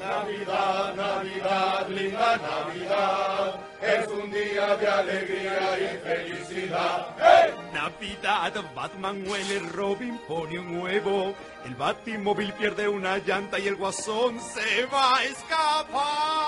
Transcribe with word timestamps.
Navidad, 0.00 0.94
Navidad, 0.94 1.88
linda 1.90 2.38
Navidad, 2.38 3.60
es 3.82 4.08
un 4.08 4.30
día 4.30 4.74
de 4.76 4.88
alegría 4.88 5.78
y 5.78 5.98
felicidad. 5.98 7.14
¡Hey! 7.18 7.52
Navidad, 7.74 8.64
Batman 8.74 9.28
huele, 9.28 9.58
Robin 9.74 10.18
pone 10.26 10.58
un 10.58 10.80
huevo, 10.80 11.34
el 11.66 11.74
Batimóvil 11.74 12.50
pierde 12.54 12.88
una 12.88 13.18
llanta 13.18 13.58
y 13.58 13.68
el 13.68 13.76
guasón 13.76 14.40
se 14.40 14.86
va 14.86 15.18
a 15.18 15.24
escapar. 15.24 16.39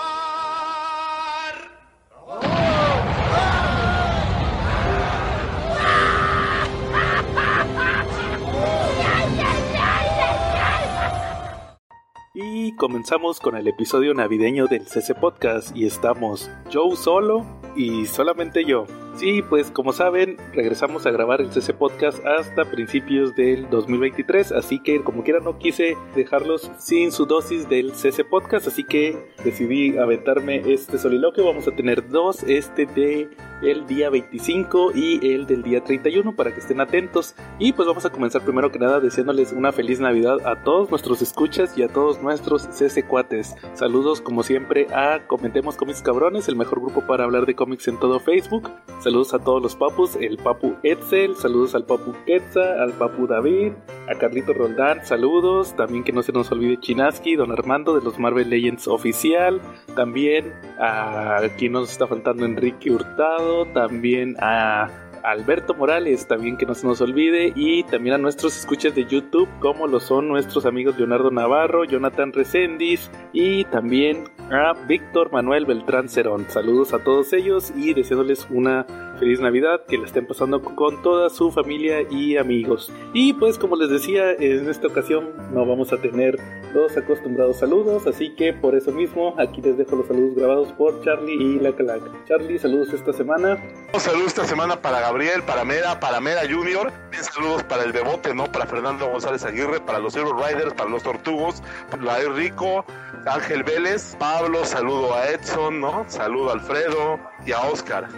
Y 12.34 12.74
comenzamos 12.76 13.40
con 13.40 13.56
el 13.56 13.68
episodio 13.68 14.14
navideño 14.14 14.66
del 14.66 14.86
CC 14.86 15.14
Podcast 15.14 15.76
y 15.76 15.84
estamos 15.84 16.50
Joe 16.72 16.96
solo 16.96 17.44
y 17.76 18.06
solamente 18.06 18.64
yo. 18.64 18.86
Sí, 19.14 19.42
pues 19.42 19.70
como 19.70 19.92
saben, 19.92 20.38
regresamos 20.54 21.06
a 21.06 21.10
grabar 21.10 21.40
el 21.42 21.52
CC 21.52 21.74
Podcast 21.74 22.24
hasta 22.26 22.64
principios 22.64 23.34
del 23.36 23.68
2023, 23.68 24.52
así 24.52 24.80
que 24.80 25.02
como 25.02 25.22
quiera 25.22 25.38
no 25.40 25.58
quise 25.58 25.96
dejarlos 26.14 26.70
sin 26.78 27.12
su 27.12 27.26
dosis 27.26 27.68
del 27.68 27.92
CC 27.94 28.24
Podcast, 28.24 28.66
así 28.66 28.84
que 28.84 29.16
decidí 29.44 29.98
aventarme 29.98 30.62
este 30.72 30.98
soliloquio. 30.98 31.44
Vamos 31.44 31.68
a 31.68 31.72
tener 31.72 32.08
dos, 32.08 32.42
este 32.44 32.86
de 32.86 33.28
el 33.62 33.86
día 33.86 34.10
25 34.10 34.92
y 34.94 35.34
el 35.34 35.46
del 35.46 35.62
día 35.62 35.82
31 35.82 36.34
para 36.34 36.52
que 36.52 36.60
estén 36.60 36.80
atentos. 36.80 37.34
Y 37.58 37.72
pues 37.72 37.86
vamos 37.86 38.04
a 38.04 38.10
comenzar 38.10 38.42
primero 38.42 38.72
que 38.72 38.78
nada 38.78 39.00
deseándoles 39.00 39.52
una 39.52 39.72
feliz 39.72 40.00
Navidad 40.00 40.38
a 40.46 40.62
todos 40.64 40.90
nuestros 40.90 41.22
escuchas 41.22 41.76
y 41.78 41.82
a 41.82 41.88
todos 41.88 42.20
nuestros 42.22 42.62
CC 42.62 43.04
Cuates. 43.04 43.54
Saludos 43.74 44.20
como 44.20 44.42
siempre 44.42 44.88
a 44.92 45.26
Comentemos 45.26 45.76
Cómics 45.76 46.02
Cabrones, 46.02 46.48
el 46.48 46.56
mejor 46.56 46.80
grupo 46.80 47.06
para 47.06 47.24
hablar 47.24 47.46
de 47.46 47.54
cómics 47.54 47.86
en 47.88 47.98
todo 47.98 48.18
Facebook. 48.18 48.68
Saludos 49.02 49.34
a 49.34 49.40
todos 49.40 49.60
los 49.60 49.74
papus, 49.74 50.14
el 50.14 50.36
papu 50.36 50.76
Edsel, 50.84 51.34
saludos 51.34 51.74
al 51.74 51.84
papu 51.84 52.14
Quetza, 52.24 52.80
al 52.80 52.92
papu 52.92 53.26
David, 53.26 53.72
a 54.08 54.16
Carlito 54.16 54.52
Roldán, 54.52 55.04
saludos, 55.04 55.74
también 55.74 56.04
que 56.04 56.12
no 56.12 56.22
se 56.22 56.30
nos 56.30 56.52
olvide 56.52 56.78
Chinaski, 56.78 57.34
don 57.34 57.50
Armando 57.50 57.96
de 57.96 58.04
los 58.04 58.20
Marvel 58.20 58.48
Legends 58.48 58.86
oficial, 58.86 59.60
también 59.96 60.52
a 60.78 61.40
quien 61.58 61.72
nos 61.72 61.90
está 61.90 62.06
faltando 62.06 62.44
Enrique 62.44 62.92
Hurtado, 62.92 63.64
también 63.72 64.36
a 64.38 64.88
Alberto 65.24 65.74
Morales, 65.74 66.26
también 66.28 66.56
que 66.56 66.66
no 66.66 66.74
se 66.74 66.86
nos 66.86 67.00
olvide, 67.00 67.52
y 67.56 67.82
también 67.84 68.14
a 68.14 68.18
nuestros 68.18 68.56
escuchas 68.56 68.94
de 68.94 69.04
YouTube, 69.06 69.48
como 69.58 69.86
lo 69.86 69.98
son 69.98 70.28
nuestros 70.28 70.64
amigos 70.64 70.96
Leonardo 70.96 71.32
Navarro, 71.32 71.84
Jonathan 71.84 72.32
Resendiz 72.32 73.10
y 73.32 73.64
también 73.64 74.24
a 74.52 74.74
Víctor 74.86 75.32
Manuel 75.32 75.64
Beltrán 75.64 76.10
Cerón. 76.10 76.44
Saludos 76.48 76.92
a 76.92 76.98
todos 76.98 77.32
ellos 77.32 77.72
y 77.74 77.94
deseándoles 77.94 78.46
una 78.50 78.84
feliz 79.22 79.38
Navidad, 79.38 79.82
que 79.86 79.98
la 79.98 80.06
estén 80.06 80.26
pasando 80.26 80.60
con 80.60 81.00
toda 81.00 81.30
su 81.30 81.52
familia 81.52 82.02
y 82.10 82.36
amigos. 82.36 82.90
Y 83.14 83.34
pues 83.34 83.56
como 83.56 83.76
les 83.76 83.88
decía, 83.88 84.32
en 84.32 84.68
esta 84.68 84.88
ocasión 84.88 85.30
no 85.52 85.64
vamos 85.64 85.92
a 85.92 85.98
tener 85.98 86.40
los 86.74 86.96
acostumbrados 86.96 87.58
saludos, 87.58 88.04
así 88.08 88.34
que 88.34 88.52
por 88.52 88.74
eso 88.74 88.90
mismo 88.90 89.36
aquí 89.38 89.62
les 89.62 89.78
dejo 89.78 89.94
los 89.94 90.08
saludos 90.08 90.34
grabados 90.34 90.72
por 90.72 91.00
Charlie 91.04 91.40
y 91.40 91.60
la 91.60 91.70
Calaca. 91.70 92.10
Charlie, 92.26 92.58
saludos 92.58 92.92
esta 92.92 93.12
semana. 93.12 93.62
Saludos 93.96 94.26
esta 94.26 94.44
semana 94.44 94.82
para 94.82 94.98
Gabriel, 94.98 95.44
para 95.44 95.64
Mera, 95.64 96.00
para 96.00 96.20
Mera 96.20 96.40
Junior. 96.40 96.90
Saludos 97.12 97.62
para 97.62 97.84
el 97.84 97.92
Bebote, 97.92 98.34
¿no? 98.34 98.50
Para 98.50 98.66
Fernando 98.66 99.08
González 99.08 99.44
Aguirre, 99.44 99.80
para 99.80 100.00
los 100.00 100.14
Zero 100.14 100.32
Riders, 100.32 100.74
para 100.74 100.90
los 100.90 101.04
Tortugos, 101.04 101.62
para 101.92 102.02
la 102.02 102.18
Rico, 102.34 102.84
Ángel 103.26 103.62
Vélez, 103.62 104.16
Pablo, 104.18 104.64
saludo 104.64 105.14
a 105.14 105.28
Edson, 105.28 105.80
¿no? 105.80 106.04
Saludo 106.08 106.50
a 106.50 106.54
Alfredo 106.54 107.20
y 107.46 107.52
a 107.52 107.60
Oscar. 107.60 108.08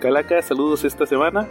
Calaca, 0.00 0.40
saludos 0.40 0.82
esta 0.84 1.04
semana. 1.04 1.46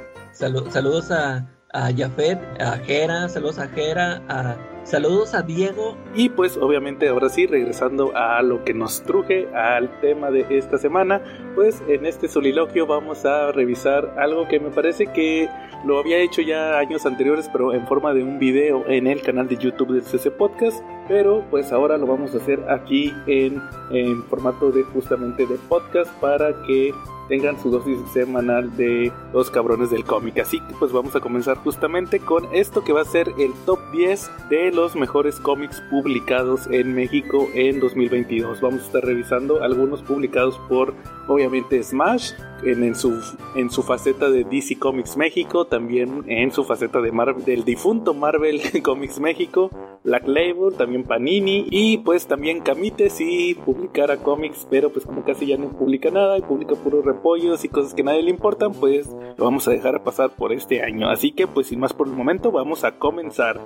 saludos 0.71 1.11
a, 1.11 1.47
a 1.71 1.91
Jafet, 1.95 2.39
a 2.59 2.77
Jera, 2.79 3.29
saludos 3.29 3.59
a 3.59 3.67
Jera, 3.67 4.23
a, 4.27 4.57
saludos 4.83 5.33
a 5.33 5.41
Diego. 5.41 5.97
Y 6.15 6.29
pues 6.29 6.57
obviamente 6.57 7.07
ahora 7.07 7.29
sí, 7.29 7.45
regresando 7.45 8.15
a 8.15 8.41
lo 8.41 8.63
que 8.63 8.73
nos 8.73 9.03
truje, 9.03 9.47
al 9.53 9.99
tema 10.01 10.31
de 10.31 10.45
esta 10.49 10.77
semana, 10.77 11.21
pues 11.55 11.81
en 11.87 12.05
este 12.05 12.27
soliloquio 12.27 12.87
vamos 12.87 13.25
a 13.25 13.51
revisar 13.51 14.15
algo 14.17 14.47
que 14.47 14.59
me 14.59 14.69
parece 14.69 15.07
que 15.07 15.49
lo 15.85 15.99
había 15.99 16.17
hecho 16.17 16.41
ya 16.41 16.77
años 16.77 17.05
anteriores, 17.05 17.49
pero 17.51 17.73
en 17.73 17.87
forma 17.87 18.13
de 18.13 18.23
un 18.23 18.39
video 18.39 18.85
en 18.87 19.07
el 19.07 19.21
canal 19.21 19.47
de 19.47 19.57
YouTube 19.57 19.93
del 19.93 20.03
CC 20.03 20.31
Podcast, 20.31 20.83
pero 21.07 21.43
pues 21.49 21.71
ahora 21.71 21.97
lo 21.97 22.05
vamos 22.05 22.33
a 22.33 22.37
hacer 22.37 22.59
aquí 22.69 23.13
en, 23.27 23.61
en 23.91 24.23
formato 24.23 24.71
de 24.71 24.83
justamente 24.83 25.45
de 25.45 25.55
podcast 25.69 26.11
para 26.19 26.53
que 26.63 26.93
tengan 27.29 27.61
su 27.61 27.69
dosis 27.69 27.97
semanal 28.11 28.75
de 28.75 29.13
los 29.31 29.49
cabrones 29.49 29.91
del 29.91 30.03
cómic. 30.03 30.39
Así 30.39 30.59
que 30.59 30.73
pues 30.73 30.91
vamos 30.91 31.15
a 31.15 31.21
comenzar 31.21 31.57
justamente 31.57 32.19
con 32.19 32.53
esto 32.53 32.83
que 32.83 32.91
va 32.91 33.01
a 33.01 33.05
ser 33.05 33.31
el 33.37 33.53
top 33.65 33.79
10 33.93 34.31
de 34.49 34.68
los 34.71 34.95
mejores 34.95 35.39
cómics 35.39 35.81
publicados 35.89 36.67
en 36.71 36.93
México 36.93 37.47
en 37.53 37.79
2022. 37.79 38.61
Vamos 38.61 38.81
a 38.81 38.85
estar 38.85 39.03
revisando 39.03 39.63
algunos 39.63 40.01
publicados 40.01 40.57
por 40.69 40.93
obviamente 41.27 41.81
Smash 41.83 42.31
en, 42.63 42.95
su, 42.95 43.21
en 43.55 43.69
su 43.69 43.83
faceta 43.83 44.29
de 44.29 44.43
DC 44.43 44.79
Comics 44.79 45.15
México, 45.15 45.65
también 45.65 46.23
en 46.27 46.51
su 46.51 46.63
faceta 46.63 47.01
de 47.01 47.09
del 47.45 47.63
difunto 47.63 48.13
Marvel 48.13 48.61
Comics 48.83 49.19
México, 49.19 49.69
Black 50.03 50.27
Label, 50.27 50.73
también 50.77 51.03
Panini 51.03 51.67
y 51.69 51.97
pues 51.99 52.27
también 52.27 52.61
Camite 52.61 53.09
si 53.09 53.55
publicara 53.55 54.17
cómics, 54.17 54.65
pero 54.69 54.89
pues 54.89 55.05
como 55.05 55.23
casi 55.23 55.47
ya 55.47 55.57
no 55.57 55.69
publica 55.69 56.09
nada 56.11 56.37
y 56.37 56.41
publica 56.41 56.75
puros 56.75 57.05
repollos 57.05 57.63
y 57.63 57.69
cosas 57.69 57.93
que 57.93 58.01
a 58.01 58.05
nadie 58.05 58.23
le 58.23 58.31
importan, 58.31 58.71
pues 58.73 59.09
lo 59.37 59.45
vamos 59.45 59.67
a 59.67 59.71
dejar 59.71 60.03
pasar 60.03 60.31
por 60.31 60.53
este 60.53 60.81
año. 60.81 61.09
Así 61.09 61.31
que 61.31 61.47
pues 61.47 61.67
sin 61.67 61.79
más 61.79 61.93
por 61.93 62.07
el 62.07 62.13
momento 62.13 62.51
vamos 62.51 62.83
a 62.83 62.97
comenzar. 62.97 63.59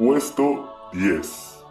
Puesto 0.00 0.66
10. 0.94 1.62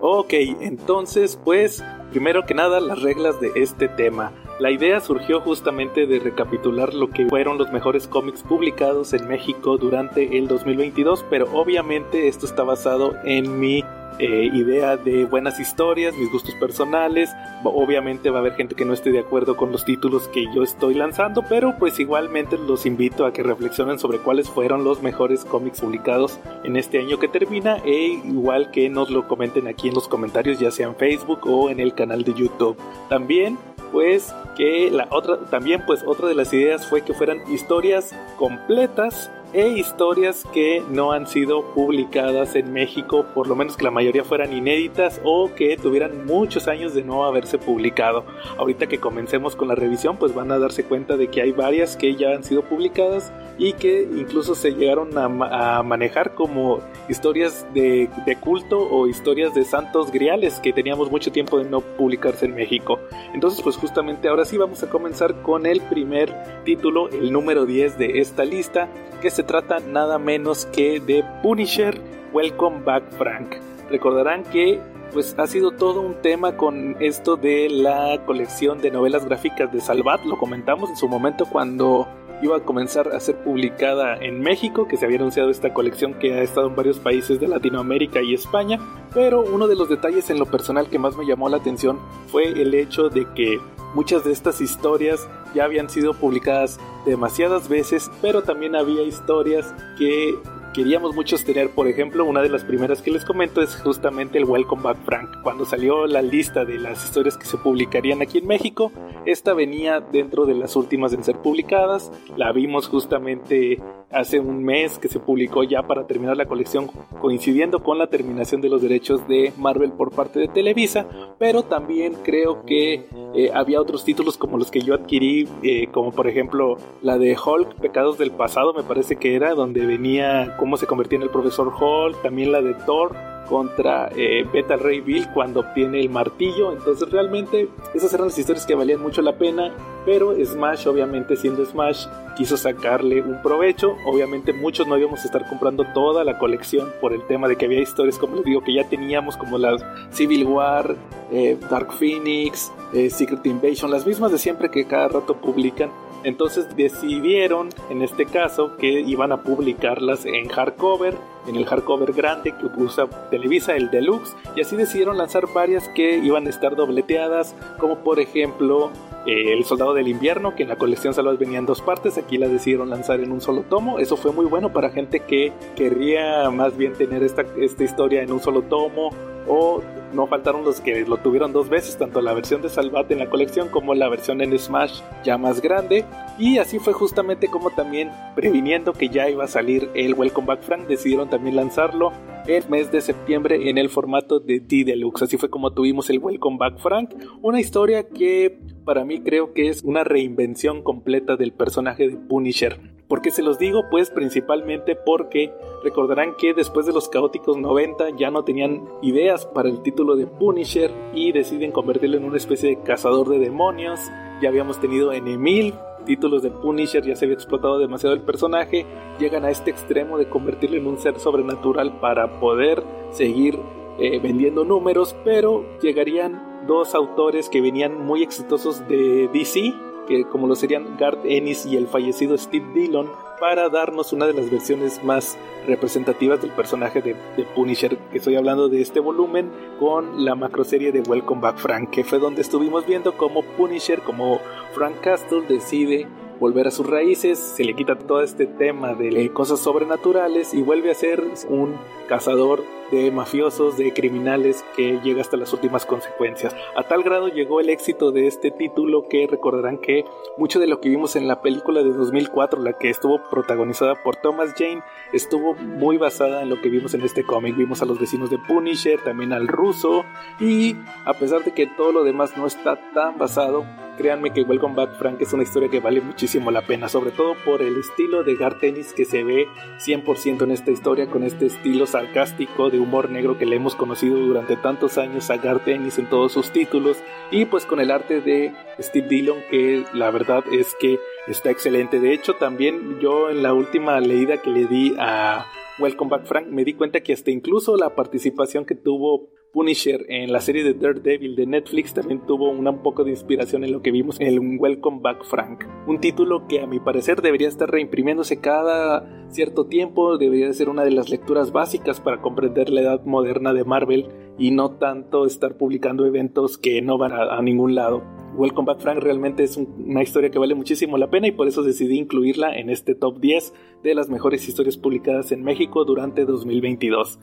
Ok, 0.00 0.32
entonces 0.60 1.36
pues 1.44 1.82
primero 2.12 2.46
que 2.46 2.54
nada 2.54 2.78
las 2.78 3.02
reglas 3.02 3.40
de 3.40 3.50
este 3.56 3.88
tema. 3.88 4.30
La 4.60 4.70
idea 4.70 5.00
surgió 5.00 5.40
justamente 5.40 6.06
de 6.06 6.20
recapitular 6.20 6.94
lo 6.94 7.10
que 7.10 7.26
fueron 7.26 7.58
los 7.58 7.72
mejores 7.72 8.06
cómics 8.06 8.44
publicados 8.44 9.12
en 9.12 9.26
México 9.26 9.76
durante 9.76 10.38
el 10.38 10.46
2022, 10.46 11.26
pero 11.28 11.48
obviamente 11.52 12.28
esto 12.28 12.46
está 12.46 12.62
basado 12.62 13.16
en 13.24 13.58
mi 13.58 13.82
eh, 14.18 14.50
idea 14.52 14.96
de 14.96 15.24
buenas 15.24 15.58
historias, 15.58 16.14
mis 16.16 16.30
gustos 16.30 16.54
personales. 16.54 17.30
Obviamente 17.64 18.30
va 18.30 18.38
a 18.38 18.40
haber 18.40 18.54
gente 18.54 18.74
que 18.74 18.84
no 18.84 18.92
esté 18.92 19.10
de 19.10 19.20
acuerdo 19.20 19.56
con 19.56 19.72
los 19.72 19.84
títulos 19.84 20.28
que 20.28 20.44
yo 20.54 20.62
estoy 20.62 20.94
lanzando, 20.94 21.44
pero 21.48 21.76
pues 21.78 21.98
igualmente 21.98 22.58
los 22.58 22.86
invito 22.86 23.26
a 23.26 23.32
que 23.32 23.42
reflexionen 23.42 23.98
sobre 23.98 24.18
cuáles 24.18 24.48
fueron 24.48 24.84
los 24.84 25.02
mejores 25.02 25.44
cómics 25.44 25.80
publicados 25.80 26.38
en 26.62 26.76
este 26.76 26.98
año 26.98 27.18
que 27.18 27.28
termina 27.28 27.78
e 27.84 28.20
igual 28.24 28.70
que 28.70 28.88
nos 28.88 29.10
lo 29.10 29.26
comenten 29.26 29.66
aquí 29.66 29.88
en 29.88 29.94
los 29.94 30.08
comentarios, 30.08 30.58
ya 30.58 30.70
sea 30.70 30.86
en 30.86 30.96
Facebook 30.96 31.40
o 31.44 31.70
en 31.70 31.80
el 31.80 31.94
canal 31.94 32.22
de 32.24 32.34
YouTube. 32.34 32.76
También 33.08 33.58
pues 33.92 34.34
que 34.56 34.90
la 34.90 35.06
otra 35.10 35.38
también 35.50 35.84
pues 35.86 36.02
otra 36.04 36.26
de 36.26 36.34
las 36.34 36.52
ideas 36.52 36.86
fue 36.86 37.02
que 37.02 37.14
fueran 37.14 37.40
historias 37.52 38.12
completas 38.36 39.30
e 39.54 39.68
historias 39.68 40.44
que 40.52 40.82
no 40.90 41.12
han 41.12 41.28
sido 41.28 41.62
publicadas 41.74 42.56
en 42.56 42.72
México, 42.72 43.24
por 43.34 43.46
lo 43.46 43.54
menos 43.54 43.76
que 43.76 43.84
la 43.84 43.92
mayoría 43.92 44.24
fueran 44.24 44.52
inéditas 44.52 45.20
o 45.22 45.54
que 45.54 45.76
tuvieran 45.76 46.26
muchos 46.26 46.66
años 46.66 46.92
de 46.92 47.04
no 47.04 47.24
haberse 47.24 47.56
publicado. 47.56 48.24
Ahorita 48.58 48.88
que 48.88 48.98
comencemos 48.98 49.54
con 49.54 49.68
la 49.68 49.76
revisión, 49.76 50.16
pues 50.16 50.34
van 50.34 50.50
a 50.50 50.58
darse 50.58 50.82
cuenta 50.82 51.16
de 51.16 51.28
que 51.28 51.40
hay 51.40 51.52
varias 51.52 51.96
que 51.96 52.16
ya 52.16 52.30
han 52.30 52.42
sido 52.42 52.62
publicadas 52.62 53.32
y 53.56 53.74
que 53.74 54.02
incluso 54.02 54.56
se 54.56 54.72
llegaron 54.72 55.16
a, 55.16 55.82
manejar 55.84 56.34
como 56.34 56.80
historias 57.08 57.64
de, 57.72 58.10
de, 58.26 58.36
culto 58.36 58.80
o 58.80 59.06
historias 59.06 59.54
de 59.54 59.64
santos 59.64 60.10
griales 60.10 60.58
que 60.58 60.72
teníamos 60.72 61.10
mucho 61.10 61.30
tiempo 61.30 61.58
de 61.58 61.70
no 61.70 61.80
publicarse 61.80 62.46
en 62.46 62.56
México. 62.56 62.98
Entonces, 63.32 63.62
pues 63.62 63.76
justamente 63.76 64.26
ahora 64.28 64.44
sí 64.44 64.56
vamos 64.56 64.82
a 64.82 64.90
comenzar 64.90 65.42
con 65.42 65.66
el 65.66 65.80
primer 65.82 66.34
título, 66.64 67.08
el 67.10 67.30
número 67.30 67.66
10 67.66 67.98
de 67.98 68.18
esta 68.18 68.44
lista, 68.44 68.88
que 69.22 69.30
se 69.30 69.43
trata 69.46 69.80
nada 69.80 70.18
menos 70.18 70.66
que 70.66 71.00
de 71.00 71.24
Punisher 71.42 72.00
Welcome 72.32 72.82
Back 72.84 73.12
Frank. 73.16 73.56
Recordarán 73.90 74.42
que 74.44 74.80
pues 75.12 75.34
ha 75.38 75.46
sido 75.46 75.70
todo 75.70 76.00
un 76.00 76.20
tema 76.22 76.56
con 76.56 76.96
esto 77.00 77.36
de 77.36 77.68
la 77.70 78.24
colección 78.26 78.80
de 78.80 78.90
novelas 78.90 79.24
gráficas 79.24 79.72
de 79.72 79.80
Salvat, 79.80 80.24
lo 80.24 80.36
comentamos 80.36 80.90
en 80.90 80.96
su 80.96 81.08
momento 81.08 81.46
cuando 81.46 82.08
iba 82.42 82.56
a 82.56 82.60
comenzar 82.60 83.08
a 83.08 83.20
ser 83.20 83.36
publicada 83.36 84.16
en 84.16 84.40
México, 84.40 84.88
que 84.88 84.96
se 84.96 85.04
había 85.04 85.18
anunciado 85.18 85.50
esta 85.50 85.72
colección 85.72 86.14
que 86.14 86.34
ha 86.34 86.42
estado 86.42 86.66
en 86.66 86.76
varios 86.76 86.98
países 86.98 87.40
de 87.40 87.48
Latinoamérica 87.48 88.20
y 88.22 88.34
España, 88.34 88.78
pero 89.14 89.42
uno 89.42 89.68
de 89.68 89.76
los 89.76 89.88
detalles 89.88 90.28
en 90.30 90.38
lo 90.38 90.46
personal 90.46 90.88
que 90.88 90.98
más 90.98 91.16
me 91.16 91.26
llamó 91.26 91.48
la 91.48 91.58
atención 91.58 92.00
fue 92.26 92.48
el 92.48 92.74
hecho 92.74 93.08
de 93.08 93.26
que 93.34 93.60
muchas 93.94 94.24
de 94.24 94.32
estas 94.32 94.60
historias 94.60 95.28
ya 95.54 95.64
habían 95.64 95.88
sido 95.88 96.14
publicadas 96.14 96.78
demasiadas 97.06 97.68
veces, 97.68 98.10
pero 98.20 98.42
también 98.42 98.76
había 98.76 99.02
historias 99.02 99.74
que 99.96 100.34
queríamos 100.74 101.14
muchos 101.14 101.44
tener. 101.44 101.70
Por 101.70 101.86
ejemplo, 101.88 102.24
una 102.24 102.42
de 102.42 102.50
las 102.50 102.64
primeras 102.64 103.00
que 103.00 103.10
les 103.10 103.24
comento 103.24 103.62
es 103.62 103.76
justamente 103.76 104.36
el 104.36 104.44
Welcome 104.44 104.82
Back 104.82 104.98
Frank. 105.04 105.42
Cuando 105.42 105.64
salió 105.64 106.06
la 106.06 106.20
lista 106.20 106.64
de 106.64 106.78
las 106.78 107.02
historias 107.04 107.38
que 107.38 107.46
se 107.46 107.56
publicarían 107.56 108.20
aquí 108.20 108.38
en 108.38 108.46
México, 108.46 108.90
esta 109.24 109.54
venía 109.54 110.00
dentro 110.00 110.44
de 110.44 110.54
las 110.54 110.76
últimas 110.76 111.12
en 111.12 111.24
ser 111.24 111.36
publicadas. 111.38 112.12
La 112.36 112.52
vimos 112.52 112.88
justamente 112.88 113.80
hace 114.14 114.40
un 114.40 114.64
mes 114.64 114.98
que 114.98 115.08
se 115.08 115.20
publicó 115.20 115.64
ya 115.64 115.82
para 115.82 116.06
terminar 116.06 116.36
la 116.36 116.46
colección, 116.46 116.90
coincidiendo 117.20 117.82
con 117.82 117.98
la 117.98 118.06
terminación 118.06 118.60
de 118.60 118.68
los 118.68 118.82
derechos 118.82 119.26
de 119.28 119.52
Marvel 119.58 119.92
por 119.92 120.10
parte 120.10 120.40
de 120.40 120.48
Televisa. 120.48 121.06
Pero 121.38 121.64
también 121.64 122.14
creo 122.22 122.64
que 122.64 123.06
eh, 123.34 123.50
había 123.52 123.80
otros 123.80 124.04
títulos 124.04 124.38
como 124.38 124.58
los 124.58 124.70
que 124.70 124.80
yo 124.80 124.94
adquirí, 124.94 125.48
eh, 125.62 125.88
como 125.92 126.12
por 126.12 126.28
ejemplo 126.28 126.76
la 127.02 127.18
de 127.18 127.36
Hulk, 127.36 127.80
Pecados 127.80 128.18
del 128.18 128.30
Pasado, 128.30 128.72
me 128.72 128.82
parece 128.82 129.16
que 129.16 129.34
era, 129.34 129.54
donde 129.54 129.86
venía 129.86 130.56
cómo 130.58 130.76
se 130.76 130.86
convertía 130.86 131.16
en 131.16 131.22
el 131.22 131.30
profesor 131.30 131.68
Hulk, 131.68 132.22
también 132.22 132.52
la 132.52 132.62
de 132.62 132.74
Thor 132.74 133.33
contra 133.48 134.08
eh, 134.16 134.46
Beta 134.52 134.76
Ray 134.76 135.00
Bill 135.00 135.28
cuando 135.32 135.60
obtiene 135.60 136.00
el 136.00 136.10
martillo. 136.10 136.72
Entonces 136.72 137.10
realmente 137.10 137.68
esas 137.94 138.12
eran 138.12 138.26
las 138.26 138.38
historias 138.38 138.66
que 138.66 138.74
valían 138.74 139.00
mucho 139.00 139.22
la 139.22 139.36
pena. 139.36 139.72
Pero 140.04 140.34
Smash, 140.44 140.86
obviamente 140.86 141.34
siendo 141.36 141.64
Smash, 141.64 142.06
quiso 142.36 142.56
sacarle 142.56 143.22
un 143.22 143.40
provecho. 143.40 143.96
Obviamente 144.06 144.52
muchos 144.52 144.86
no 144.86 144.98
íbamos 144.98 145.20
a 145.20 145.24
estar 145.24 145.48
comprando 145.48 145.84
toda 145.94 146.24
la 146.24 146.38
colección 146.38 146.90
por 147.00 147.12
el 147.12 147.22
tema 147.22 147.48
de 147.48 147.56
que 147.56 147.64
había 147.64 147.80
historias, 147.80 148.18
como 148.18 148.36
les 148.36 148.44
digo, 148.44 148.62
que 148.62 148.74
ya 148.74 148.88
teníamos, 148.88 149.36
como 149.36 149.56
las 149.56 149.84
Civil 150.10 150.44
War, 150.46 150.96
eh, 151.32 151.56
Dark 151.70 151.92
Phoenix, 151.92 152.70
eh, 152.92 153.08
Secret 153.08 153.44
Invasion, 153.46 153.90
las 153.90 154.06
mismas 154.06 154.30
de 154.30 154.38
siempre 154.38 154.70
que 154.70 154.84
cada 154.84 155.08
rato 155.08 155.34
publican. 155.36 155.90
Entonces 156.24 156.74
decidieron, 156.76 157.68
en 157.90 158.02
este 158.02 158.24
caso, 158.26 158.76
que 158.76 158.88
iban 159.00 159.30
a 159.30 159.42
publicarlas 159.42 160.24
en 160.24 160.48
hardcover, 160.48 161.14
en 161.46 161.56
el 161.56 161.66
hardcover 161.66 162.12
grande 162.12 162.54
que 162.56 162.66
usa 162.82 163.06
Televisa, 163.30 163.76
el 163.76 163.90
Deluxe, 163.90 164.34
y 164.56 164.62
así 164.62 164.74
decidieron 164.74 165.18
lanzar 165.18 165.46
varias 165.52 165.88
que 165.90 166.16
iban 166.16 166.46
a 166.46 166.50
estar 166.50 166.76
dobleteadas, 166.76 167.54
como 167.78 167.98
por 167.98 168.20
ejemplo 168.20 168.90
eh, 169.26 169.52
El 169.52 169.64
Soldado 169.64 169.94
del 169.94 170.08
Invierno, 170.08 170.54
que 170.54 170.64
en 170.64 170.68
la 170.68 170.76
colección 170.76 171.14
solo 171.14 171.36
venía 171.36 171.58
en 171.58 171.66
dos 171.66 171.80
partes, 171.80 172.18
aquí 172.18 172.38
la 172.38 172.48
decidieron 172.48 172.90
lanzar 172.90 173.20
en 173.20 173.32
un 173.32 173.40
solo 173.40 173.62
tomo. 173.62 173.98
Eso 173.98 174.16
fue 174.16 174.32
muy 174.32 174.44
bueno 174.44 174.72
para 174.72 174.90
gente 174.90 175.20
que 175.20 175.52
querría 175.76 176.50
más 176.50 176.76
bien 176.76 176.92
tener 176.92 177.22
esta, 177.22 177.44
historia 177.58 178.22
en 178.22 178.32
un 178.32 178.40
solo 178.40 178.62
tomo 178.62 179.10
o 179.46 179.82
no 180.12 180.26
faltaron 180.26 180.64
los 180.64 180.80
que 180.80 181.04
lo 181.04 181.16
tuvieron 181.18 181.52
dos 181.52 181.68
veces, 181.68 181.98
tanto 181.98 182.20
la 182.20 182.32
versión 182.32 182.62
de 182.62 182.68
Salvat 182.68 183.10
en 183.10 183.18
la 183.18 183.28
colección 183.28 183.68
como 183.68 183.94
la 183.94 184.08
versión 184.08 184.40
en 184.40 184.56
Smash 184.58 185.00
ya 185.24 185.38
más 185.38 185.60
grande. 185.60 186.04
Y 186.38 186.58
así 186.58 186.78
fue 186.78 186.92
justamente 186.92 187.48
como 187.48 187.70
también 187.70 188.10
previniendo 188.34 188.92
que 188.92 189.08
ya 189.08 189.28
iba 189.28 189.44
a 189.44 189.48
salir 189.48 189.90
el 189.94 190.14
Welcome 190.14 190.46
Back 190.46 190.62
Frank, 190.62 190.86
decidieron 190.86 191.28
también 191.28 191.56
lanzarlo 191.56 192.12
el 192.46 192.68
mes 192.68 192.92
de 192.92 193.00
septiembre 193.00 193.70
en 193.70 193.78
el 193.78 193.88
formato 193.88 194.38
de 194.38 194.60
D 194.60 194.84
Deluxe. 194.84 195.22
Así 195.22 195.36
fue 195.36 195.50
como 195.50 195.72
tuvimos 195.72 196.10
el 196.10 196.18
Welcome 196.18 196.58
Back 196.58 196.78
Frank, 196.78 197.10
una 197.42 197.60
historia 197.60 198.08
que 198.08 198.58
para 198.84 199.04
mí 199.04 199.20
creo 199.20 199.52
que 199.52 199.68
es 199.68 199.82
una 199.82 200.04
reinvención 200.04 200.82
completa 200.82 201.36
del 201.36 201.52
personaje 201.52 202.08
de 202.08 202.16
Punisher. 202.16 202.78
¿Por 203.08 203.22
qué 203.22 203.30
se 203.30 203.42
los 203.42 203.58
digo? 203.58 203.82
Pues 203.90 204.10
principalmente 204.10 204.96
porque 204.96 205.52
recordarán 205.82 206.34
que 206.36 206.54
después 206.54 206.86
de 206.86 206.92
los 206.92 207.08
caóticos 207.08 207.56
90 207.56 208.16
ya 208.16 208.30
no 208.30 208.44
tenían 208.44 208.88
ideas 209.02 209.46
para 209.46 209.68
el 209.68 209.82
título 209.82 210.16
de 210.16 210.26
Punisher 210.26 210.90
y 211.14 211.32
deciden 211.32 211.72
convertirlo 211.72 212.16
en 212.16 212.24
una 212.24 212.38
especie 212.38 212.70
de 212.70 212.82
cazador 212.82 213.28
de 213.28 213.38
demonios. 213.38 214.00
Ya 214.40 214.48
habíamos 214.48 214.80
tenido 214.80 215.12
en 215.12 215.28
Emil 215.28 215.74
títulos 216.04 216.42
de 216.42 216.50
Punisher, 216.50 217.02
ya 217.04 217.16
se 217.16 217.24
había 217.24 217.34
explotado 217.34 217.78
demasiado 217.78 218.14
el 218.14 218.22
personaje. 218.22 218.86
Llegan 219.18 219.44
a 219.44 219.50
este 219.50 219.70
extremo 219.70 220.18
de 220.18 220.28
convertirlo 220.28 220.76
en 220.76 220.86
un 220.86 220.98
ser 220.98 221.18
sobrenatural 221.18 221.98
para 222.00 222.40
poder 222.40 222.82
seguir 223.10 223.58
eh, 223.98 224.18
vendiendo 224.18 224.64
números, 224.64 225.16
pero 225.24 225.78
llegarían 225.80 226.53
dos 226.66 226.94
autores 226.94 227.48
que 227.48 227.60
venían 227.60 228.04
muy 228.04 228.22
exitosos 228.22 228.86
de 228.88 229.28
DC 229.32 229.74
que 230.06 230.24
como 230.24 230.46
lo 230.46 230.54
serían 230.54 230.96
Garth 230.96 231.24
Ennis 231.24 231.66
y 231.66 231.76
el 231.76 231.86
fallecido 231.86 232.36
Steve 232.36 232.66
Dillon, 232.74 233.10
para 233.38 233.68
darnos 233.68 234.12
una 234.12 234.26
de 234.26 234.34
las 234.34 234.50
versiones 234.50 235.02
más 235.02 235.36
representativas 235.66 236.40
del 236.40 236.50
personaje 236.50 237.02
de, 237.02 237.14
Punisher, 237.54 237.96
que 238.10 238.18
estoy 238.18 238.36
hablando 238.36 238.68
de 238.68 238.80
este 238.80 239.00
volumen, 239.00 239.50
con 239.78 240.24
la 240.24 240.34
macroserie 240.34 240.92
de 240.92 241.00
Welcome 241.00 241.40
Back 241.40 241.58
Frank, 241.58 241.90
que 241.90 242.04
fue 242.04 242.18
donde 242.18 242.42
estuvimos 242.42 242.86
viendo 242.86 243.16
cómo 243.16 243.42
Punisher, 243.42 244.00
como 244.02 244.40
Frank 244.72 245.00
Castle, 245.00 245.42
decide 245.48 246.06
volver 246.40 246.66
a 246.66 246.70
sus 246.70 246.86
raíces, 246.86 247.38
se 247.38 247.64
le 247.64 247.74
quita 247.74 247.96
todo 247.96 248.22
este 248.22 248.46
tema 248.46 248.94
de 248.94 249.32
cosas 249.32 249.60
sobrenaturales 249.60 250.52
y 250.52 250.62
vuelve 250.62 250.90
a 250.90 250.94
ser 250.94 251.22
un 251.48 251.76
cazador 252.08 252.62
de 252.90 253.10
mafiosos, 253.10 253.76
de 253.76 253.92
criminales 253.92 254.64
que 254.76 255.00
llega 255.02 255.20
hasta 255.20 255.36
las 255.36 255.52
últimas 255.52 255.86
consecuencias. 255.86 256.54
A 256.76 256.82
tal 256.84 257.02
grado 257.02 257.28
llegó 257.28 257.60
el 257.60 257.70
éxito 257.70 258.12
de 258.12 258.26
este 258.26 258.50
título 258.50 259.08
que 259.08 259.26
recordarán 259.26 259.78
que 259.78 260.04
mucho 260.36 260.60
de 260.60 260.66
lo 260.66 260.80
que 260.80 260.88
vimos 260.88 261.16
en 261.16 261.26
la 261.26 261.40
película 261.40 261.82
de 261.82 261.92
2004, 261.92 262.60
la 262.62 262.74
que 262.74 262.90
estuvo 262.90 263.22
protagonizada 263.30 263.94
por 264.02 264.16
Thomas 264.16 264.54
Jane, 264.56 264.82
estuvo 265.12 265.54
muy 265.54 265.96
basada 265.96 266.42
en 266.42 266.50
lo 266.50 266.60
que 266.60 266.68
vimos 266.68 266.94
en 266.94 267.02
este 267.02 267.24
cómic. 267.24 267.56
Vimos 267.56 267.82
a 267.82 267.84
los 267.84 267.98
vecinos 267.98 268.30
de 268.30 268.38
Punisher, 268.38 269.00
también 269.02 269.32
al 269.32 269.48
ruso 269.48 270.04
y 270.40 270.76
a 271.04 271.14
pesar 271.14 271.44
de 271.44 271.52
que 271.52 271.66
todo 271.66 271.92
lo 271.92 272.04
demás 272.04 272.36
no 272.36 272.46
está 272.46 272.78
tan 272.92 273.18
basado, 273.18 273.64
créanme 273.96 274.32
que 274.32 274.42
Welcome 274.42 274.74
Back 274.74 274.96
Frank 274.98 275.20
es 275.20 275.32
una 275.32 275.42
historia 275.42 275.68
que 275.68 275.80
vale 275.80 276.00
muchísimo 276.00 276.50
la 276.50 276.66
pena, 276.66 276.88
sobre 276.88 277.10
todo 277.10 277.34
por 277.44 277.62
el 277.62 277.78
estilo 277.78 278.24
de 278.24 278.36
Garth 278.36 278.62
Ennis 278.62 278.92
que 278.92 279.04
se 279.04 279.24
ve 279.24 279.46
100% 279.78 280.42
en 280.42 280.50
esta 280.50 280.70
historia, 280.70 281.08
con 281.08 281.22
este 281.22 281.46
estilo 281.46 281.86
sarcástico 281.86 282.70
de 282.70 282.78
humor 282.78 283.10
negro 283.10 283.38
que 283.38 283.46
le 283.46 283.56
hemos 283.56 283.74
conocido 283.74 284.16
durante 284.16 284.56
tantos 284.56 284.98
años 284.98 285.30
a 285.30 285.36
Garth 285.36 285.68
Ennis 285.68 285.98
en 285.98 286.08
todos 286.08 286.32
sus 286.32 286.50
títulos, 286.50 286.98
y 287.30 287.44
pues 287.44 287.66
con 287.66 287.80
el 287.80 287.90
arte 287.90 288.20
de 288.20 288.52
Steve 288.78 289.08
Dillon 289.08 289.38
que 289.50 289.84
la 289.92 290.10
verdad 290.10 290.44
es 290.52 290.74
que 290.78 290.98
está 291.26 291.50
excelente. 291.50 292.00
De 292.00 292.12
hecho, 292.12 292.34
también 292.34 292.98
yo 293.00 293.30
en 293.30 293.42
la 293.42 293.54
última 293.54 294.00
leída 294.00 294.38
que 294.38 294.50
le 294.50 294.66
di 294.66 294.94
a 294.98 295.46
Welcome 295.78 296.10
Back 296.10 296.26
Frank 296.26 296.46
me 296.48 296.64
di 296.64 296.74
cuenta 296.74 297.00
que 297.00 297.12
hasta 297.12 297.30
incluso 297.30 297.76
la 297.76 297.94
participación 297.94 298.64
que 298.64 298.74
tuvo 298.74 299.30
Punisher 299.54 300.04
en 300.08 300.32
la 300.32 300.40
serie 300.40 300.64
de 300.64 300.74
Daredevil 300.74 301.36
de 301.36 301.46
Netflix 301.46 301.94
también 301.94 302.26
tuvo 302.26 302.50
una, 302.50 302.70
un 302.70 302.82
poco 302.82 303.04
de 303.04 303.10
inspiración 303.10 303.62
en 303.62 303.70
lo 303.70 303.82
que 303.82 303.92
vimos 303.92 304.20
en 304.20 304.26
el 304.26 304.40
Welcome 304.58 304.98
Back 305.00 305.24
Frank. 305.24 305.64
Un 305.86 306.00
título 306.00 306.48
que 306.48 306.60
a 306.60 306.66
mi 306.66 306.80
parecer 306.80 307.22
debería 307.22 307.46
estar 307.46 307.70
reimprimiéndose 307.70 308.40
cada 308.40 309.28
cierto 309.28 309.66
tiempo, 309.66 310.18
debería 310.18 310.52
ser 310.52 310.68
una 310.68 310.82
de 310.82 310.90
las 310.90 311.08
lecturas 311.08 311.52
básicas 311.52 312.00
para 312.00 312.20
comprender 312.20 312.68
la 312.68 312.80
edad 312.80 313.04
moderna 313.04 313.52
de 313.52 313.62
Marvel 313.62 314.08
y 314.40 314.50
no 314.50 314.72
tanto 314.72 315.24
estar 315.24 315.56
publicando 315.56 316.04
eventos 316.04 316.58
que 316.58 316.82
no 316.82 316.98
van 316.98 317.12
a, 317.12 317.40
ningún 317.40 317.76
lado. 317.76 318.02
Welcome 318.36 318.66
Back 318.66 318.80
Frank 318.80 318.98
realmente 318.98 319.44
es 319.44 319.56
una 319.56 320.02
historia 320.02 320.30
que 320.30 320.40
vale 320.40 320.56
muchísimo 320.56 320.98
la 320.98 321.10
pena 321.10 321.28
y 321.28 321.32
por 321.32 321.46
eso 321.46 321.62
decidí 321.62 321.96
incluirla 321.96 322.58
en 322.58 322.70
este 322.70 322.96
top 322.96 323.20
10 323.20 323.54
de 323.84 323.94
las 323.94 324.08
mejores 324.08 324.48
historias 324.48 324.76
publicadas 324.76 325.30
en 325.30 325.44
México 325.44 325.84
durante 325.84 326.24
2022. 326.24 327.20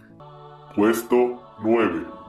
Puesto 0.78 1.42
9. 1.62 2.21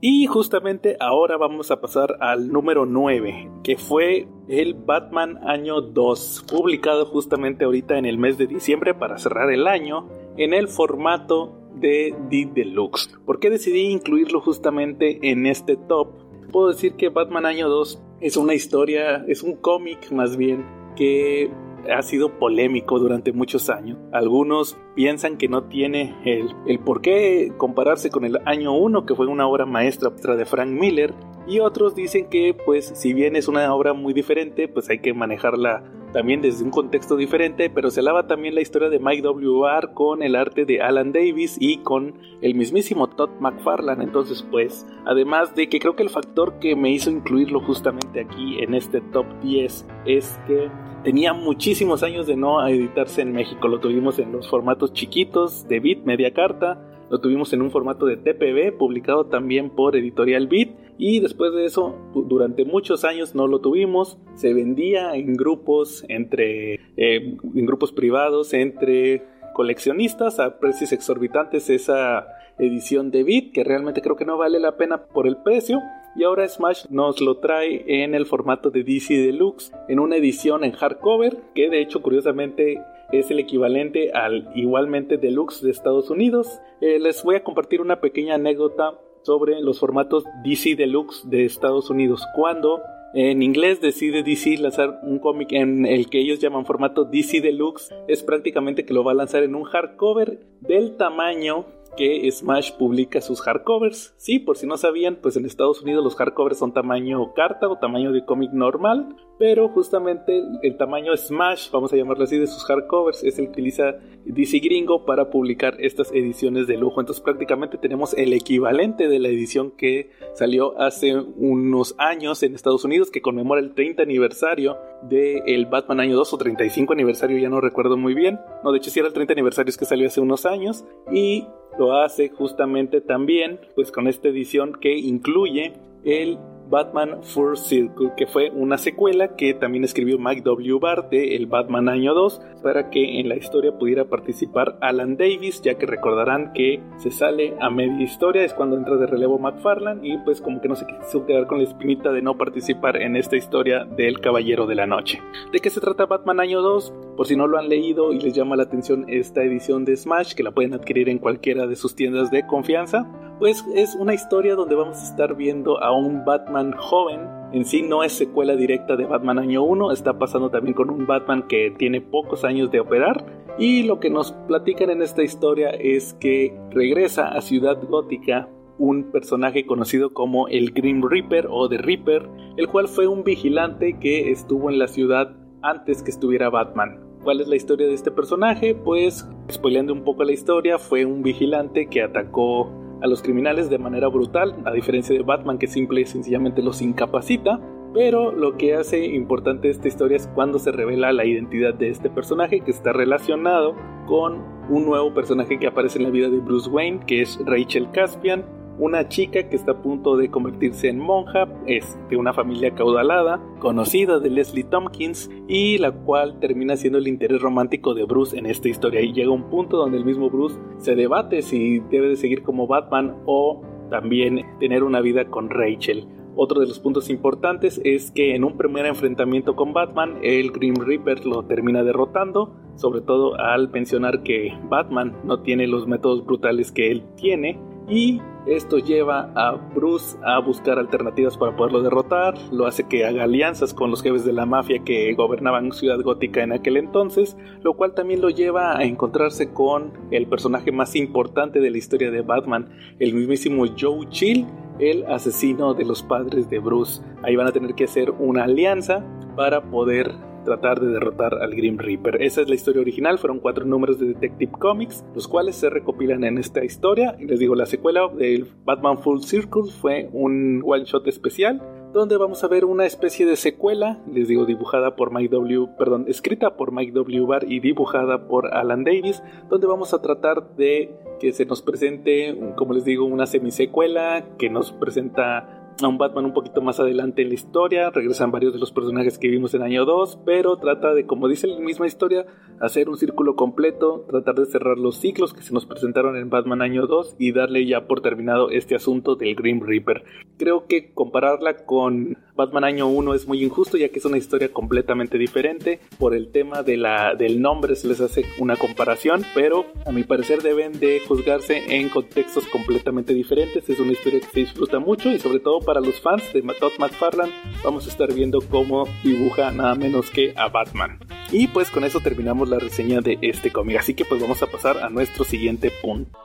Y 0.00 0.26
justamente 0.26 0.96
ahora 1.00 1.38
vamos 1.38 1.70
a 1.70 1.80
pasar 1.80 2.18
al 2.20 2.48
número 2.48 2.84
9, 2.84 3.50
que 3.64 3.78
fue 3.78 4.28
el 4.46 4.74
Batman 4.74 5.38
año 5.42 5.80
2, 5.80 6.44
publicado 6.50 7.06
justamente 7.06 7.64
ahorita 7.64 7.96
en 7.96 8.04
el 8.04 8.18
mes 8.18 8.36
de 8.36 8.46
diciembre 8.46 8.92
para 8.92 9.16
cerrar 9.16 9.50
el 9.50 9.66
año 9.66 10.08
en 10.36 10.52
el 10.52 10.68
formato 10.68 11.54
de 11.76 12.14
The 12.28 12.50
Deluxe. 12.54 13.08
¿Por 13.24 13.40
qué 13.40 13.48
decidí 13.48 13.86
incluirlo 13.86 14.42
justamente 14.42 15.30
en 15.30 15.46
este 15.46 15.76
top? 15.76 16.08
Puedo 16.52 16.68
decir 16.68 16.94
que 16.94 17.08
Batman 17.08 17.46
año 17.46 17.70
2 17.70 18.02
es 18.20 18.36
una 18.36 18.52
historia, 18.52 19.24
es 19.28 19.42
un 19.42 19.56
cómic 19.56 20.10
más 20.12 20.36
bien 20.36 20.64
que 20.94 21.50
ha 21.92 22.02
sido 22.02 22.38
polémico 22.38 22.98
durante 22.98 23.32
muchos 23.32 23.70
años. 23.70 23.98
Algunos 24.12 24.78
piensan 24.94 25.36
que 25.36 25.48
no 25.48 25.64
tiene 25.64 26.14
el, 26.24 26.54
el 26.66 26.78
por 26.78 27.00
qué 27.00 27.52
compararse 27.56 28.10
con 28.10 28.24
el 28.24 28.38
año 28.44 28.72
1, 28.72 29.06
que 29.06 29.14
fue 29.14 29.26
una 29.26 29.46
obra 29.46 29.66
maestra 29.66 30.10
de 30.10 30.44
Frank 30.44 30.68
Miller, 30.68 31.14
y 31.46 31.60
otros 31.60 31.94
dicen 31.94 32.28
que 32.28 32.54
pues 32.54 32.92
si 32.94 33.12
bien 33.12 33.36
es 33.36 33.48
una 33.48 33.72
obra 33.74 33.92
muy 33.92 34.12
diferente, 34.12 34.68
pues 34.68 34.90
hay 34.90 34.98
que 34.98 35.14
manejarla 35.14 35.84
también 36.12 36.40
desde 36.40 36.64
un 36.64 36.70
contexto 36.70 37.16
diferente, 37.16 37.68
pero 37.68 37.90
se 37.90 38.00
alaba 38.00 38.26
también 38.26 38.54
la 38.54 38.62
historia 38.62 38.88
de 38.88 38.98
Mike 38.98 39.22
W.R. 39.22 39.88
con 39.92 40.22
el 40.22 40.34
arte 40.34 40.64
de 40.64 40.80
Alan 40.80 41.12
Davis 41.12 41.58
y 41.60 41.78
con 41.78 42.14
el 42.40 42.54
mismísimo 42.54 43.08
Todd 43.08 43.30
McFarlane. 43.38 44.02
Entonces, 44.02 44.42
pues, 44.50 44.86
además 45.04 45.54
de 45.54 45.68
que 45.68 45.78
creo 45.78 45.94
que 45.94 46.02
el 46.02 46.08
factor 46.08 46.58
que 46.58 46.74
me 46.74 46.90
hizo 46.90 47.10
incluirlo 47.10 47.60
justamente 47.60 48.20
aquí 48.20 48.62
en 48.62 48.72
este 48.72 49.00
top 49.00 49.26
10 49.42 49.86
es 50.06 50.40
que 50.46 50.70
tenía 51.06 51.32
muchísimos 51.32 52.02
años 52.02 52.26
de 52.26 52.34
no 52.34 52.66
editarse 52.66 53.22
en 53.22 53.30
México. 53.30 53.68
Lo 53.68 53.78
tuvimos 53.78 54.18
en 54.18 54.32
los 54.32 54.50
formatos 54.50 54.92
chiquitos 54.92 55.68
de 55.68 55.78
Bit 55.78 56.02
Media 56.02 56.34
Carta, 56.34 56.82
lo 57.08 57.20
tuvimos 57.20 57.52
en 57.52 57.62
un 57.62 57.70
formato 57.70 58.06
de 58.06 58.16
TPB, 58.16 58.76
publicado 58.76 59.26
también 59.26 59.70
por 59.70 59.94
Editorial 59.94 60.48
Bit, 60.48 60.74
y 60.98 61.20
después 61.20 61.52
de 61.52 61.64
eso, 61.64 61.94
durante 62.12 62.64
muchos 62.64 63.04
años 63.04 63.36
no 63.36 63.46
lo 63.46 63.60
tuvimos. 63.60 64.18
Se 64.34 64.52
vendía 64.52 65.14
en 65.14 65.34
grupos 65.34 66.04
entre, 66.08 66.74
eh, 66.96 67.36
en 67.54 67.66
grupos 67.66 67.92
privados 67.92 68.52
entre 68.52 69.22
coleccionistas 69.54 70.40
a 70.40 70.58
precios 70.58 70.90
exorbitantes 70.90 71.70
esa 71.70 72.26
edición 72.58 73.12
de 73.12 73.22
Beat, 73.22 73.52
que 73.52 73.62
realmente 73.62 74.02
creo 74.02 74.16
que 74.16 74.24
no 74.24 74.38
vale 74.38 74.58
la 74.58 74.76
pena 74.76 75.04
por 75.06 75.28
el 75.28 75.36
precio. 75.36 75.80
Y 76.16 76.24
ahora 76.24 76.48
Smash 76.48 76.86
nos 76.88 77.20
lo 77.20 77.38
trae 77.38 77.84
en 77.86 78.14
el 78.14 78.24
formato 78.24 78.70
de 78.70 78.82
DC 78.82 79.14
Deluxe, 79.14 79.70
en 79.88 80.00
una 80.00 80.16
edición 80.16 80.64
en 80.64 80.72
hardcover, 80.72 81.36
que 81.54 81.68
de 81.68 81.82
hecho 81.82 82.00
curiosamente 82.00 82.80
es 83.12 83.30
el 83.30 83.38
equivalente 83.38 84.12
al 84.12 84.50
igualmente 84.54 85.18
Deluxe 85.18 85.60
de 85.62 85.70
Estados 85.70 86.08
Unidos. 86.08 86.60
Eh, 86.80 86.98
les 86.98 87.22
voy 87.22 87.36
a 87.36 87.44
compartir 87.44 87.82
una 87.82 88.00
pequeña 88.00 88.36
anécdota 88.36 88.98
sobre 89.22 89.60
los 89.60 89.78
formatos 89.78 90.24
DC 90.42 90.74
Deluxe 90.74 91.28
de 91.28 91.44
Estados 91.44 91.90
Unidos. 91.90 92.26
Cuando 92.34 92.80
en 93.12 93.42
inglés 93.42 93.80
decide 93.80 94.22
DC 94.22 94.58
lanzar 94.58 95.00
un 95.02 95.18
cómic 95.18 95.52
en 95.52 95.86
el 95.86 96.08
que 96.08 96.20
ellos 96.20 96.38
llaman 96.38 96.66
formato 96.66 97.04
DC 97.04 97.40
Deluxe, 97.40 97.94
es 98.08 98.22
prácticamente 98.22 98.84
que 98.84 98.94
lo 98.94 99.04
va 99.04 99.12
a 99.12 99.16
lanzar 99.16 99.42
en 99.42 99.54
un 99.54 99.64
hardcover 99.64 100.40
del 100.60 100.96
tamaño 100.96 101.66
que 101.96 102.30
Smash 102.30 102.72
publica 102.72 103.20
sus 103.20 103.40
hardcovers. 103.40 104.14
Sí, 104.16 104.38
por 104.38 104.56
si 104.56 104.66
no 104.66 104.76
sabían, 104.76 105.16
pues 105.16 105.36
en 105.36 105.46
Estados 105.46 105.82
Unidos 105.82 106.04
los 106.04 106.16
hardcovers 106.16 106.58
son 106.58 106.72
tamaño 106.72 107.34
carta 107.34 107.68
o 107.68 107.78
tamaño 107.78 108.12
de 108.12 108.24
cómic 108.24 108.52
normal, 108.52 109.16
pero 109.38 109.68
justamente 109.68 110.42
el 110.62 110.76
tamaño 110.76 111.16
Smash, 111.16 111.70
vamos 111.70 111.92
a 111.92 111.96
llamarlo 111.96 112.24
así, 112.24 112.38
de 112.38 112.46
sus 112.46 112.64
hardcovers 112.64 113.24
es 113.24 113.38
el 113.38 113.46
que 113.46 113.56
utiliza 113.56 113.96
DC 114.24 114.58
Gringo 114.58 115.04
para 115.04 115.30
publicar 115.30 115.76
estas 115.78 116.12
ediciones 116.12 116.66
de 116.66 116.76
lujo. 116.76 117.00
Entonces 117.00 117.22
prácticamente 117.22 117.78
tenemos 117.78 118.14
el 118.14 118.32
equivalente 118.32 119.08
de 119.08 119.18
la 119.18 119.28
edición 119.28 119.70
que 119.70 120.10
salió 120.34 120.78
hace 120.80 121.14
unos 121.14 121.94
años 121.98 122.42
en 122.42 122.54
Estados 122.54 122.84
Unidos 122.84 123.10
que 123.10 123.22
conmemora 123.22 123.60
el 123.60 123.74
30 123.74 124.02
aniversario 124.02 124.76
del 125.02 125.42
el 125.46 125.66
Batman 125.66 126.00
año 126.00 126.16
2 126.16 126.32
o 126.32 126.38
35 126.38 126.92
aniversario, 126.92 127.38
ya 127.38 127.48
no 127.48 127.60
recuerdo 127.60 127.96
muy 127.96 128.14
bien. 128.14 128.38
No, 128.64 128.72
de 128.72 128.78
hecho 128.78 128.90
sí 128.90 128.98
era 128.98 129.08
el 129.08 129.14
30 129.14 129.32
aniversario 129.32 129.70
es 129.70 129.76
que 129.76 129.84
salió 129.84 130.06
hace 130.06 130.20
unos 130.20 130.46
años 130.46 130.84
y 131.12 131.46
lo 131.78 131.96
hace 131.96 132.28
justamente 132.30 133.00
también 133.00 133.60
pues 133.74 133.92
con 133.92 134.08
esta 134.08 134.28
edición 134.28 134.74
que 134.80 134.96
incluye 134.96 135.72
el 136.04 136.38
Batman 136.68 137.22
Full 137.22 137.56
Circle, 137.56 138.12
que 138.16 138.26
fue 138.26 138.50
una 138.50 138.78
secuela 138.78 139.36
que 139.36 139.54
también 139.54 139.84
escribió 139.84 140.18
Mike 140.18 140.42
W. 140.42 140.78
Barr 140.80 141.08
de 141.08 141.36
El 141.36 141.46
Batman 141.46 141.88
Año 141.88 142.14
2 142.14 142.40
para 142.62 142.90
que 142.90 143.20
en 143.20 143.28
la 143.28 143.36
historia 143.36 143.78
pudiera 143.78 144.06
participar 144.06 144.76
Alan 144.80 145.16
Davis, 145.16 145.62
ya 145.62 145.76
que 145.78 145.86
recordarán 145.86 146.52
que 146.52 146.80
se 146.96 147.10
sale 147.10 147.54
a 147.60 147.70
media 147.70 148.02
historia, 148.02 148.44
es 148.44 148.54
cuando 148.54 148.76
entra 148.76 148.96
de 148.96 149.06
relevo 149.06 149.38
McFarlane 149.38 150.06
y 150.06 150.18
pues 150.18 150.40
como 150.40 150.60
que 150.60 150.68
no 150.68 150.76
se 150.76 150.86
quiso 150.86 151.24
quedar 151.26 151.46
con 151.46 151.58
la 151.58 151.64
espinita 151.64 152.12
de 152.12 152.22
no 152.22 152.36
participar 152.36 153.00
en 153.00 153.16
esta 153.16 153.36
historia 153.36 153.84
del 153.84 154.20
Caballero 154.20 154.66
de 154.66 154.74
la 154.74 154.86
Noche. 154.86 155.20
¿De 155.52 155.60
qué 155.60 155.70
se 155.70 155.80
trata 155.80 156.06
Batman 156.06 156.40
Año 156.40 156.60
2? 156.62 156.92
Por 157.16 157.26
si 157.26 157.36
no 157.36 157.46
lo 157.46 157.58
han 157.58 157.68
leído 157.68 158.12
y 158.12 158.20
les 158.20 158.34
llama 158.34 158.56
la 158.56 158.64
atención 158.64 159.04
esta 159.08 159.42
edición 159.42 159.84
de 159.84 159.96
Smash, 159.96 160.34
que 160.34 160.42
la 160.42 160.50
pueden 160.50 160.74
adquirir 160.74 161.08
en 161.08 161.18
cualquiera 161.18 161.66
de 161.66 161.76
sus 161.76 161.94
tiendas 161.94 162.30
de 162.30 162.46
confianza, 162.46 163.06
pues 163.38 163.64
es 163.74 163.94
una 163.94 164.14
historia 164.14 164.54
donde 164.54 164.74
vamos 164.74 164.98
a 164.98 165.04
estar 165.04 165.36
viendo 165.36 165.82
a 165.82 165.92
un 165.92 166.24
Batman 166.24 166.72
joven. 166.72 167.20
En 167.52 167.64
sí 167.64 167.82
no 167.82 168.02
es 168.02 168.12
secuela 168.12 168.56
directa 168.56 168.96
de 168.96 169.04
Batman 169.04 169.38
año 169.38 169.62
1, 169.62 169.92
está 169.92 170.18
pasando 170.18 170.50
también 170.50 170.74
con 170.74 170.90
un 170.90 171.06
Batman 171.06 171.46
que 171.46 171.74
tiene 171.76 172.00
pocos 172.00 172.44
años 172.44 172.70
de 172.70 172.80
operar. 172.80 173.24
Y 173.58 173.84
lo 173.84 174.00
que 174.00 174.10
nos 174.10 174.32
platican 174.32 174.90
en 174.90 175.02
esta 175.02 175.22
historia 175.22 175.70
es 175.70 176.14
que 176.14 176.58
regresa 176.70 177.28
a 177.28 177.40
Ciudad 177.40 177.78
Gótica 177.88 178.48
un 178.78 179.10
personaje 179.10 179.64
conocido 179.64 180.12
como 180.12 180.48
el 180.48 180.72
Grim 180.72 181.02
Reaper 181.02 181.48
o 181.50 181.68
The 181.68 181.78
Reaper, 181.78 182.28
el 182.56 182.68
cual 182.68 182.88
fue 182.88 183.06
un 183.06 183.24
vigilante 183.24 183.98
que 183.98 184.30
estuvo 184.30 184.70
en 184.70 184.78
la 184.78 184.88
ciudad 184.88 185.34
antes 185.62 186.02
que 186.02 186.10
estuviera 186.10 186.50
Batman. 186.50 187.00
¿Cuál 187.22 187.40
es 187.40 187.48
la 187.48 187.56
historia 187.56 187.86
de 187.86 187.94
este 187.94 188.10
personaje? 188.10 188.74
Pues, 188.74 189.28
spoileando 189.50 189.92
un 189.92 190.04
poco 190.04 190.24
la 190.24 190.32
historia, 190.32 190.78
fue 190.78 191.04
un 191.04 191.22
vigilante 191.22 191.86
que 191.86 192.02
atacó 192.02 192.70
a 193.02 193.06
los 193.06 193.22
criminales 193.22 193.70
de 193.70 193.78
manera 193.78 194.08
brutal, 194.08 194.54
a 194.64 194.72
diferencia 194.72 195.14
de 195.14 195.22
Batman 195.22 195.58
que 195.58 195.66
simple 195.66 196.00
y 196.00 196.06
sencillamente 196.06 196.62
los 196.62 196.82
incapacita. 196.82 197.60
Pero 197.94 198.32
lo 198.32 198.56
que 198.56 198.74
hace 198.74 199.06
importante 199.06 199.70
esta 199.70 199.88
historia 199.88 200.16
es 200.16 200.28
cuando 200.34 200.58
se 200.58 200.70
revela 200.70 201.12
la 201.12 201.24
identidad 201.24 201.72
de 201.72 201.88
este 201.88 202.10
personaje 202.10 202.60
que 202.60 202.70
está 202.70 202.92
relacionado 202.92 203.74
con 204.06 204.42
un 204.68 204.84
nuevo 204.84 205.14
personaje 205.14 205.58
que 205.58 205.66
aparece 205.66 205.98
en 205.98 206.04
la 206.04 206.10
vida 206.10 206.28
de 206.28 206.38
Bruce 206.38 206.68
Wayne, 206.68 207.00
que 207.06 207.22
es 207.22 207.38
Rachel 207.46 207.90
Caspian, 207.92 208.44
una 208.78 209.08
chica 209.08 209.48
que 209.48 209.56
está 209.56 209.72
a 209.72 209.82
punto 209.82 210.16
de 210.16 210.30
convertirse 210.30 210.88
en 210.88 210.98
monja, 210.98 211.48
es 211.66 211.98
de 212.10 212.16
una 212.16 212.32
familia 212.32 212.74
caudalada, 212.74 213.40
conocida 213.58 214.18
de 214.20 214.30
Leslie 214.30 214.64
Tompkins, 214.64 215.30
y 215.48 215.78
la 215.78 215.92
cual 215.92 216.38
termina 216.40 216.76
siendo 216.76 216.98
el 216.98 217.08
interés 217.08 217.40
romántico 217.40 217.94
de 217.94 218.04
Bruce 218.04 218.36
en 218.36 218.46
esta 218.46 218.68
historia. 218.68 219.00
Y 219.00 219.12
llega 219.12 219.30
un 219.30 219.48
punto 219.50 219.76
donde 219.76 219.98
el 219.98 220.04
mismo 220.04 220.30
Bruce 220.30 220.58
se 220.78 220.94
debate 220.94 221.42
si 221.42 221.80
debe 221.90 222.08
de 222.08 222.16
seguir 222.16 222.42
como 222.42 222.66
Batman 222.66 223.16
o 223.26 223.62
también 223.90 224.44
tener 224.60 224.82
una 224.82 225.00
vida 225.00 225.26
con 225.26 225.48
Rachel. 225.50 226.06
Otro 226.38 226.60
de 226.60 226.66
los 226.66 226.78
puntos 226.80 227.08
importantes 227.08 227.80
es 227.82 228.10
que 228.10 228.34
en 228.34 228.44
un 228.44 228.58
primer 228.58 228.84
enfrentamiento 228.84 229.56
con 229.56 229.72
Batman, 229.72 230.18
el 230.22 230.50
Grim 230.50 230.74
Reaper 230.74 231.24
lo 231.24 231.46
termina 231.46 231.82
derrotando, 231.82 232.54
sobre 232.74 233.00
todo 233.00 233.40
al 233.40 233.70
mencionar 233.70 234.22
que 234.22 234.52
Batman 234.68 235.16
no 235.24 235.40
tiene 235.40 235.66
los 235.66 235.86
métodos 235.86 236.26
brutales 236.26 236.72
que 236.72 236.90
él 236.90 237.04
tiene, 237.16 237.58
y 237.88 238.20
esto 238.46 238.78
lleva 238.78 239.32
a 239.34 239.52
Bruce 239.52 240.16
a 240.24 240.38
buscar 240.38 240.78
alternativas 240.78 241.36
para 241.36 241.56
poderlo 241.56 241.82
derrotar, 241.82 242.34
lo 242.52 242.66
hace 242.66 242.84
que 242.84 243.04
haga 243.04 243.24
alianzas 243.24 243.74
con 243.74 243.90
los 243.90 244.02
jefes 244.02 244.24
de 244.24 244.32
la 244.32 244.46
mafia 244.46 244.84
que 244.84 245.12
gobernaban 245.14 245.72
Ciudad 245.72 246.00
Gótica 246.00 246.44
en 246.44 246.52
aquel 246.52 246.76
entonces, 246.76 247.36
lo 247.62 247.74
cual 247.74 247.94
también 247.94 248.20
lo 248.20 248.30
lleva 248.30 248.78
a 248.78 248.84
encontrarse 248.84 249.52
con 249.52 249.92
el 250.12 250.28
personaje 250.28 250.70
más 250.70 250.94
importante 250.94 251.60
de 251.60 251.70
la 251.70 251.78
historia 251.78 252.12
de 252.12 252.22
Batman, 252.22 252.68
el 253.00 253.14
mismísimo 253.14 253.64
Joe 253.78 254.08
Chill, 254.10 254.46
el 254.78 255.04
asesino 255.06 255.74
de 255.74 255.84
los 255.84 256.02
padres 256.02 256.48
de 256.48 256.60
Bruce. 256.60 257.02
Ahí 257.22 257.34
van 257.34 257.48
a 257.48 257.52
tener 257.52 257.74
que 257.74 257.84
hacer 257.84 258.12
una 258.12 258.44
alianza 258.44 259.04
para 259.34 259.62
poder 259.70 260.12
tratar 260.46 260.80
de 260.80 260.86
derrotar 260.86 261.34
al 261.34 261.54
Grim 261.54 261.76
Reaper. 261.76 262.22
Esa 262.22 262.40
es 262.40 262.48
la 262.48 262.54
historia 262.54 262.80
original, 262.80 263.18
fueron 263.18 263.40
cuatro 263.40 263.66
números 263.66 263.98
de 263.98 264.06
Detective 264.06 264.52
Comics, 264.52 265.04
los 265.14 265.28
cuales 265.28 265.56
se 265.56 265.68
recopilan 265.68 266.24
en 266.24 266.38
esta 266.38 266.64
historia. 266.64 267.16
Y 267.18 267.26
les 267.26 267.38
digo, 267.38 267.54
la 267.54 267.66
secuela 267.66 268.08
del 268.08 268.46
Batman 268.64 269.02
Full 269.02 269.20
Circle 269.20 269.70
fue 269.70 270.08
un 270.12 270.62
one 270.64 270.84
shot 270.84 271.06
especial 271.06 271.60
donde 271.92 272.18
vamos 272.18 272.44
a 272.44 272.48
ver 272.48 272.66
una 272.66 272.84
especie 272.84 273.24
de 273.24 273.36
secuela, 273.36 273.98
les 274.12 274.28
digo 274.28 274.44
dibujada 274.44 274.96
por 274.96 275.12
Mike 275.12 275.34
W, 275.34 275.68
perdón, 275.78 276.04
escrita 276.08 276.54
por 276.54 276.70
Mike 276.70 276.92
W. 276.92 277.24
Barr 277.24 277.50
y 277.50 277.60
dibujada 277.60 278.28
por 278.28 278.54
Alan 278.54 278.84
Davis, 278.84 279.22
donde 279.48 279.66
vamos 279.66 279.94
a 279.94 280.02
tratar 280.02 280.56
de 280.56 280.94
que 281.18 281.32
se 281.32 281.46
nos 281.46 281.62
presente, 281.62 282.38
como 282.56 282.74
les 282.74 282.84
digo, 282.84 283.06
una 283.06 283.24
semisecuela 283.24 284.26
que 284.36 284.50
nos 284.50 284.72
presenta 284.72 285.65
a 285.82 285.88
un 285.88 285.98
Batman 285.98 286.24
un 286.24 286.32
poquito 286.32 286.62
más 286.62 286.80
adelante 286.80 287.22
en 287.22 287.28
la 287.28 287.34
historia, 287.34 287.90
regresan 287.90 288.30
varios 288.30 288.52
de 288.52 288.58
los 288.58 288.72
personajes 288.72 289.18
que 289.18 289.28
vimos 289.28 289.54
en 289.54 289.62
año 289.62 289.84
2, 289.84 290.20
pero 290.24 290.56
trata 290.56 290.94
de, 290.94 291.06
como 291.06 291.28
dice 291.28 291.46
la 291.46 291.60
misma 291.60 291.86
historia, 291.86 292.26
hacer 292.60 292.88
un 292.88 292.96
círculo 292.96 293.36
completo, 293.36 294.04
tratar 294.08 294.36
de 294.36 294.46
cerrar 294.46 294.78
los 294.78 294.98
ciclos 294.98 295.34
que 295.34 295.42
se 295.42 295.52
nos 295.52 295.66
presentaron 295.66 296.16
en 296.16 296.30
Batman 296.30 296.62
año 296.62 296.86
2 296.86 297.16
y 297.18 297.32
darle 297.32 297.66
ya 297.66 297.86
por 297.86 298.00
terminado 298.00 298.50
este 298.50 298.74
asunto 298.74 299.16
del 299.16 299.34
Grim 299.34 299.60
Reaper. 299.60 300.04
Creo 300.38 300.66
que 300.66 300.92
compararla 300.92 301.64
con 301.64 302.16
Batman 302.36 302.64
año 302.64 302.86
1 302.86 303.14
es 303.14 303.26
muy 303.26 303.42
injusto 303.42 303.78
ya 303.78 303.88
que 303.88 303.98
es 303.98 304.04
una 304.04 304.18
historia 304.18 304.52
completamente 304.52 305.16
diferente, 305.16 305.80
por 305.98 306.14
el 306.14 306.30
tema 306.30 306.62
de 306.62 306.76
la, 306.76 307.14
del 307.14 307.40
nombre 307.40 307.74
se 307.76 307.88
les 307.88 308.00
hace 308.00 308.26
una 308.38 308.56
comparación, 308.56 309.24
pero 309.34 309.66
a 309.86 309.92
mi 309.92 310.04
parecer 310.04 310.42
deben 310.42 310.78
de 310.78 311.00
juzgarse 311.00 311.76
en 311.76 311.88
contextos 311.88 312.46
completamente 312.48 313.14
diferentes, 313.14 313.68
es 313.68 313.80
una 313.80 313.92
historia 313.92 314.20
que 314.20 314.26
se 314.26 314.40
disfruta 314.40 314.78
mucho 314.78 315.10
y 315.10 315.18
sobre 315.18 315.40
todo 315.40 315.60
para 315.60 315.80
los 315.80 315.98
fans 316.00 316.22
de 316.34 316.42
Todd 316.42 316.72
McFarlane 316.78 317.32
vamos 317.64 317.86
a 317.86 317.90
estar 317.90 318.12
viendo 318.12 318.40
cómo 318.40 318.86
dibuja 319.02 319.50
nada 319.50 319.74
menos 319.74 320.10
que 320.10 320.34
a 320.36 320.48
Batman. 320.48 320.98
Y 321.32 321.48
pues 321.48 321.70
con 321.70 321.84
eso 321.84 322.00
terminamos 322.00 322.48
la 322.48 322.58
reseña 322.58 323.00
de 323.00 323.18
este 323.22 323.50
cómic, 323.50 323.78
así 323.78 323.94
que 323.94 324.04
pues 324.04 324.20
vamos 324.20 324.42
a 324.42 324.46
pasar 324.46 324.78
a 324.78 324.90
nuestro 324.90 325.24
siguiente 325.24 325.72
punto. 325.82 326.18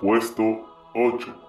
Puesto 0.00 0.44
8. 0.94 1.47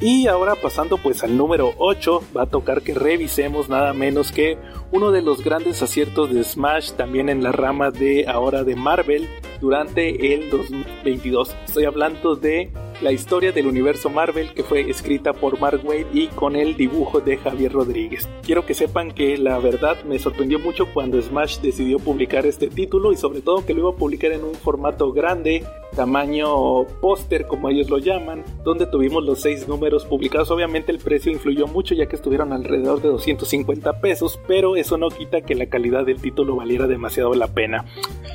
Y 0.00 0.28
ahora 0.28 0.54
pasando 0.54 0.96
pues 0.98 1.24
al 1.24 1.36
número 1.36 1.72
8, 1.78 2.22
va 2.36 2.42
a 2.42 2.46
tocar 2.46 2.82
que 2.82 2.94
revisemos 2.94 3.68
nada 3.68 3.92
menos 3.92 4.30
que 4.30 4.56
uno 4.92 5.10
de 5.10 5.22
los 5.22 5.42
grandes 5.42 5.82
aciertos 5.82 6.32
de 6.32 6.44
Smash 6.44 6.92
también 6.92 7.28
en 7.28 7.42
la 7.42 7.50
rama 7.50 7.90
de 7.90 8.26
ahora 8.28 8.62
de 8.62 8.76
Marvel 8.76 9.28
durante 9.60 10.34
el 10.34 10.50
2022. 10.50 11.56
Estoy 11.66 11.84
hablando 11.84 12.36
de 12.36 12.70
la 13.00 13.12
historia 13.12 13.52
del 13.52 13.66
universo 13.66 14.10
Marvel 14.10 14.52
que 14.54 14.62
fue 14.62 14.90
escrita 14.90 15.32
por 15.32 15.60
Mark 15.60 15.80
Waid 15.84 16.06
y 16.12 16.28
con 16.28 16.56
el 16.56 16.76
dibujo 16.76 17.20
de 17.20 17.36
Javier 17.36 17.72
Rodríguez. 17.72 18.28
Quiero 18.42 18.66
que 18.66 18.74
sepan 18.74 19.12
que 19.12 19.38
la 19.38 19.58
verdad 19.58 20.02
me 20.04 20.18
sorprendió 20.18 20.58
mucho 20.58 20.86
cuando 20.92 21.20
Smash 21.20 21.60
decidió 21.60 21.98
publicar 21.98 22.46
este 22.46 22.68
título 22.68 23.12
y 23.12 23.16
sobre 23.16 23.40
todo 23.40 23.64
que 23.64 23.74
lo 23.74 23.80
iba 23.80 23.90
a 23.90 23.96
publicar 23.96 24.32
en 24.32 24.44
un 24.44 24.54
formato 24.54 25.12
grande 25.12 25.64
tamaño 25.94 26.84
póster 27.00 27.46
como 27.46 27.68
ellos 27.68 27.90
lo 27.90 27.98
llaman, 27.98 28.44
donde 28.62 28.86
tuvimos 28.86 29.24
los 29.24 29.40
seis 29.40 29.66
números 29.68 30.04
publicados. 30.04 30.50
Obviamente 30.50 30.92
el 30.92 30.98
precio 30.98 31.32
influyó 31.32 31.66
mucho 31.66 31.94
ya 31.94 32.06
que 32.06 32.16
estuvieron 32.16 32.52
alrededor 32.52 33.00
de 33.00 33.08
250 33.08 34.00
pesos, 34.00 34.38
pero 34.46 34.76
eso 34.76 34.96
no 34.96 35.08
quita 35.08 35.40
que 35.40 35.54
la 35.54 35.66
calidad 35.66 36.04
del 36.04 36.20
título 36.20 36.56
valiera 36.56 36.86
demasiado 36.86 37.34
la 37.34 37.48
pena. 37.48 37.84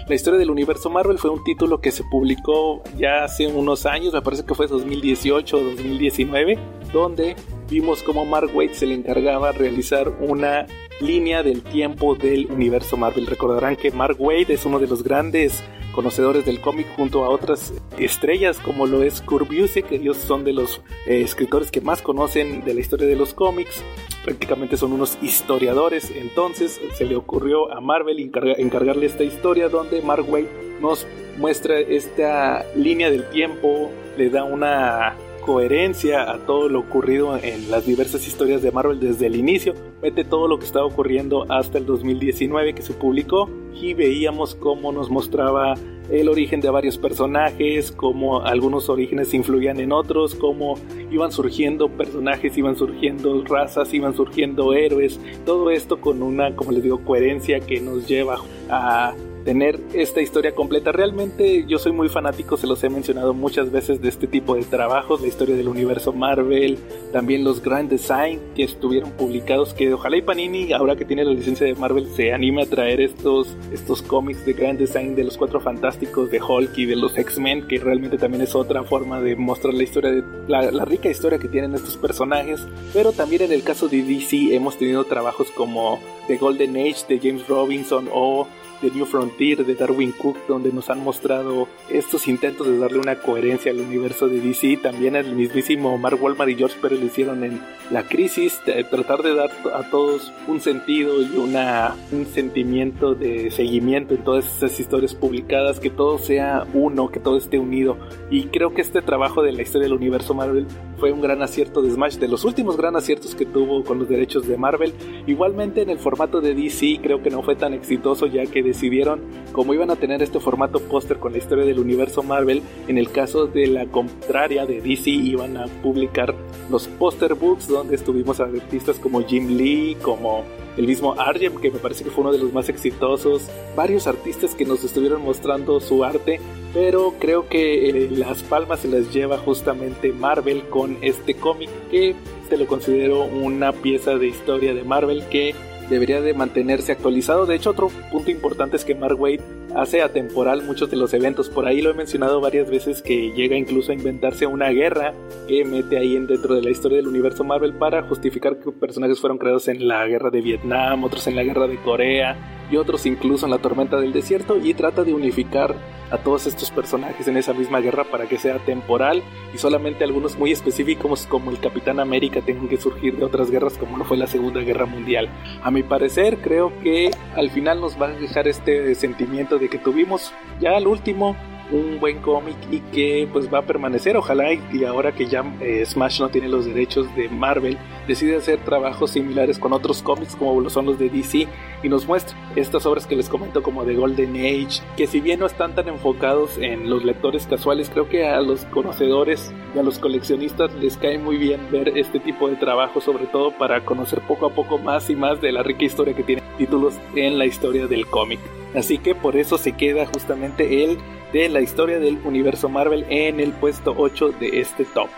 La 0.07 0.15
historia 0.15 0.39
del 0.39 0.51
universo 0.51 0.89
Marvel 0.89 1.17
fue 1.17 1.29
un 1.29 1.43
título 1.43 1.79
que 1.79 1.91
se 1.91 2.03
publicó 2.03 2.81
ya 2.97 3.23
hace 3.23 3.47
unos 3.47 3.85
años, 3.85 4.13
me 4.13 4.21
parece 4.21 4.45
que 4.45 4.52
fue 4.55 4.67
2018 4.67 5.57
o 5.57 5.63
2019, 5.63 6.57
donde 6.91 7.35
vimos 7.69 8.03
como 8.03 8.25
Mark 8.25 8.51
Waid 8.53 8.71
se 8.71 8.85
le 8.85 8.95
encargaba 8.95 9.51
realizar 9.51 10.09
una 10.19 10.65
línea 11.01 11.43
del 11.43 11.63
tiempo 11.63 12.15
del 12.15 12.45
universo 12.47 12.97
Marvel. 12.97 13.27
Recordarán 13.27 13.75
que 13.75 13.91
Mark 13.91 14.17
Waid 14.19 14.51
es 14.51 14.65
uno 14.65 14.79
de 14.79 14.87
los 14.87 15.03
grandes 15.03 15.63
conocedores 15.93 16.45
del 16.45 16.59
cómic 16.59 16.87
junto 16.97 17.23
a 17.23 17.29
otras 17.29 17.73
estrellas 17.97 18.57
como 18.57 18.85
lo 18.85 19.03
es 19.03 19.21
Kurt 19.21 19.47
Busiek, 19.47 19.91
ellos 19.91 20.17
son 20.17 20.43
de 20.43 20.51
los 20.51 20.81
eh, 21.05 21.21
escritores 21.21 21.71
que 21.71 21.81
más 21.81 22.01
conocen 22.01 22.65
de 22.65 22.73
la 22.73 22.81
historia 22.81 23.07
de 23.07 23.15
los 23.15 23.33
cómics, 23.33 23.81
prácticamente 24.25 24.75
son 24.75 24.91
unos 24.91 25.17
historiadores, 25.21 26.11
entonces 26.11 26.81
se 26.95 27.05
le 27.05 27.15
ocurrió 27.15 27.71
a 27.71 27.79
Marvel 27.79 28.19
encargarle 28.19 29.05
esta 29.05 29.23
historia 29.23 29.69
donde 29.69 30.01
Mark 30.01 30.25
Waid 30.27 30.47
nos 30.81 31.07
muestra 31.37 31.79
esta 31.79 32.65
línea 32.75 33.09
del 33.09 33.29
tiempo, 33.29 33.91
le 34.17 34.29
da 34.29 34.43
una 34.43 35.15
coherencia 35.45 36.31
a 36.31 36.37
todo 36.39 36.69
lo 36.69 36.79
ocurrido 36.79 37.37
en 37.37 37.69
las 37.69 37.85
diversas 37.85 38.25
historias 38.27 38.61
de 38.61 38.71
Marvel 38.71 38.99
desde 38.99 39.27
el 39.27 39.35
inicio, 39.35 39.73
mete 40.01 40.23
todo 40.23 40.47
lo 40.47 40.57
que 40.57 40.65
estaba 40.65 40.85
ocurriendo 40.85 41.45
hasta 41.49 41.77
el 41.77 41.85
2019 41.85 42.73
que 42.73 42.81
se 42.81 42.93
publicó 42.93 43.49
y 43.73 43.93
veíamos 43.93 44.55
cómo 44.55 44.91
nos 44.91 45.09
mostraba 45.09 45.75
el 46.09 46.29
origen 46.29 46.61
de 46.61 46.69
varios 46.69 46.97
personajes, 46.97 47.91
cómo 47.91 48.41
algunos 48.41 48.89
orígenes 48.89 49.33
influían 49.33 49.79
en 49.79 49.91
otros, 49.91 50.35
cómo 50.35 50.75
iban 51.11 51.31
surgiendo 51.31 51.89
personajes, 51.89 52.57
iban 52.57 52.75
surgiendo 52.75 53.43
razas, 53.45 53.93
iban 53.93 54.13
surgiendo 54.13 54.73
héroes, 54.73 55.19
todo 55.45 55.71
esto 55.71 55.99
con 55.99 56.21
una, 56.21 56.55
como 56.55 56.71
les 56.71 56.83
digo, 56.83 57.03
coherencia 57.03 57.59
que 57.59 57.79
nos 57.79 58.07
lleva 58.07 58.37
a 58.69 59.13
tener 59.43 59.79
esta 59.93 60.21
historia 60.21 60.53
completa. 60.55 60.91
Realmente 60.91 61.65
yo 61.67 61.77
soy 61.77 61.91
muy 61.91 62.09
fanático, 62.09 62.57
se 62.57 62.67
los 62.67 62.83
he 62.83 62.89
mencionado 62.89 63.33
muchas 63.33 63.71
veces 63.71 64.01
de 64.01 64.09
este 64.09 64.27
tipo 64.27 64.55
de 64.55 64.63
trabajos, 64.63 65.21
la 65.21 65.27
historia 65.27 65.55
del 65.55 65.67
universo 65.67 66.13
Marvel, 66.13 66.77
también 67.11 67.43
los 67.43 67.61
Grand 67.61 67.89
Design 67.89 68.39
que 68.55 68.63
estuvieron 68.63 69.11
publicados, 69.11 69.73
que 69.73 69.93
ojalá 69.93 70.17
y 70.17 70.21
Panini, 70.21 70.73
ahora 70.73 70.95
que 70.95 71.05
tiene 71.05 71.25
la 71.25 71.31
licencia 71.31 71.65
de 71.65 71.75
Marvel, 71.75 72.07
se 72.15 72.33
anime 72.33 72.63
a 72.63 72.65
traer 72.65 73.01
estos, 73.01 73.55
estos 73.71 74.01
cómics 74.01 74.45
de 74.45 74.53
Grand 74.53 74.79
Design 74.79 75.15
de 75.15 75.23
los 75.23 75.37
Cuatro 75.37 75.59
Fantásticos, 75.59 76.31
de 76.31 76.41
Hulk 76.41 76.77
y 76.77 76.85
de 76.85 76.95
los 76.95 77.17
X-Men, 77.17 77.67
que 77.67 77.79
realmente 77.79 78.17
también 78.17 78.43
es 78.43 78.55
otra 78.55 78.83
forma 78.83 79.21
de 79.21 79.35
mostrar 79.35 79.73
la 79.73 79.83
historia, 79.83 80.11
de 80.11 80.23
la, 80.47 80.85
rica 80.85 81.09
historia 81.09 81.39
que 81.39 81.47
tienen 81.47 81.73
estos 81.73 81.97
personajes. 81.97 82.65
Pero 82.93 83.11
también 83.11 83.43
en 83.43 83.51
el 83.51 83.63
caso 83.63 83.87
de 83.87 84.03
DC 84.03 84.55
hemos 84.55 84.77
tenido 84.77 85.03
trabajos 85.05 85.49
como 85.51 85.99
The 86.27 86.37
Golden 86.37 86.75
Age 86.77 87.05
de 87.07 87.19
James 87.19 87.47
Robinson 87.47 88.09
o 88.11 88.47
The 88.81 88.91
New 88.91 89.05
Frontier 89.05 89.65
de 89.65 89.75
Darwin 89.75 90.11
Cook, 90.11 90.37
donde 90.47 90.71
nos 90.71 90.89
han 90.89 91.03
mostrado 91.03 91.67
estos 91.89 92.27
intentos 92.27 92.67
de 92.67 92.77
darle 92.77 92.99
una 92.99 93.15
coherencia 93.15 93.71
al 93.71 93.79
universo 93.79 94.27
de 94.27 94.39
DC. 94.39 94.77
También 94.81 95.15
el 95.15 95.35
mismísimo 95.35 95.97
Mark 95.97 96.21
Walmart 96.21 96.51
y 96.51 96.55
George 96.55 96.77
Pérez 96.81 96.99
lo 96.99 97.05
hicieron 97.05 97.43
en 97.43 97.61
La 97.91 98.07
Crisis, 98.07 98.59
tratar 98.89 99.23
de 99.23 99.35
dar 99.35 99.51
a 99.73 99.89
todos 99.89 100.31
un 100.47 100.61
sentido 100.61 101.21
y 101.21 101.37
una, 101.37 101.95
un 102.11 102.25
sentimiento 102.25 103.15
de 103.15 103.51
seguimiento 103.51 104.13
en 104.13 104.23
todas 104.23 104.45
esas 104.57 104.79
historias 104.79 105.15
publicadas, 105.15 105.79
que 105.79 105.89
todo 105.89 106.17
sea 106.17 106.65
uno, 106.73 107.09
que 107.09 107.19
todo 107.19 107.37
esté 107.37 107.59
unido. 107.59 107.97
Y 108.29 108.45
creo 108.45 108.73
que 108.73 108.81
este 108.81 109.01
trabajo 109.01 109.43
de 109.43 109.51
la 109.51 109.61
historia 109.61 109.87
del 109.87 109.97
universo 109.97 110.33
Marvel 110.33 110.67
fue 110.97 111.11
un 111.11 111.21
gran 111.21 111.41
acierto 111.41 111.81
de 111.81 111.91
Smash, 111.91 112.17
de 112.17 112.27
los 112.27 112.45
últimos 112.45 112.77
gran 112.77 112.95
aciertos 112.95 113.35
que 113.35 113.45
tuvo 113.45 113.83
con 113.83 113.99
los 113.99 114.09
derechos 114.09 114.47
de 114.47 114.57
Marvel. 114.57 114.93
Igualmente 115.27 115.81
en 115.81 115.89
el 115.89 115.99
formato 115.99 116.41
de 116.41 116.53
DC 116.53 116.99
creo 117.01 117.21
que 117.21 117.29
no 117.29 117.43
fue 117.43 117.55
tan 117.55 117.73
exitoso 117.73 118.27
ya 118.27 118.45
que 118.45 118.63
decidieron, 118.73 119.21
como 119.51 119.73
iban 119.73 119.91
a 119.91 119.95
tener 119.95 120.21
este 120.21 120.39
formato 120.39 120.79
póster 120.79 121.17
con 121.17 121.31
la 121.31 121.37
historia 121.37 121.63
del 121.63 121.79
universo 121.79 122.23
Marvel, 122.23 122.61
en 122.87 122.97
el 122.97 123.11
caso 123.11 123.47
de 123.47 123.67
la 123.67 123.85
contraria 123.85 124.65
de 124.65 124.81
DC 124.81 125.09
iban 125.09 125.57
a 125.57 125.67
publicar 125.81 126.35
los 126.69 126.87
póster 126.87 127.35
books 127.35 127.67
donde 127.67 127.95
estuvimos 127.95 128.39
artistas 128.39 128.97
como 128.97 129.23
Jim 129.23 129.57
Lee, 129.57 129.95
como 130.01 130.43
el 130.75 130.87
mismo 130.87 131.13
Arjem, 131.13 131.55
que 131.57 131.69
me 131.69 131.77
parece 131.77 132.03
que 132.03 132.09
fue 132.09 132.23
uno 132.23 132.33
de 132.33 132.39
los 132.39 132.51
más 132.51 132.67
exitosos, 132.67 133.47
varios 133.75 134.07
artistas 134.07 134.55
que 134.55 134.65
nos 134.65 134.83
estuvieron 134.83 135.21
mostrando 135.21 135.79
su 135.79 136.03
arte, 136.03 136.39
pero 136.73 137.13
creo 137.19 137.47
que 137.47 137.89
eh, 137.89 138.09
las 138.11 138.41
palmas 138.43 138.79
se 138.79 138.87
las 138.87 139.13
lleva 139.13 139.37
justamente 139.37 140.11
Marvel 140.11 140.63
con 140.69 140.97
este 141.01 141.35
cómic 141.35 141.69
que 141.91 142.15
se 142.49 142.57
lo 142.57 142.65
considero 142.65 143.23
una 143.23 143.71
pieza 143.71 144.17
de 144.17 144.27
historia 144.27 144.73
de 144.73 144.83
Marvel 144.83 145.27
que 145.29 145.53
debería 145.89 146.21
de 146.21 146.33
mantenerse 146.33 146.91
actualizado. 146.91 147.45
De 147.45 147.55
hecho, 147.55 147.71
otro 147.71 147.89
punto 148.11 148.31
importante 148.31 148.77
es 148.77 148.85
que 148.85 148.95
Mark 148.95 149.19
Waid 149.19 149.41
hace 149.75 150.01
atemporal 150.01 150.63
muchos 150.63 150.89
de 150.89 150.97
los 150.97 151.13
eventos. 151.13 151.49
Por 151.49 151.65
ahí 151.65 151.81
lo 151.81 151.91
he 151.91 151.93
mencionado 151.93 152.41
varias 152.41 152.69
veces 152.69 153.01
que 153.01 153.31
llega 153.31 153.55
incluso 153.55 153.91
a 153.91 153.95
inventarse 153.95 154.45
una 154.45 154.69
guerra 154.69 155.13
que 155.47 155.65
mete 155.65 155.97
ahí 155.97 156.15
en 156.15 156.27
dentro 156.27 156.55
de 156.55 156.61
la 156.61 156.69
historia 156.69 156.97
del 156.97 157.07
universo 157.07 157.43
Marvel 157.43 157.73
para 157.73 158.03
justificar 158.03 158.57
que 158.57 158.71
personajes 158.71 159.19
fueron 159.19 159.37
creados 159.37 159.67
en 159.67 159.87
la 159.87 160.05
guerra 160.07 160.29
de 160.29 160.41
Vietnam, 160.41 161.03
otros 161.03 161.27
en 161.27 161.35
la 161.35 161.43
guerra 161.43 161.67
de 161.67 161.77
Corea 161.77 162.62
y 162.73 162.77
otros 162.77 163.05
incluso 163.05 163.45
en 163.45 163.51
la 163.51 163.59
tormenta 163.59 163.99
del 163.99 164.13
desierto 164.13 164.57
y 164.57 164.73
trata 164.73 165.03
de 165.03 165.13
unificar 165.13 165.75
a 166.09 166.17
todos 166.17 166.47
estos 166.47 166.71
personajes 166.71 167.27
en 167.27 167.37
esa 167.37 167.53
misma 167.53 167.79
guerra 167.79 168.03
para 168.03 168.25
que 168.25 168.37
sea 168.37 168.57
temporal 168.57 169.21
y 169.53 169.59
solamente 169.59 170.03
algunos 170.03 170.37
muy 170.39 170.51
específicos 170.51 171.27
como 171.27 171.51
el 171.51 171.59
Capitán 171.59 171.99
América 171.99 172.41
tengan 172.41 172.67
que 172.67 172.77
surgir 172.77 173.15
de 173.15 173.25
otras 173.25 173.51
guerras 173.51 173.77
como 173.77 173.97
lo 173.97 174.05
fue 174.05 174.17
la 174.17 174.25
Segunda 174.25 174.61
Guerra 174.61 174.87
Mundial. 174.87 175.29
A 175.61 175.69
mi 175.69 175.83
parecer 175.83 176.39
creo 176.39 176.73
que 176.81 177.11
al 177.35 177.51
final 177.51 177.79
nos 177.79 178.01
va 178.01 178.07
a 178.07 178.13
dejar 178.13 178.47
este 178.47 178.95
sentimiento 178.95 179.59
de 179.59 179.69
que 179.69 179.77
tuvimos 179.77 180.33
ya 180.59 180.75
al 180.75 180.87
último 180.87 181.35
un 181.71 181.99
buen 181.99 182.19
cómic 182.19 182.55
y 182.71 182.79
que 182.79 183.27
pues 183.31 183.51
va 183.53 183.59
a 183.59 183.65
permanecer. 183.65 184.17
Ojalá 184.17 184.53
y, 184.53 184.83
ahora 184.83 185.13
que 185.13 185.27
ya 185.27 185.43
eh, 185.61 185.85
Smash 185.85 186.19
no 186.19 186.29
tiene 186.29 186.49
los 186.49 186.65
derechos 186.65 187.13
de 187.15 187.29
Marvel, 187.29 187.77
decide 188.07 188.35
hacer 188.35 188.59
trabajos 188.59 189.11
similares 189.11 189.59
con 189.59 189.73
otros 189.73 190.01
cómics 190.01 190.35
como 190.35 190.69
son 190.69 190.85
los 190.85 190.99
de 190.99 191.09
DC 191.09 191.47
y 191.83 191.89
nos 191.89 192.07
muestre 192.07 192.35
estas 192.55 192.85
obras 192.85 193.07
que 193.07 193.15
les 193.15 193.29
comento 193.29 193.63
como 193.63 193.83
The 193.83 193.95
Golden 193.95 194.35
Age, 194.35 194.81
que 194.95 195.07
si 195.07 195.19
bien 195.19 195.39
no 195.39 195.45
están 195.45 195.75
tan 195.75 195.87
enfocados 195.87 196.57
en 196.57 196.89
los 196.89 197.03
lectores 197.03 197.47
casuales, 197.47 197.89
creo 197.89 198.07
que 198.09 198.25
a 198.25 198.41
los 198.41 198.65
conocedores 198.65 199.53
y 199.75 199.79
a 199.79 199.83
los 199.83 199.99
coleccionistas 199.99 200.73
les 200.75 200.97
cae 200.97 201.17
muy 201.17 201.37
bien 201.37 201.61
ver 201.71 201.97
este 201.97 202.19
tipo 202.19 202.49
de 202.49 202.55
trabajo, 202.55 203.01
sobre 203.01 203.25
todo 203.25 203.51
para 203.57 203.83
conocer 203.85 204.21
poco 204.27 204.45
a 204.45 204.49
poco 204.51 204.77
más 204.77 205.09
y 205.09 205.15
más 205.15 205.41
de 205.41 205.51
la 205.51 205.63
rica 205.63 205.85
historia 205.85 206.15
que 206.15 206.23
tienen 206.23 206.43
títulos 206.57 206.95
en 207.15 207.37
la 207.37 207.45
historia 207.45 207.87
del 207.87 208.05
cómic. 208.07 208.39
Así 208.75 208.97
que 208.97 209.15
por 209.15 209.35
eso 209.35 209.57
se 209.57 209.73
queda 209.73 210.05
justamente 210.05 210.83
el 210.83 210.97
de 211.33 211.49
la 211.49 211.61
historia 211.61 211.99
del 211.99 212.19
universo 212.23 212.69
Marvel 212.69 213.05
en 213.09 213.39
el 213.39 213.51
puesto 213.51 213.95
8 213.97 214.33
de 214.39 214.59
este 214.59 214.85
top. 214.85 215.09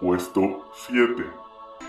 Puesto 0.00 0.70
7. 0.86 1.24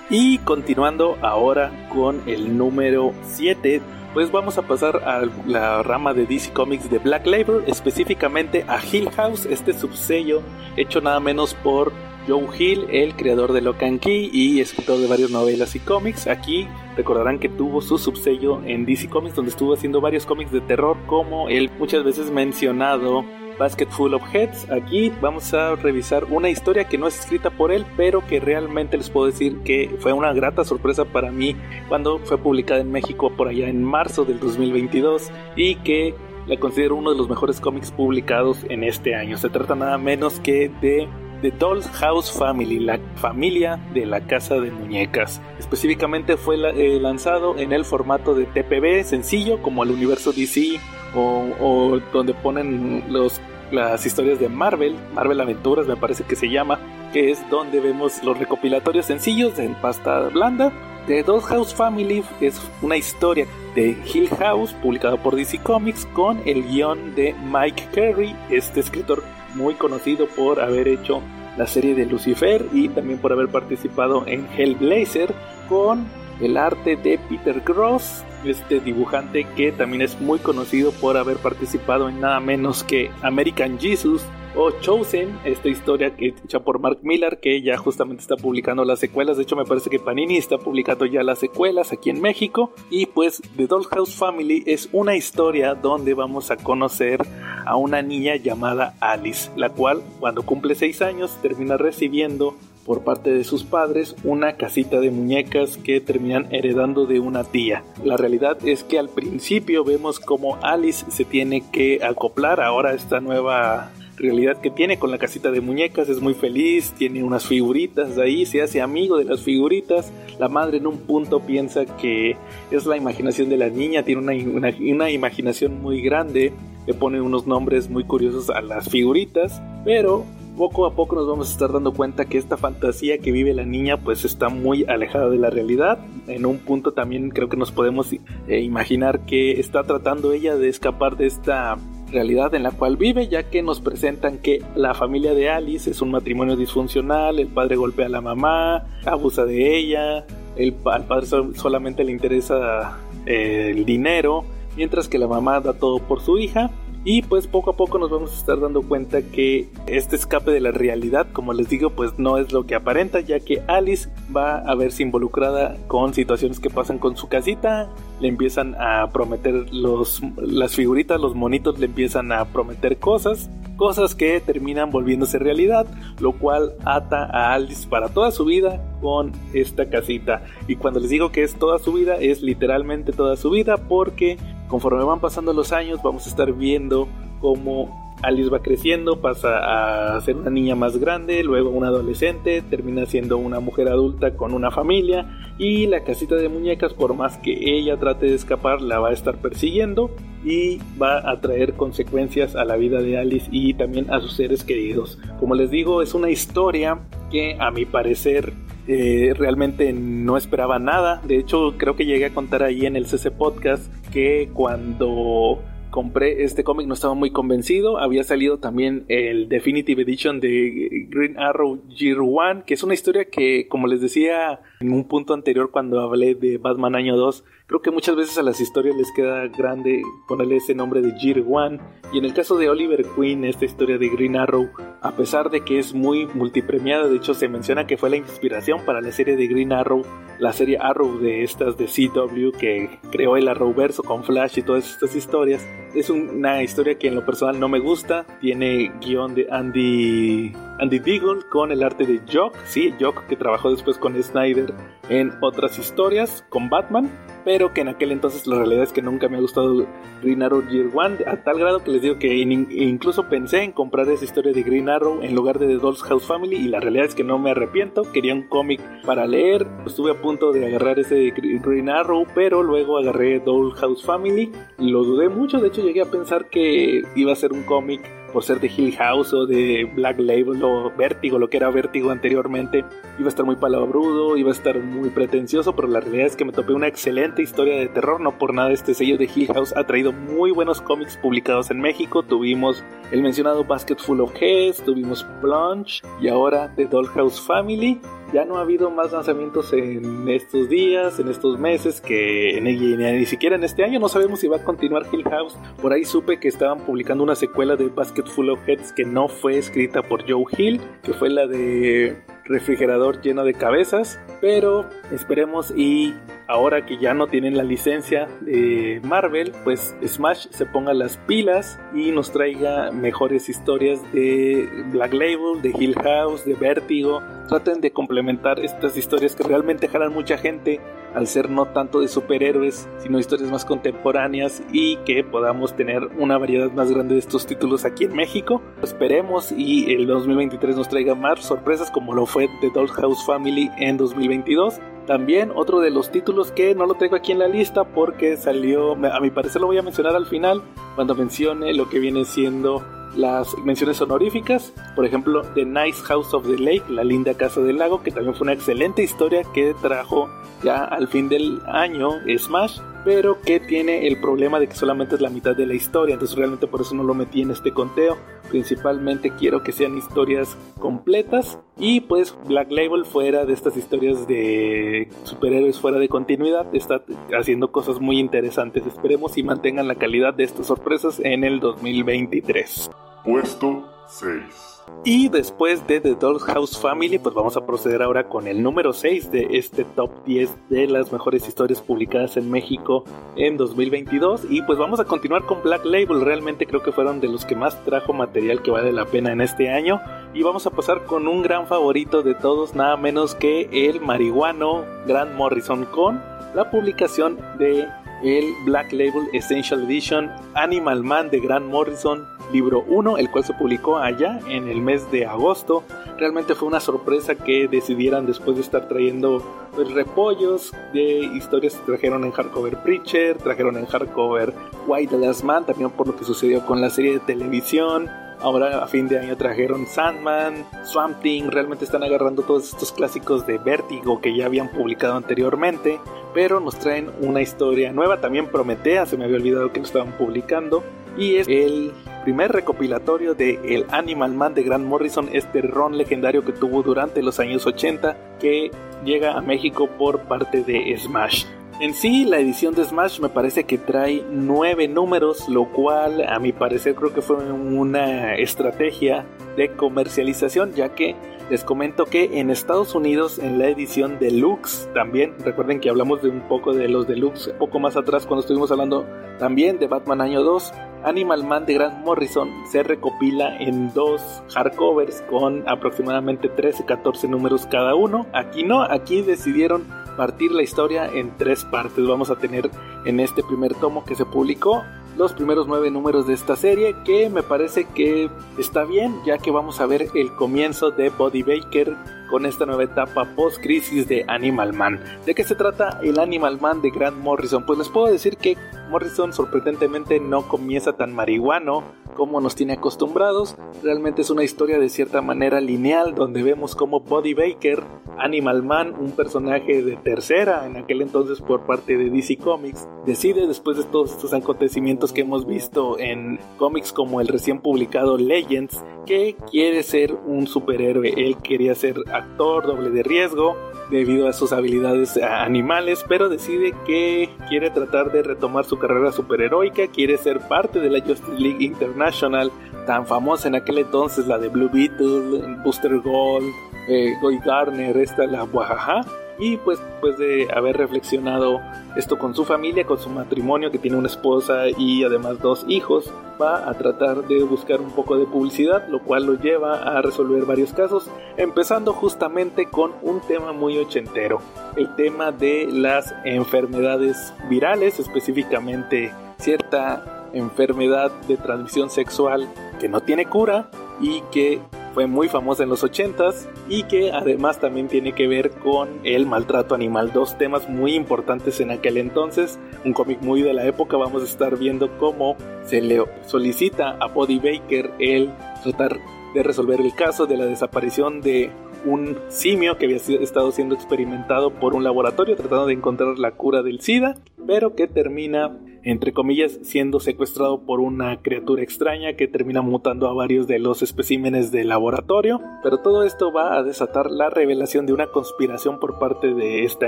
Y 0.10 0.38
continuando 0.40 1.18
ahora 1.22 1.90
con 1.94 2.22
el 2.28 2.58
número 2.58 3.14
7, 3.24 3.82
pues 4.14 4.32
vamos 4.32 4.58
a 4.58 4.62
pasar 4.62 5.04
a 5.06 5.24
la 5.46 5.84
rama 5.84 6.14
de 6.14 6.26
DC 6.26 6.54
Comics 6.54 6.90
de 6.90 7.00
Black 7.00 7.26
Label, 7.26 7.64
específicamente 7.68 8.64
a 8.70 8.80
Hill 8.82 9.10
House, 9.12 9.46
este 9.46 9.74
subsello 9.74 10.42
hecho 10.78 11.02
nada 11.02 11.20
menos 11.20 11.54
por 11.54 11.92
Joe 12.26 12.48
Hill, 12.58 12.86
el 12.90 13.16
creador 13.16 13.52
de 13.52 13.62
Locan 13.62 14.00
Key 14.00 14.30
y 14.32 14.62
escritor 14.62 15.00
de 15.00 15.08
varias 15.08 15.30
novelas 15.30 15.76
y 15.76 15.80
cómics. 15.80 16.28
Aquí 16.28 16.70
recordarán 16.96 17.38
que 17.38 17.50
tuvo 17.50 17.82
su 17.82 17.98
subsello 17.98 18.62
en 18.66 18.86
DC 18.86 19.10
Comics, 19.10 19.36
donde 19.36 19.52
estuvo 19.52 19.74
haciendo 19.74 20.00
varios 20.00 20.26
cómics 20.26 20.54
de 20.54 20.62
terror, 20.62 20.96
como 21.06 21.50
el 21.50 21.70
muchas 21.72 22.06
veces 22.06 22.32
mencionado 22.32 23.26
Basket 23.58 23.88
Full 23.88 24.14
of 24.14 24.24
Heads. 24.34 24.70
Aquí 24.72 25.12
vamos 25.22 25.54
a 25.54 25.76
revisar 25.76 26.26
una 26.26 26.50
historia 26.50 26.86
que 26.86 26.98
no 26.98 27.08
es 27.08 27.20
escrita 27.20 27.50
por 27.50 27.72
él, 27.72 27.86
pero 27.98 28.26
que 28.26 28.40
realmente 28.40 28.98
les 28.98 29.10
puedo 29.10 29.28
decir 29.28 29.60
que 29.64 29.96
fue 30.00 30.14
una 30.14 30.34
grata 30.34 30.64
sorpresa 30.64 31.06
para 31.06 31.32
mí 31.32 31.56
cuando 31.88 32.20
fue 32.20 32.38
publicada 32.38 32.82
en 32.82 32.92
México 32.92 33.32
por 33.36 33.48
allá 33.48 33.68
en 33.70 33.84
marzo 33.84 34.26
del 34.26 34.40
2022 34.40 35.32
y 35.56 35.76
que 35.76 36.16
la 36.48 36.58
considero 36.58 36.96
uno 36.96 37.12
de 37.12 37.18
los 37.18 37.30
mejores 37.30 37.62
cómics 37.62 37.92
publicados 37.92 38.66
en 38.70 38.84
este 38.84 39.16
año. 39.16 39.38
Se 39.38 39.50
trata 39.50 39.76
nada 39.76 39.98
menos 39.98 40.40
que 40.40 40.70
de 40.82 41.08
The 41.42 41.52
Doll's 41.52 41.88
House 41.90 42.32
Family, 42.32 42.80
la 42.80 43.00
familia 43.16 43.78
de 43.94 44.06
la 44.06 44.22
casa 44.22 44.62
de 44.62 44.72
muñecas. 44.72 45.42
Específicamente 45.60 46.38
fue 46.38 46.56
eh, 46.56 47.00
lanzado 47.02 47.58
en 47.58 47.74
el 47.74 47.84
formato 47.84 48.34
de 48.34 48.46
TPB 48.46 49.04
sencillo 49.04 49.62
como 49.62 49.84
el 49.84 49.92
universo 49.92 50.32
DC 50.32 50.80
o, 51.16 52.00
donde 52.12 52.34
ponen 52.34 53.06
los, 53.10 53.40
las 53.72 54.06
historias 54.06 54.40
de 54.40 54.50
Marvel, 54.50 54.96
Marvel 55.14 55.42
Aventuras 55.42 55.88
me 55.88 55.96
parece 55.96 56.24
que 56.24 56.36
se 56.36 56.50
llama, 56.50 56.80
que 57.12 57.32
es 57.32 57.48
donde 57.50 57.80
vemos 57.80 58.24
los 58.24 58.38
recopilatorios 58.38 59.06
sencillos 59.06 59.60
en 59.60 59.76
pasta 59.76 60.30
blanda. 60.30 60.72
The 61.08 61.22
Dollhouse 61.24 61.74
Family 61.74 62.24
es 62.40 62.62
una 62.82 62.96
historia 62.96 63.46
de 63.76 63.98
Hill 64.06 64.30
House 64.30 64.74
publicada 64.74 65.18
por 65.18 65.36
DC 65.36 65.60
Comics 65.60 66.06
con 66.08 66.42
el 66.46 66.64
guion 66.64 67.14
de 67.14 67.36
Mike 67.52 67.90
Carey, 67.94 68.36
este 68.50 68.80
escritor 68.80 69.22
muy 69.54 69.76
conocido 69.76 70.28
por 70.28 70.62
haber 70.62 70.88
hecho 70.88 71.22
la 71.58 71.68
serie 71.68 71.94
de 71.94 72.06
Lucifer 72.06 72.66
y 72.72 72.90
también 72.90 73.20
por 73.20 73.32
haber 73.32 73.50
participado 73.50 74.26
en 74.28 74.48
Hellblazer 74.58 75.34
con 75.68 76.08
el 76.42 76.58
arte 76.58 76.96
de 76.96 77.20
Peter 77.30 77.62
Gross, 77.66 78.24
este 78.46 78.80
dibujante 78.80 79.46
que 79.56 79.72
también 79.72 80.02
es 80.02 80.20
muy 80.20 80.40
conocido 80.40 80.92
por 80.92 81.18
haber 81.18 81.38
participado 81.38 82.10
en 82.10 82.20
nada 82.20 82.40
menos 82.40 82.84
que 82.84 83.10
American 83.22 83.80
Jesus 83.80 84.24
o 84.56 84.72
Chosen, 84.82 85.40
esta 85.46 85.68
historia 85.68 86.16
que 86.16 86.28
hecha 86.28 86.60
por 86.60 86.80
Mark 86.80 87.00
Millar, 87.02 87.40
que 87.40 87.62
ya 87.62 87.78
justamente 87.78 88.22
está 88.22 88.36
publicando 88.36 88.86
las 88.86 89.00
secuelas. 89.00 89.38
De 89.38 89.44
hecho, 89.44 89.56
me 89.56 89.66
parece 89.66 89.90
que 89.90 90.00
Panini 90.00 90.38
está 90.38 90.58
publicando 90.58 91.06
ya 91.06 91.24
las 91.24 91.40
secuelas 91.40 91.92
aquí 91.92 92.12
en 92.12 92.22
México. 92.22 92.72
Y 92.90 93.08
pues 93.08 93.42
The 93.58 93.66
Dollhouse 93.66 94.16
Family 94.16 94.64
es 94.68 94.90
una 94.92 95.16
historia 95.16 95.74
donde 95.74 96.14
vamos 96.14 96.52
a 96.52 96.58
conocer 96.58 97.26
a 97.66 97.76
una 97.78 98.02
niña 98.02 98.36
llamada 98.36 98.96
Alice, 99.00 99.50
la 99.56 99.70
cual 99.70 100.04
cuando 100.20 100.44
cumple 100.44 100.76
6 100.76 101.02
años 101.02 101.36
termina 101.42 101.78
recibiendo 101.78 102.56
por 102.86 103.04
parte 103.04 103.32
de 103.32 103.44
sus 103.44 103.64
padres 103.64 104.16
una 104.24 104.54
casita 104.58 105.00
de 105.00 105.12
muñecas 105.12 105.78
que 105.78 106.02
terminan 106.02 106.48
heredando 106.52 107.06
de 107.06 107.20
una 107.20 107.44
tía. 107.44 107.84
La 108.04 108.18
realidad 108.18 108.58
es 108.66 108.84
que 108.84 109.00
al 109.00 109.10
principio 109.10 109.84
vemos 109.84 110.20
como 110.20 110.58
Alice 110.62 111.06
se 111.10 111.26
tiene 111.26 111.64
que 111.72 112.04
acoplar 112.04 112.62
ahora 112.62 112.92
a 112.92 112.94
esta 112.94 113.20
nueva 113.20 113.92
realidad 114.18 114.58
que 114.62 114.70
tiene 114.70 115.00
con 115.00 115.12
la 115.12 115.18
casita 115.18 115.52
de 115.52 115.62
muñecas, 115.62 116.10
es 116.10 116.22
muy 116.22 116.34
feliz, 116.34 116.94
tiene 116.98 117.24
unas 117.24 117.46
figuritas 117.46 118.18
ahí, 118.18 118.46
se 118.46 118.62
hace 118.62 118.82
amigo 118.82 119.18
de 119.18 119.26
las 119.26 119.42
figuritas, 119.42 120.12
la 120.40 120.50
madre 120.50 120.78
en 120.78 120.88
un 120.88 120.98
punto 121.00 121.40
piensa 121.42 121.86
que 121.86 122.38
es 122.72 122.86
la 122.86 122.98
imaginación 122.98 123.50
de 123.50 123.58
la 123.58 123.70
niña, 123.70 124.04
tiene 124.04 124.22
una, 124.22 124.72
una 124.80 125.10
imaginación 125.10 125.82
muy 125.82 126.02
grande, 126.02 126.54
le 126.86 126.94
pone 126.94 127.22
unos 127.22 127.48
nombres 127.48 127.90
muy 127.90 128.04
curiosos 128.04 128.50
a 128.50 128.62
las 128.62 128.90
figuritas, 128.90 129.62
pero 129.84 130.26
poco 130.58 130.86
a 130.86 130.94
poco 130.94 131.16
nos 131.16 131.28
vamos 131.28 131.50
a 131.50 131.52
estar 131.52 131.72
dando 131.72 131.94
cuenta 131.94 132.26
que 132.26 132.38
esta 132.38 132.58
fantasía 132.58 133.18
que 133.18 133.32
vive 133.32 133.54
la 133.54 133.66
niña 133.66 133.98
pues 133.98 134.26
está 134.26 134.50
muy 134.50 134.86
alejada 134.86 135.30
de 135.30 135.38
la 135.38 135.50
realidad. 135.50 136.00
En 136.28 136.46
un 136.46 136.60
punto 136.60 136.94
también 136.94 137.30
creo 137.30 137.50
que 137.50 137.58
nos 137.58 137.72
podemos 137.72 138.14
eh, 138.14 138.60
imaginar 138.62 139.22
que 139.26 139.60
está 139.60 139.84
tratando 139.84 140.32
ella 140.32 140.56
de 140.56 140.70
escapar 140.70 141.18
de 141.18 141.28
esta 141.28 141.78
realidad 142.12 142.54
en 142.54 142.64
la 142.64 142.72
cual 142.72 142.96
vive, 142.96 143.28
ya 143.28 143.50
que 143.50 143.64
nos 143.64 143.82
presentan 143.82 144.38
que 144.38 144.64
la 144.76 144.94
familia 144.94 145.34
de 145.34 145.50
Alice 145.50 145.90
es 145.90 146.02
un 146.02 146.12
matrimonio 146.12 146.56
disfuncional, 146.56 147.40
el 147.40 147.48
padre 147.48 147.76
golpea 147.76 148.06
a 148.06 148.10
la 148.10 148.22
mamá, 148.22 148.84
abusa 149.06 149.46
de 149.46 149.78
ella, 149.78 150.26
el, 150.56 150.76
al 150.86 151.06
padre 151.06 151.26
solamente 151.56 152.04
le 152.04 152.12
interesa 152.12 153.00
eh, 153.26 153.72
el 153.76 153.86
dinero, 153.86 154.46
mientras 154.78 155.08
que 155.08 155.18
la 155.18 155.28
mamá 155.28 155.60
da 155.60 155.74
todo 155.74 156.00
por 156.00 156.22
su 156.22 156.38
hija 156.38 156.70
y 157.06 157.22
pues 157.22 157.48
poco 157.48 157.72
a 157.72 157.76
poco 157.76 158.00
nos 158.00 158.10
vamos 158.10 158.32
a 158.32 158.36
estar 158.36 158.60
dando 158.60 158.82
cuenta 158.82 159.22
que 159.22 159.68
este 159.88 160.16
escape 160.16 160.52
de 160.52 160.62
la 160.62 160.72
realidad, 160.72 161.28
como 161.34 161.54
les 161.54 161.68
digo, 161.68 161.90
pues 161.90 162.18
no 162.18 162.38
es 162.38 162.54
lo 162.54 162.66
que 162.66 162.76
aparenta, 162.76 163.20
ya 163.20 163.40
que 163.42 163.62
Alice 163.68 164.10
va 164.36 164.60
a 164.60 164.76
verse 164.76 165.04
involucrada 165.04 165.76
con 165.88 166.14
situaciones 166.14 166.60
que 166.60 166.70
pasan 166.70 167.00
con 167.00 167.18
su 167.18 167.28
casita, 167.28 167.90
le 168.22 168.30
empiezan 168.30 168.76
a 168.80 169.10
prometer 169.12 169.74
los, 169.74 170.22
las 170.38 170.76
figuritas, 170.76 171.20
los 171.20 171.36
monitos 171.36 171.78
le 171.78 171.88
empiezan 171.88 172.32
a 172.32 172.46
prometer 172.46 172.98
cosas, 172.98 173.50
cosas 173.76 174.16
que 174.16 174.40
terminan 174.40 174.90
volviéndose 174.90 175.40
realidad, 175.40 175.86
lo 176.20 176.32
cual 176.34 176.74
ata 176.86 177.26
a 177.26 177.54
Alice 177.54 177.86
para 177.88 178.10
toda 178.10 178.32
su 178.32 178.46
vida 178.46 178.82
con 179.02 179.34
esta 179.54 179.90
casita. 179.90 180.44
Y 180.70 180.78
cuando 180.78 181.02
les 181.02 181.10
digo 181.10 181.34
que 181.34 181.44
es 181.44 181.56
toda 181.56 181.80
su 181.80 181.92
vida, 181.92 182.16
es 182.16 182.42
literalmente 182.42 183.12
toda 183.12 183.36
su 183.36 183.50
vida 183.50 183.76
porque 183.76 184.38
conforme 184.74 185.04
van 185.04 185.20
pasando 185.20 185.54
los 185.54 185.72
años 185.72 186.02
vamos 186.02 186.26
a 186.26 186.30
estar 186.30 186.52
viendo 186.52 187.08
cómo 187.40 188.16
Alice 188.24 188.50
va 188.50 188.64
creciendo, 188.64 189.22
pasa 189.22 190.16
a 190.16 190.20
ser 190.22 190.36
una 190.36 190.50
niña 190.50 190.74
más 190.74 190.98
grande, 190.98 191.44
luego 191.44 191.70
una 191.70 191.90
adolescente, 191.90 192.64
termina 192.64 193.06
siendo 193.06 193.38
una 193.38 193.60
mujer 193.60 193.88
adulta 193.88 194.36
con 194.36 194.52
una 194.52 194.72
familia 194.72 195.30
y 195.60 195.86
la 195.86 196.04
casita 196.04 196.34
de 196.34 196.50
muñecas, 196.50 196.96
por 196.96 197.14
más 197.14 197.38
que 197.38 197.52
ella 197.78 197.98
trate 197.98 198.26
de 198.26 198.34
escapar, 198.34 198.82
la 198.82 198.98
va 198.98 199.10
a 199.10 199.14
estar 199.14 199.38
persiguiendo 199.38 200.10
y 200.44 200.80
va 201.00 201.30
a 201.30 201.40
traer 201.40 201.74
consecuencias 201.74 202.56
a 202.56 202.66
la 202.66 202.76
vida 202.76 203.00
de 203.00 203.20
Alice 203.20 203.50
y 203.52 203.76
también 203.76 204.12
a 204.12 204.22
sus 204.22 204.34
seres 204.34 204.64
queridos. 204.64 205.20
Como 205.40 205.54
les 205.54 205.70
digo, 205.70 206.02
es 206.02 206.16
una 206.16 206.32
historia 206.32 207.00
que 207.30 207.58
a 207.60 207.70
mi 207.70 207.86
parecer 207.86 208.54
eh, 208.88 209.34
realmente 209.38 209.94
no 209.94 210.38
esperaba 210.38 210.80
nada. 210.80 211.22
De 211.26 211.38
hecho, 211.38 211.76
creo 211.78 211.96
que 211.96 212.06
llegué 212.06 212.26
a 212.26 212.34
contar 212.34 212.64
ahí 212.64 212.86
en 212.86 212.96
el 212.96 213.06
CC 213.06 213.32
Podcast 213.32 213.92
que 214.12 214.50
cuando 214.54 215.62
compré 215.94 216.44
este 216.44 216.64
cómic 216.64 216.88
no 216.88 216.96
estaba 216.96 217.14
muy 217.14 217.32
convencido. 217.32 218.00
Había 218.00 218.24
salido 218.24 218.58
también 218.58 219.06
el 219.10 219.48
Definitive 219.48 220.02
Edition 220.02 220.40
de 220.40 221.08
Green 221.08 221.40
Arrow 221.40 221.88
Year 221.88 222.18
One, 222.20 222.64
que 222.66 222.74
es 222.74 222.82
una 222.82 222.96
historia 222.96 223.26
que, 223.26 223.68
como 223.68 223.86
les 223.86 224.02
decía 224.02 224.60
en 224.80 224.92
un 224.92 225.08
punto 225.08 225.36
anterior 225.36 225.70
cuando 225.70 226.02
hablé 226.02 226.34
de 226.34 226.58
Batman 226.58 226.96
Año 226.96 227.16
2, 227.16 227.46
creo 227.68 227.82
que 227.82 227.92
muchas 227.92 228.16
veces 228.16 228.38
a 228.38 228.44
las 228.44 228.60
historias 228.60 228.96
les 228.96 229.12
queda 229.12 229.48
grande 229.48 230.02
ponerle 230.28 230.58
ese 230.58 230.76
nombre 230.76 231.02
de 231.02 231.18
Year 231.20 231.44
One. 231.48 231.80
Y 232.14 232.20
en 232.20 232.26
el 232.26 232.34
caso 232.34 232.58
de 232.58 232.70
Oliver 232.70 233.06
Queen, 233.16 233.44
esta 233.46 233.66
historia 233.66 233.98
de 233.98 234.10
Green 234.10 234.36
Arrow, 234.36 234.70
a 235.02 235.12
pesar 235.16 235.50
de 235.50 235.62
que 235.62 235.80
es 235.80 235.94
muy 235.94 236.28
multipremiada, 236.28 237.08
de 237.08 237.18
hecho 237.18 237.34
se 237.34 237.48
menciona 237.48 237.88
que 237.88 237.98
fue 237.98 238.10
la 238.10 238.18
inspiración 238.18 238.86
para 238.86 239.02
la 239.02 239.12
serie 239.12 239.36
de 239.36 239.48
Green 239.48 239.74
Arrow, 239.74 240.04
la 240.40 240.54
serie 240.54 240.78
Arrow 240.80 241.20
de 241.20 241.44
estas 241.44 241.78
de 241.78 241.86
CW 241.86 242.58
que 242.58 243.00
creó 243.12 243.38
el 243.38 243.48
Arrowverso 243.48 244.04
con 244.04 244.24
Flash 244.24 244.60
y 244.60 244.64
todas 244.64 244.90
estas 244.90 245.16
historias. 245.16 245.68
Es 245.96 246.10
una 246.10 246.64
historia 246.64 246.98
que 246.98 247.08
en 247.08 247.16
lo 247.16 247.26
personal 247.26 247.60
no 247.60 247.70
me 247.70 247.80
gusta, 247.80 248.26
tiene 248.42 248.92
guion 249.02 249.36
de 249.36 249.48
Andy 249.50 250.54
Andy 250.80 251.00
Deagle 251.00 251.42
con 251.50 251.72
el 251.72 251.84
arte 251.84 252.06
de 252.06 252.22
Jock, 252.32 252.56
sí, 252.66 252.94
Jock 253.00 253.28
que 253.28 253.36
trabajó 253.36 253.70
después 253.70 253.98
con 253.98 254.22
Snyder 254.22 254.74
en 255.10 255.32
otras 255.42 255.78
historias 255.78 256.46
con 256.50 256.70
Batman, 256.70 257.10
pero 257.46 257.74
que 257.74 257.82
en 257.82 257.90
aquel 257.90 258.12
entonces 258.12 258.48
la 258.48 258.58
realidad 258.58 258.84
es 258.84 258.94
que 258.94 259.02
nunca 259.02 259.28
me 259.30 259.38
ha 259.38 259.42
gustado 259.42 259.86
Green 260.22 260.42
Arrow 260.42 260.68
Year 260.70 260.88
One, 260.94 261.18
a 261.28 261.44
tal 261.44 261.60
grado 261.60 261.84
que 261.84 261.92
les 261.92 262.02
digo 262.02 262.18
que 262.18 262.34
incluso 262.34 263.30
pensé 263.30 263.64
en 263.64 263.72
comprar 263.72 264.10
esa 264.10 264.26
historia 264.26 264.54
de 264.54 264.64
Green 264.64 264.90
Arrow 264.90 265.22
en 265.22 265.36
lugar 265.36 265.60
de 265.60 265.68
The 265.68 265.76
Doll's 265.76 266.04
House 266.04 266.26
Family 266.26 266.56
y 266.56 266.68
la 266.68 266.80
realidad 266.80 267.06
es 267.06 267.16
que 267.16 267.24
no 267.24 267.38
me 267.38 267.52
arrepiento, 267.52 268.04
quería 268.12 268.34
un 268.34 268.44
cómic 268.44 268.82
para 269.06 269.28
leer, 269.28 269.68
estuve 269.86 270.12
a 270.12 270.22
punto 270.22 270.52
de 270.52 270.66
agarrar 270.66 271.00
ese 271.00 271.32
Green 271.32 271.90
Arrow, 271.90 272.26
pero 272.34 272.64
luego 272.64 272.98
agarré 272.98 273.40
Doll's 273.40 273.80
House 273.80 274.04
Family, 274.04 274.52
lo 274.78 275.04
dudé 275.04 275.30
mucho, 275.30 275.60
de 275.60 275.68
hecho 275.68 275.82
llegué 275.82 276.02
a 276.02 276.12
pensar 276.12 276.50
que 276.50 277.04
iba 277.16 277.32
a 277.32 277.36
ser 277.36 277.54
un 277.54 277.64
cómic 277.64 278.02
por 278.34 278.44
ser 278.44 278.60
de 278.60 278.68
Hill 278.68 278.96
House 278.98 279.34
o 279.34 279.46
de 279.46 279.90
Black 279.96 280.20
Label 280.20 280.62
o 280.64 280.92
Vértigo, 280.92 281.40
lo 281.40 281.50
que 281.50 281.58
era 281.58 281.70
Vértigo 281.70 282.10
anteriormente, 282.10 282.84
iba 283.20 283.28
a 283.28 283.30
estar 283.30 283.46
muy 283.46 283.56
palabrudo, 283.56 284.36
iba 284.36 284.50
a 284.50 284.54
estar 284.54 284.80
muy 284.80 285.10
pretencioso, 285.10 285.76
pero 285.76 285.88
la 285.88 286.00
realidad 286.00 286.28
es 286.28 286.36
que 286.36 286.44
me 286.44 286.52
topé 286.52 286.74
una 286.74 286.88
excelente 286.88 287.42
historia 287.42 287.76
de 287.76 287.88
terror, 287.88 288.20
no 288.20 288.38
por 288.38 288.54
nada 288.54 288.72
este 288.72 288.94
sello 288.94 289.18
de 289.18 289.30
Hill 289.34 289.48
House 289.54 289.74
ha 289.78 289.86
traído 289.86 290.12
muy 290.12 290.52
buenos 290.52 290.82
cómics 290.82 291.16
publicados 291.18 291.70
en 291.72 291.80
México, 291.80 292.24
tuvimos 292.24 292.84
el 293.12 293.22
mencionado 293.22 293.64
Basket 293.64 293.98
Full 293.98 294.22
of 294.22 294.34
Heads, 294.42 294.84
tuvimos 294.84 295.24
Plunge 295.40 296.02
y 296.20 296.28
ahora 296.28 296.74
The 296.76 296.88
Dollhouse 296.88 297.40
Family, 297.40 298.02
ya 298.34 298.46
no 298.46 298.58
ha 298.58 298.62
habido 298.62 298.90
más 298.90 299.12
lanzamientos 299.12 299.72
en 299.74 300.28
estos 300.28 300.68
días, 300.68 301.20
en 301.20 301.30
estos 301.30 301.60
meses, 301.60 302.02
que 302.02 302.60
ni, 302.62 302.76
ni, 302.76 303.26
siquiera 303.26 303.56
en 303.56 303.64
este 303.64 303.84
año. 303.84 304.00
No 304.00 304.10
sabemos 304.10 304.40
si 304.40 304.48
va 304.48 304.58
a 304.58 304.64
continuar 304.64 305.06
Hill 305.12 305.24
House. 305.30 305.56
Por 305.82 305.94
ahí 305.94 306.04
supe 306.04 306.40
que 306.40 306.48
estaban 306.48 306.80
publicando 306.80 307.24
una 307.24 307.36
secuela 307.36 307.76
de 307.76 307.88
Basket 307.90 308.26
Full 308.26 308.50
of 308.50 308.68
Heads 308.68 308.92
que 308.92 309.06
no 309.06 309.28
fue 309.28 309.58
escrita 309.58 310.02
por 310.02 310.30
Joe 310.30 310.46
Hill, 310.58 310.82
que 311.04 311.14
fue 311.14 311.30
la 311.30 311.46
de 311.46 312.18
refrigerador 312.46 313.22
lleno 313.22 313.44
de 313.44 313.54
cabezas. 313.54 314.20
Pero 314.42 314.90
esperemos 315.12 315.74
y 315.76 316.14
ahora 316.48 316.86
que 316.86 316.98
ya 316.98 317.14
no 317.14 317.28
tienen 317.28 317.58
la 317.58 317.64
licencia 317.64 318.28
de 318.42 319.02
Marvel, 319.04 319.54
pues 319.64 319.96
Smash 320.06 320.48
se 320.50 320.66
ponga 320.66 320.94
las 320.94 321.18
pilas 321.18 321.80
y 321.94 322.12
nos 322.12 322.32
traiga 322.32 322.92
mejores 322.92 323.50
historias 323.50 324.02
de 324.12 324.68
Black 324.92 325.14
Label, 325.14 325.62
de 325.62 325.74
Hill 325.78 325.96
House, 325.96 326.46
de 326.46 326.56
Vertigo. 326.56 327.22
Traten 327.48 327.82
de 327.82 327.92
complementar 327.92 328.60
estas 328.60 328.98
historias 328.98 329.36
que 329.36 329.44
realmente 329.44 329.88
jalan 329.88 330.14
mucha 330.14 330.38
gente 330.38 330.80
al 331.14 331.28
ser 331.28 331.50
no 331.50 331.66
tanto 331.66 332.00
de 332.00 332.08
superhéroes, 332.08 332.88
sino 333.00 333.20
historias 333.20 333.52
más 333.52 333.66
contemporáneas 333.66 334.64
y 334.72 334.98
que 334.98 335.24
podamos 335.24 335.76
tener 335.76 336.08
una 336.18 336.38
variedad 336.38 336.72
más 336.72 336.92
grande 336.92 337.16
de 337.16 337.20
estos 337.20 337.46
títulos 337.46 337.86
aquí 337.86 338.06
en 338.06 338.16
México. 338.16 338.62
Esperemos 338.82 339.52
y 339.52 339.94
el 339.94 340.08
2023 340.08 340.76
nos 340.76 340.90
traiga 340.90 341.16
más 341.16 341.44
sorpresas 341.44 341.92
como 341.92 342.14
lo 342.14 342.26
fue 342.26 342.50
The 342.62 342.70
Dollhouse 342.74 343.26
Family 343.26 343.70
en 343.78 343.98
2022. 343.98 344.80
También 345.06 345.52
otro 345.54 345.82
de 345.82 345.92
los 345.92 346.12
títulos 346.12 346.52
que 346.52 346.76
no 346.76 346.86
lo 346.86 346.94
tengo 346.96 347.16
aquí 347.16 347.34
en 347.34 347.40
la 347.40 347.48
lista 347.48 347.84
porque 347.84 348.38
salió, 348.38 348.94
a 348.94 349.20
mi 349.20 349.32
parecer 349.32 349.62
lo 349.62 349.68
voy 349.68 349.78
a 349.78 349.82
mencionar 349.82 350.16
al 350.16 350.26
final, 350.26 350.62
cuando 350.96 351.14
mencione 351.14 351.74
lo 351.74 351.90
que 351.90 352.00
viene 352.00 352.24
siendo 352.24 352.84
las 353.16 353.58
menciones 353.60 354.02
honoríficas, 354.02 354.74
por 354.96 355.06
ejemplo, 355.06 355.44
The 355.54 355.66
Nice 355.66 356.02
House 356.04 356.34
of 356.34 356.46
the 356.46 356.58
Lake, 356.58 356.84
La 356.90 357.04
linda 357.04 357.34
casa 357.34 357.62
del 357.62 357.78
lago, 357.78 358.02
que 358.02 358.12
también 358.12 358.36
fue 358.36 358.46
una 358.46 358.54
excelente 358.54 359.04
historia 359.04 359.44
que 359.54 359.76
trajo 359.82 360.30
ya 360.64 360.84
al 360.84 361.08
fin 361.08 361.30
del 361.30 361.62
año 361.68 362.12
Smash, 362.38 362.80
pero 363.04 363.40
que 363.42 363.60
tiene 363.60 364.08
el 364.08 364.20
problema 364.20 364.60
de 364.60 364.68
que 364.68 364.76
solamente 364.76 365.16
es 365.16 365.22
la 365.22 365.30
mitad 365.30 365.56
de 365.56 365.66
la 365.66 365.74
historia, 365.74 366.14
entonces 366.14 366.38
realmente 366.38 366.68
por 366.68 366.82
eso 366.82 366.96
no 366.96 367.04
lo 367.04 367.14
metí 367.14 367.42
en 367.42 367.52
este 367.52 367.72
conteo. 367.72 368.18
Principalmente 368.50 369.32
quiero 369.32 369.64
que 369.64 369.72
sean 369.72 369.98
historias 369.98 370.58
completas 370.80 371.60
y 371.78 372.02
pues 372.02 372.36
Black 372.46 372.72
Label 372.72 373.06
fuera 373.06 373.46
de 373.46 373.54
estas 373.54 373.78
historias 373.78 374.28
de 374.28 375.10
superhéroes 375.24 375.80
fuera 375.80 375.98
de 375.98 376.10
continuidad 376.10 376.68
está 376.74 377.04
haciendo 377.38 377.72
cosas 377.72 378.00
muy 378.00 378.20
interesantes. 378.20 378.86
Esperemos 378.86 379.38
y 379.38 379.44
mantengan 379.44 379.88
la 379.88 379.96
calidad 379.96 380.34
de 380.34 380.44
estas 380.44 380.68
sorpresas 380.68 381.20
en 381.24 381.44
el 381.44 381.60
2023. 381.60 382.92
Puesto 383.24 383.90
6. 384.08 384.73
Y 385.06 385.28
después 385.28 385.86
de 385.86 386.00
The 386.00 386.16
House 386.48 386.80
Family, 386.80 387.18
pues 387.20 387.36
vamos 387.36 387.58
a 387.58 387.66
proceder 387.66 388.02
ahora 388.02 388.30
con 388.30 388.48
el 388.48 388.64
número 388.64 388.94
6 388.94 389.32
de 389.32 389.48
este 389.52 389.84
top 389.84 390.24
10 390.26 390.70
de 390.70 390.88
las 390.88 391.12
mejores 391.12 391.46
historias 391.46 391.82
publicadas 391.82 392.38
en 392.38 392.50
México 392.50 393.04
en 393.36 393.58
2022. 393.58 394.46
Y 394.50 394.62
pues 394.62 394.80
vamos 394.80 395.02
a 395.02 395.06
continuar 395.06 395.46
con 395.46 395.62
Black 395.62 395.84
Label, 395.84 396.22
realmente 396.22 396.66
creo 396.66 396.82
que 396.82 396.94
fueron 396.94 397.20
de 397.20 397.28
los 397.28 397.44
que 397.44 397.56
más 397.56 397.84
trajo 397.84 398.14
material 398.14 398.62
que 398.62 398.72
vale 398.72 398.94
la 398.94 399.06
pena 399.06 399.34
en 399.34 399.42
este 399.42 399.70
año. 399.70 400.00
Y 400.34 400.42
vamos 400.42 400.66
a 400.68 400.72
pasar 400.72 401.04
con 401.04 401.28
un 401.28 401.42
gran 401.42 401.68
favorito 401.68 402.22
de 402.22 402.34
todos, 402.34 402.74
nada 402.74 402.96
menos 402.96 403.36
que 403.36 403.70
el 403.72 404.00
marihuano 404.00 404.86
Grant 405.06 405.36
Morrison 405.36 405.86
con 405.86 406.22
la 406.56 406.70
publicación 406.70 407.40
de 407.58 407.88
el 408.24 408.54
Black 408.66 408.92
Label 408.92 409.28
Essential 409.34 409.84
Edition 409.84 410.32
Animal 410.54 411.04
Man 411.04 411.30
de 411.30 411.40
Grant 411.40 411.66
Morrison 411.66 412.26
libro 412.52 412.84
1, 412.88 413.18
el 413.18 413.30
cual 413.30 413.44
se 413.44 413.54
publicó 413.54 413.98
allá 413.98 414.40
en 414.48 414.68
el 414.68 414.82
mes 414.82 415.10
de 415.12 415.26
agosto. 415.26 415.84
Realmente 416.18 416.56
fue 416.56 416.68
una 416.68 416.80
sorpresa 416.80 417.36
que 417.36 417.68
decidieran 417.68 418.26
después 418.26 418.56
de 418.56 418.62
estar 418.62 418.88
trayendo 418.88 419.44
pues, 419.74 419.92
repollos 419.92 420.72
de 420.94 421.20
historias 421.36 421.76
que 421.76 421.86
trajeron 421.86 422.24
en 422.24 422.32
hardcover 422.32 422.78
Preacher, 422.84 423.38
trajeron 423.38 423.78
en 423.78 423.86
hardcover 423.86 424.54
White 424.88 425.18
Last 425.18 425.44
Man, 425.44 425.66
también 425.66 425.90
por 425.90 426.08
lo 426.08 426.16
que 426.16 426.24
sucedió 426.24 426.66
con 426.66 426.80
la 426.80 426.90
serie 426.90 427.14
de 427.14 427.20
televisión. 427.20 428.10
Ahora 428.44 428.84
a 428.84 428.88
fin 428.88 429.08
de 429.08 429.18
año 429.18 429.38
trajeron 429.38 429.88
Sandman, 429.88 430.66
Swamp 430.84 431.22
Thing, 431.22 431.46
realmente 431.50 431.86
están 431.86 432.04
agarrando 432.04 432.42
todos 432.42 432.74
estos 432.74 432.92
clásicos 432.92 433.48
de 433.48 433.58
Vértigo 433.58 434.20
que 434.20 434.36
ya 434.36 434.48
habían 434.48 434.68
publicado 434.68 435.16
anteriormente, 435.16 435.98
pero 436.34 436.60
nos 436.60 436.78
traen 436.78 437.10
una 437.22 437.42
historia 437.42 437.94
nueva. 437.94 438.20
También 438.20 438.48
Prometea, 438.48 439.06
se 439.06 439.16
me 439.16 439.24
había 439.24 439.38
olvidado 439.38 439.72
que 439.72 439.80
lo 439.80 439.86
estaban 439.86 440.12
publicando, 440.18 440.84
y 441.18 441.38
es 441.38 441.48
el 441.48 441.94
primer 442.26 442.52
recopilatorio 442.52 443.34
de 443.34 443.62
El 443.64 443.86
Animal 443.92 444.34
Man 444.34 444.54
de 444.54 444.64
Grant 444.64 444.86
Morrison, 444.86 445.30
este 445.32 445.62
ron 445.62 445.98
legendario 445.98 446.44
que 446.44 446.52
tuvo 446.52 446.84
durante 446.84 447.22
los 447.22 447.40
años 447.40 447.66
80 447.66 448.18
que 448.42 448.72
llega 449.06 449.38
a 449.38 449.42
México 449.42 449.88
por 449.88 450.20
parte 450.24 450.66
de 450.66 450.94
Smash. 450.98 451.46
En 451.80 451.94
sí, 451.96 452.24
la 452.26 452.38
edición 452.38 452.76
de 452.76 452.86
Smash 452.86 453.20
me 453.20 453.30
parece 453.30 453.64
que 453.64 453.80
trae 453.80 454.24
nueve 454.30 454.88
números, 454.88 455.50
lo 455.50 455.66
cual 455.72 456.24
a 456.28 456.38
mi 456.40 456.54
parecer 456.54 456.94
creo 456.94 457.14
que 457.14 457.22
fue 457.22 457.38
una 457.38 458.36
estrategia 458.36 459.26
de 459.58 459.70
comercialización, 459.76 460.74
ya 460.74 460.90
que 460.90 461.16
les 461.50 461.64
comento 461.64 462.06
que 462.06 462.40
en 462.40 462.52
Estados 462.52 462.96
Unidos 462.96 463.40
en 463.40 463.58
la 463.60 463.68
edición 463.68 464.18
deluxe 464.20 464.88
también, 464.94 465.34
recuerden 465.40 465.80
que 465.80 465.90
hablamos 465.90 466.22
de 466.22 466.30
un 466.30 466.42
poco 466.48 466.74
de 466.74 466.88
los 466.88 467.08
deluxe 467.08 467.50
poco 467.60 467.80
más 467.80 467.98
atrás 467.98 468.26
cuando 468.26 468.42
estuvimos 468.42 468.72
hablando 468.72 469.06
también 469.40 469.80
de 469.80 469.88
Batman 469.88 470.22
Año 470.22 470.44
2, 470.44 470.72
Animal 471.04 471.44
Man 471.44 471.66
de 471.66 471.74
Grant 471.74 472.06
Morrison 472.06 472.50
se 472.72 472.84
recopila 472.84 473.58
en 473.58 473.94
dos 473.94 474.44
hardcovers 474.54 475.22
con 475.24 475.68
aproximadamente 475.68 476.50
13-14 476.50 477.28
números 477.28 477.68
cada 477.70 477.94
uno. 477.94 478.26
Aquí 478.32 478.64
no, 478.64 478.84
aquí 478.84 479.22
decidieron 479.22 479.86
partir 480.16 480.52
la 480.52 480.64
historia 480.64 481.06
en 481.06 481.38
tres 481.38 481.66
partes. 481.66 482.08
Vamos 482.08 482.30
a 482.30 482.36
tener 482.36 482.70
en 483.06 483.20
este 483.20 483.44
primer 483.44 483.74
tomo 483.76 484.04
que 484.06 484.16
se 484.16 484.26
publicó 484.26 484.84
los 485.18 485.34
primeros 485.34 485.68
nueve 485.68 485.92
números 485.92 486.26
de 486.28 486.34
esta 486.34 486.56
serie 486.56 486.96
que 487.06 487.30
me 487.30 487.44
parece 487.44 487.86
que 487.86 488.30
está 488.58 488.84
bien 488.84 489.16
ya 489.26 489.38
que 489.38 489.52
vamos 489.52 489.80
a 489.80 489.86
ver 489.86 490.08
el 490.16 490.34
comienzo 490.34 490.90
de 490.90 491.10
Body 491.10 491.44
Baker 491.44 491.96
con 492.30 492.46
esta 492.46 492.66
nueva 492.66 492.84
etapa 492.84 493.26
post 493.36 493.62
crisis 493.62 494.08
de 494.08 494.26
Animal 494.28 494.74
Man. 494.74 495.00
¿De 495.26 495.36
qué 495.36 495.44
se 495.44 495.56
trata 495.56 496.00
el 496.04 496.20
Animal 496.20 496.60
Man 496.60 496.82
de 496.82 496.92
Grant 496.92 497.18
Morrison? 497.18 497.66
Pues 497.66 497.80
les 497.80 497.90
puedo 497.90 498.12
decir 498.12 498.38
que 498.38 498.58
Morrison 498.90 499.34
sorprendentemente 499.34 500.20
no 500.20 500.48
comienza 500.48 500.94
tan 500.94 501.14
marihuano 501.14 501.84
como 502.16 502.42
nos 502.42 502.56
tiene 502.56 502.74
acostumbrados. 502.74 503.56
Realmente 503.82 504.22
es 504.22 504.30
una 504.30 504.44
historia 504.44 504.80
de 504.80 504.90
cierta 504.90 505.22
manera 505.22 505.60
lineal 505.62 506.14
donde 506.16 506.44
vemos 506.44 506.76
como 506.76 507.00
Buddy 507.00 507.34
Baker, 507.34 507.84
Animal 508.18 508.64
Man, 508.64 508.94
un 509.00 509.12
personaje 509.12 509.82
de 509.82 509.96
tercera 509.96 510.68
en 510.68 510.78
aquel 510.78 511.02
entonces 511.02 511.42
por 511.42 511.66
parte 511.66 511.98
de 511.98 512.10
DC 512.10 512.38
Comics, 512.38 512.88
decide 513.06 513.48
después 513.48 513.78
de 513.78 513.84
todos 513.84 514.12
estos 514.12 514.34
acontecimientos 514.34 515.12
que 515.12 515.22
hemos 515.22 515.46
visto 515.48 515.98
en 516.00 516.40
cómics 516.58 516.94
como 516.94 517.22
el 517.22 517.28
recién 517.28 517.60
publicado 517.60 518.18
Legends 518.18 518.84
que 519.06 519.36
quiere 519.50 519.84
ser 519.84 520.14
un 520.14 520.48
superhéroe. 520.48 521.14
Él 521.16 521.38
quería 521.38 521.76
ser 521.76 521.96
actor, 522.12 522.66
doble 522.66 522.90
de 522.90 523.04
riesgo, 523.04 523.56
debido 523.90 524.28
a 524.28 524.34
sus 524.34 524.54
habilidades 524.54 525.18
animales, 525.18 526.04
pero 526.08 526.30
decide 526.30 526.74
que 526.86 527.30
quiere 527.50 527.70
tratar 527.70 528.12
de 528.12 528.24
retomar 528.24 528.66
su 528.66 528.80
carrera 528.80 529.12
superheroica, 529.12 529.88
quiere 529.88 530.18
ser 530.18 530.40
parte 530.40 530.80
de 530.80 530.90
la 530.90 531.00
Justice 531.00 531.40
League 531.40 531.64
International, 531.64 532.52
tan 532.86 533.06
famosa 533.06 533.48
en 533.48 533.56
aquel 533.56 533.78
entonces, 533.80 534.28
la 534.28 534.38
de 534.38 534.50
Blue 534.50 534.70
Beetle, 534.72 535.58
Booster 535.64 536.00
Gold, 536.00 536.50
eh, 536.88 537.14
Guy 537.22 537.40
Garner, 537.46 537.96
esta 537.98 538.26
la 538.26 538.44
Wahaha 538.46 539.06
y 539.40 539.58
pues 539.58 539.80
después 539.80 540.18
de 540.18 540.48
haber 540.54 540.78
reflexionado 540.78 541.62
esto 541.96 542.18
con 542.18 542.36
su 542.36 542.46
familia, 542.46 542.86
con 542.86 543.00
su 543.00 543.10
matrimonio 543.10 543.72
que 543.72 543.78
tiene 543.78 543.98
una 543.98 544.08
esposa 544.08 544.68
y 544.78 545.04
además 545.04 545.40
dos 545.40 545.66
hijos, 545.68 546.12
va 546.42 546.70
a 546.70 546.74
tratar 546.74 547.28
de 547.28 547.44
buscar 547.44 547.82
un 547.82 547.92
poco 547.92 548.18
de 548.18 548.26
publicidad, 548.26 548.88
lo 548.88 549.00
cual 549.00 549.26
lo 549.26 549.36
lleva 549.36 549.76
a 549.98 550.02
resolver 550.02 550.46
varios 550.46 550.74
casos, 550.74 551.10
empezando 551.38 551.94
justamente 551.94 552.70
con 552.70 552.94
un 553.02 553.22
tema 553.22 553.54
muy 553.54 553.78
ochentero, 553.78 554.40
el 554.76 554.96
tema 554.96 555.32
de 555.32 555.68
las 555.72 556.14
enfermedades 556.26 557.34
virales, 557.50 558.00
específicamente 558.00 559.14
cierta 559.38 560.30
enfermedad 560.34 561.12
de 561.28 561.38
transmisión 561.38 561.90
sexual 561.90 562.48
que 562.80 562.90
no 562.90 563.02
tiene 563.02 563.26
cura 563.26 563.70
y 564.02 564.22
que 564.32 564.62
fue 564.94 565.08
muy 565.08 565.28
famosa 565.28 565.64
en 565.64 565.70
los 565.70 565.84
80s 565.84 566.48
y 566.70 566.84
que 566.84 567.12
además 567.12 567.60
también 567.60 567.88
tiene 567.88 568.14
que 568.14 568.28
ver 568.28 568.52
con 568.52 569.00
el 569.04 569.26
maltrato 569.26 569.76
animal, 569.76 570.12
dos 570.14 570.38
temas 570.38 570.70
muy 570.70 570.96
importantes 570.96 571.60
en 571.60 571.72
aquel 571.72 571.98
entonces, 571.98 572.60
un 572.86 572.94
cómic 572.94 573.22
muy 573.22 573.42
de 573.42 573.54
la 573.54 573.66
época, 573.66 573.98
vamos 573.98 574.22
a 574.22 574.26
estar 574.26 574.58
viendo 574.58 574.98
cómo 574.98 575.36
se 575.64 575.82
le 575.82 576.04
solicita 576.26 576.98
a 577.00 577.08
Body 577.08 577.38
Baker 577.40 577.92
el 578.00 578.32
tratar 578.64 579.00
de 579.34 579.44
resolver 579.44 579.82
el 579.82 579.94
caso 579.96 580.26
de 580.28 580.38
la 580.38 580.46
desaparición 580.46 581.22
de 581.22 581.52
un 581.86 582.18
simio 582.30 582.78
que 582.78 582.86
había 582.86 582.98
estado 582.98 583.52
siendo 583.52 583.76
experimentado 583.76 584.52
por 584.60 584.74
un 584.76 584.84
laboratorio 584.84 585.36
tratando 585.36 585.68
de 585.68 585.74
encontrar 585.74 586.18
la 586.20 586.32
cura 586.32 586.64
del 586.64 586.82
SIDA, 586.82 587.16
pero 587.46 587.76
que 587.76 587.88
termina 587.88 588.58
entre 588.84 589.14
comillas, 589.14 589.60
siendo 589.64 590.00
secuestrado 590.00 590.66
por 590.66 590.80
una 590.80 591.22
criatura 591.22 591.64
extraña 591.64 592.14
que 592.14 592.28
termina 592.28 592.62
mutando 592.62 593.08
a 593.08 593.14
varios 593.14 593.48
de 593.48 593.60
los 593.60 593.82
especímenes 593.82 594.52
del 594.52 594.70
laboratorio. 594.70 595.42
Pero 595.64 595.78
todo 595.78 596.04
esto 596.04 596.34
va 596.34 596.58
a 596.58 596.64
desatar 596.64 597.10
la 597.10 597.30
revelación 597.30 597.86
de 597.86 597.94
una 597.94 598.08
conspiración 598.08 598.80
por 598.80 599.00
parte 599.00 599.34
de 599.34 599.64
esta 599.64 599.88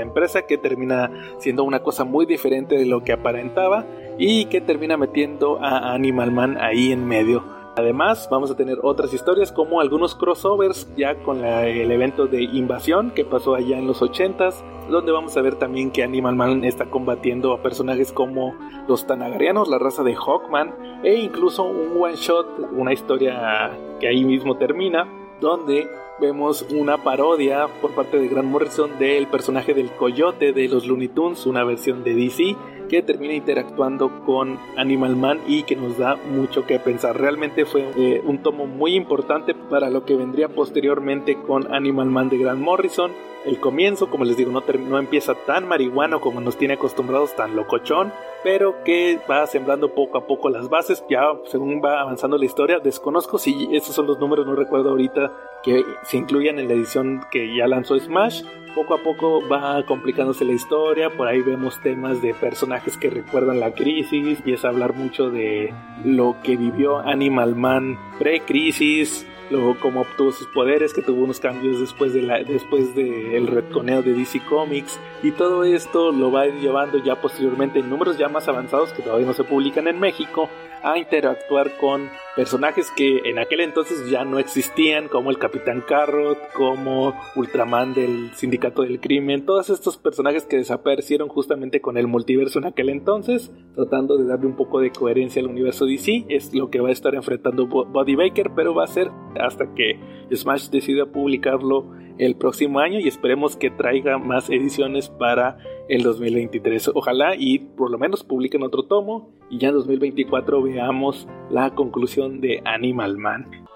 empresa 0.00 0.42
que 0.42 0.56
termina 0.56 1.10
siendo 1.38 1.64
una 1.64 1.80
cosa 1.80 2.04
muy 2.04 2.26
diferente 2.26 2.76
de 2.76 2.86
lo 2.86 3.04
que 3.04 3.12
aparentaba 3.12 3.84
y 4.18 4.46
que 4.46 4.62
termina 4.62 4.96
metiendo 4.96 5.58
a 5.62 5.92
Animal 5.92 6.32
Man 6.32 6.56
ahí 6.58 6.90
en 6.90 7.06
medio. 7.06 7.55
Además, 7.76 8.26
vamos 8.30 8.50
a 8.50 8.56
tener 8.56 8.78
otras 8.82 9.12
historias 9.12 9.52
como 9.52 9.82
algunos 9.82 10.14
crossovers 10.14 10.88
ya 10.96 11.14
con 11.16 11.44
el 11.44 11.90
evento 11.90 12.26
de 12.26 12.42
invasión 12.42 13.10
que 13.10 13.22
pasó 13.22 13.54
allá 13.54 13.78
en 13.78 13.86
los 13.86 14.00
80s, 14.00 14.62
donde 14.88 15.12
vamos 15.12 15.36
a 15.36 15.42
ver 15.42 15.56
también 15.56 15.90
que 15.90 16.02
Animal 16.02 16.36
Man 16.36 16.64
está 16.64 16.86
combatiendo 16.86 17.52
a 17.52 17.62
personajes 17.62 18.12
como 18.12 18.54
los 18.88 19.06
Tanagarianos, 19.06 19.68
la 19.68 19.78
raza 19.78 20.02
de 20.02 20.14
Hawkman, 20.14 21.02
e 21.04 21.16
incluso 21.16 21.64
un 21.64 22.02
one 22.02 22.16
shot, 22.16 22.46
una 22.72 22.94
historia 22.94 23.78
que 24.00 24.08
ahí 24.08 24.24
mismo 24.24 24.56
termina, 24.56 25.06
donde 25.42 25.86
vemos 26.18 26.66
una 26.70 26.96
parodia 26.96 27.66
por 27.82 27.94
parte 27.94 28.18
de 28.18 28.28
Grant 28.28 28.48
Morrison 28.48 28.98
del 28.98 29.26
personaje 29.26 29.74
del 29.74 29.90
coyote 29.90 30.54
de 30.54 30.66
los 30.68 30.86
Looney 30.86 31.08
Tunes, 31.08 31.44
una 31.44 31.62
versión 31.62 32.04
de 32.04 32.14
DC 32.14 32.56
que 32.88 33.02
termina 33.02 33.34
interactuando 33.34 34.24
con 34.24 34.58
Animal 34.76 35.16
Man 35.16 35.40
y 35.46 35.62
que 35.64 35.76
nos 35.76 35.98
da 35.98 36.16
mucho 36.16 36.66
que 36.66 36.78
pensar. 36.78 37.18
Realmente 37.18 37.64
fue 37.64 37.88
eh, 37.96 38.22
un 38.24 38.42
tomo 38.42 38.66
muy 38.66 38.94
importante 38.94 39.54
para 39.54 39.90
lo 39.90 40.04
que 40.04 40.16
vendría 40.16 40.48
posteriormente 40.48 41.36
con 41.36 41.72
Animal 41.74 42.06
Man 42.06 42.28
de 42.28 42.38
Grant 42.38 42.60
Morrison. 42.60 43.12
El 43.44 43.60
comienzo, 43.60 44.10
como 44.10 44.24
les 44.24 44.36
digo, 44.36 44.50
no, 44.50 44.62
no 44.88 44.98
empieza 44.98 45.34
tan 45.46 45.68
marihuano 45.68 46.20
como 46.20 46.40
nos 46.40 46.56
tiene 46.56 46.74
acostumbrados, 46.74 47.36
tan 47.36 47.54
locochón, 47.54 48.12
pero 48.42 48.82
que 48.82 49.20
va 49.30 49.46
sembrando 49.46 49.94
poco 49.94 50.18
a 50.18 50.26
poco 50.26 50.50
las 50.50 50.68
bases, 50.68 51.04
ya 51.08 51.20
según 51.44 51.80
va 51.84 52.00
avanzando 52.00 52.38
la 52.38 52.44
historia. 52.44 52.80
Desconozco 52.80 53.38
si 53.38 53.68
esos 53.70 53.94
son 53.94 54.06
los 54.06 54.18
números, 54.18 54.46
no 54.46 54.56
recuerdo 54.56 54.90
ahorita 54.90 55.32
que 55.66 55.84
se 56.04 56.16
incluyan 56.16 56.60
en 56.60 56.68
la 56.68 56.74
edición 56.74 57.26
que 57.30 57.54
ya 57.54 57.66
lanzó 57.66 57.98
Smash. 57.98 58.42
Poco 58.74 58.94
a 58.94 59.02
poco 59.02 59.46
va 59.48 59.84
complicándose 59.84 60.44
la 60.44 60.52
historia, 60.52 61.10
por 61.10 61.28
ahí 61.28 61.40
vemos 61.40 61.80
temas 61.80 62.22
de 62.22 62.34
personajes 62.34 62.96
que 62.96 63.10
recuerdan 63.10 63.58
la 63.58 63.72
crisis, 63.72 64.38
empieza 64.38 64.68
a 64.68 64.70
hablar 64.70 64.94
mucho 64.94 65.30
de 65.30 65.74
lo 66.04 66.36
que 66.42 66.56
vivió 66.56 66.98
Animal 66.98 67.56
Man 67.56 67.98
pre-crisis, 68.18 69.26
luego 69.50 69.76
cómo 69.80 70.02
obtuvo 70.02 70.30
sus 70.30 70.46
poderes, 70.48 70.92
que 70.92 71.00
tuvo 71.00 71.24
unos 71.24 71.40
cambios 71.40 71.80
después 71.80 72.12
de 72.12 72.44
después 72.46 72.94
del 72.94 73.46
retconeo 73.46 74.02
de 74.02 74.12
DC 74.12 74.40
Comics 74.44 75.00
y 75.22 75.30
todo 75.30 75.64
esto 75.64 76.12
lo 76.12 76.30
va 76.30 76.46
llevando 76.46 76.98
ya 76.98 77.16
posteriormente 77.16 77.78
en 77.78 77.88
números 77.88 78.18
ya 78.18 78.28
más 78.28 78.46
avanzados 78.46 78.92
que 78.92 79.02
todavía 79.02 79.26
no 79.26 79.32
se 79.32 79.44
publican 79.44 79.88
en 79.88 79.98
México 79.98 80.50
a 80.86 80.98
interactuar 80.98 81.76
con 81.78 82.08
personajes 82.36 82.92
que 82.94 83.18
en 83.24 83.40
aquel 83.40 83.60
entonces 83.60 84.08
ya 84.08 84.24
no 84.24 84.38
existían, 84.38 85.08
como 85.08 85.30
el 85.30 85.38
Capitán 85.38 85.82
Carrot, 85.86 86.38
como 86.52 87.12
Ultraman 87.34 87.92
del 87.92 88.30
Sindicato 88.34 88.82
del 88.82 89.00
Crimen, 89.00 89.44
todos 89.44 89.68
estos 89.68 89.98
personajes 89.98 90.44
que 90.44 90.58
desaparecieron 90.58 91.28
justamente 91.28 91.80
con 91.80 91.96
el 91.96 92.06
multiverso 92.06 92.60
en 92.60 92.66
aquel 92.66 92.90
entonces, 92.90 93.50
tratando 93.74 94.16
de 94.16 94.26
darle 94.26 94.46
un 94.46 94.54
poco 94.54 94.78
de 94.78 94.92
coherencia 94.92 95.42
al 95.42 95.48
universo 95.48 95.86
DC, 95.86 96.26
es 96.28 96.54
lo 96.54 96.70
que 96.70 96.80
va 96.80 96.90
a 96.90 96.92
estar 96.92 97.16
enfrentando 97.16 97.66
Body 97.66 98.14
Baker, 98.14 98.52
pero 98.54 98.72
va 98.72 98.84
a 98.84 98.88
ser 98.88 99.10
hasta 99.40 99.74
que 99.74 99.98
Smash 100.32 100.68
decida 100.68 101.06
publicarlo 101.06 101.90
el 102.18 102.36
próximo 102.36 102.80
año 102.80 102.98
y 102.98 103.08
esperemos 103.08 103.56
que 103.56 103.70
traiga 103.70 104.18
más 104.18 104.50
ediciones 104.50 105.08
para 105.08 105.58
el 105.88 106.02
2023. 106.02 106.90
Ojalá 106.94 107.34
y 107.36 107.58
por 107.58 107.90
lo 107.90 107.98
menos 107.98 108.24
publiquen 108.24 108.62
otro 108.62 108.84
tomo 108.84 109.30
y 109.50 109.58
ya 109.58 109.68
en 109.68 109.74
2024 109.74 110.62
veamos 110.62 111.28
la 111.50 111.74
conclusión 111.74 112.40
de 112.40 112.62
Animal 112.64 113.18
Man. 113.18 113.66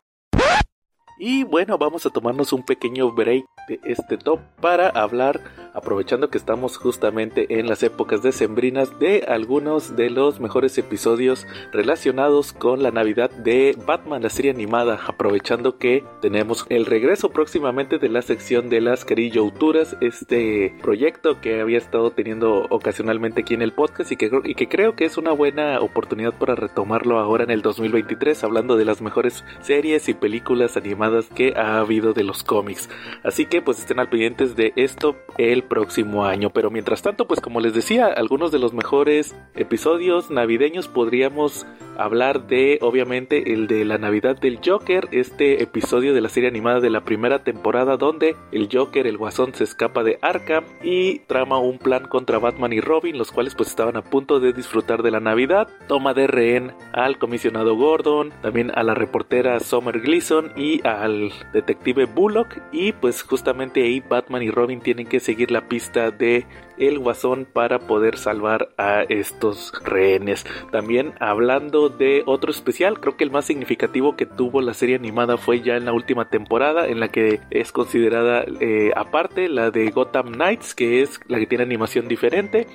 Y 1.22 1.44
bueno, 1.44 1.76
vamos 1.76 2.06
a 2.06 2.10
tomarnos 2.10 2.54
un 2.54 2.62
pequeño 2.62 3.12
break 3.12 3.44
de 3.68 3.78
este 3.84 4.16
top 4.16 4.40
para 4.58 4.88
hablar 4.88 5.42
aprovechando 5.74 6.30
que 6.30 6.38
estamos 6.38 6.78
justamente 6.78 7.60
en 7.60 7.68
las 7.68 7.82
épocas 7.82 8.22
decembrinas 8.22 8.98
de 8.98 9.24
algunos 9.28 9.96
de 9.96 10.08
los 10.08 10.40
mejores 10.40 10.78
episodios 10.78 11.46
relacionados 11.72 12.54
con 12.54 12.82
la 12.82 12.90
Navidad 12.90 13.30
de 13.30 13.76
Batman, 13.86 14.22
la 14.22 14.30
serie 14.30 14.50
animada, 14.50 14.98
aprovechando 15.06 15.76
que 15.76 16.04
tenemos 16.22 16.64
el 16.70 16.86
regreso 16.86 17.30
próximamente 17.30 17.98
de 17.98 18.08
la 18.08 18.22
sección 18.22 18.70
de 18.70 18.80
las 18.80 19.04
carillauturas, 19.04 19.98
este 20.00 20.74
proyecto 20.80 21.40
que 21.42 21.60
había 21.60 21.78
estado 21.78 22.12
teniendo 22.12 22.66
ocasionalmente 22.70 23.42
aquí 23.42 23.52
en 23.52 23.62
el 23.62 23.74
podcast 23.74 24.10
y 24.10 24.16
que, 24.16 24.30
y 24.44 24.54
que 24.54 24.68
creo 24.68 24.96
que 24.96 25.04
es 25.04 25.18
una 25.18 25.32
buena 25.32 25.80
oportunidad 25.80 26.32
para 26.32 26.54
retomarlo 26.54 27.18
ahora 27.18 27.44
en 27.44 27.50
el 27.50 27.60
2023, 27.60 28.42
hablando 28.42 28.78
de 28.78 28.86
las 28.86 29.02
mejores 29.02 29.44
series 29.60 30.08
y 30.08 30.14
películas 30.14 30.78
animadas 30.78 31.09
que 31.28 31.54
ha 31.56 31.78
habido 31.78 32.12
de 32.12 32.24
los 32.24 32.44
cómics. 32.44 32.88
Así 33.22 33.46
que 33.46 33.62
pues 33.62 33.78
estén 33.78 34.00
al 34.00 34.08
pendientes 34.08 34.56
de 34.56 34.72
esto 34.76 35.16
el 35.38 35.62
próximo 35.62 36.24
año. 36.24 36.50
Pero 36.50 36.70
mientras 36.70 37.02
tanto, 37.02 37.26
pues 37.26 37.40
como 37.40 37.60
les 37.60 37.74
decía, 37.74 38.06
algunos 38.06 38.52
de 38.52 38.58
los 38.58 38.72
mejores 38.72 39.34
episodios 39.54 40.30
navideños 40.30 40.88
podríamos 40.88 41.66
hablar 42.00 42.46
de, 42.46 42.78
obviamente, 42.80 43.52
el 43.52 43.66
de 43.66 43.84
la 43.84 43.98
Navidad 43.98 44.38
del 44.40 44.60
Joker, 44.64 45.08
este 45.12 45.62
episodio 45.62 46.14
de 46.14 46.20
la 46.22 46.30
serie 46.30 46.48
animada 46.48 46.80
de 46.80 46.88
la 46.88 47.04
primera 47.04 47.44
temporada 47.44 47.96
donde 47.96 48.36
el 48.52 48.68
Joker, 48.72 49.06
el 49.06 49.18
Guasón, 49.18 49.54
se 49.54 49.64
escapa 49.64 50.02
de 50.02 50.18
Arkham 50.22 50.64
y 50.82 51.20
trama 51.20 51.58
un 51.58 51.78
plan 51.78 52.08
contra 52.08 52.38
Batman 52.38 52.72
y 52.72 52.80
Robin, 52.80 53.18
los 53.18 53.32
cuales 53.32 53.54
pues 53.54 53.68
estaban 53.68 53.96
a 53.96 54.02
punto 54.02 54.40
de 54.40 54.52
disfrutar 54.52 55.02
de 55.02 55.10
la 55.10 55.20
Navidad, 55.20 55.68
toma 55.88 56.14
de 56.14 56.26
rehén 56.26 56.72
al 56.92 57.18
comisionado 57.18 57.76
Gordon, 57.76 58.32
también 58.40 58.72
a 58.74 58.82
la 58.82 58.94
reportera 58.94 59.60
Summer 59.60 60.00
Gleason 60.00 60.52
y 60.56 60.80
al 61.02 61.32
detective 61.52 62.04
Bullock 62.06 62.58
y 62.72 62.92
pues 62.92 63.22
justamente 63.22 63.82
ahí 63.82 64.00
Batman 64.00 64.42
y 64.42 64.50
Robin 64.50 64.80
tienen 64.80 65.06
que 65.06 65.20
seguir 65.20 65.50
la 65.50 65.68
pista 65.68 66.10
de 66.10 66.46
el 66.78 66.98
guasón 66.98 67.46
para 67.50 67.78
poder 67.78 68.16
salvar 68.16 68.70
a 68.78 69.02
estos 69.02 69.72
rehenes. 69.84 70.46
También 70.72 71.12
hablando 71.20 71.88
de 71.90 72.22
otro 72.26 72.50
especial, 72.50 73.00
creo 73.00 73.16
que 73.16 73.24
el 73.24 73.30
más 73.30 73.44
significativo 73.44 74.16
que 74.16 74.26
tuvo 74.26 74.62
la 74.62 74.74
serie 74.74 74.96
animada 74.96 75.36
fue 75.36 75.60
ya 75.60 75.76
en 75.76 75.84
la 75.84 75.92
última 75.92 76.30
temporada, 76.30 76.88
en 76.88 77.00
la 77.00 77.08
que 77.08 77.40
es 77.50 77.70
considerada 77.72 78.44
eh, 78.60 78.92
aparte 78.96 79.48
la 79.48 79.70
de 79.70 79.90
Gotham 79.90 80.32
Knights, 80.32 80.74
que 80.74 81.02
es 81.02 81.20
la 81.28 81.38
que 81.38 81.46
tiene 81.46 81.64
animación 81.64 82.08
diferente. 82.08 82.66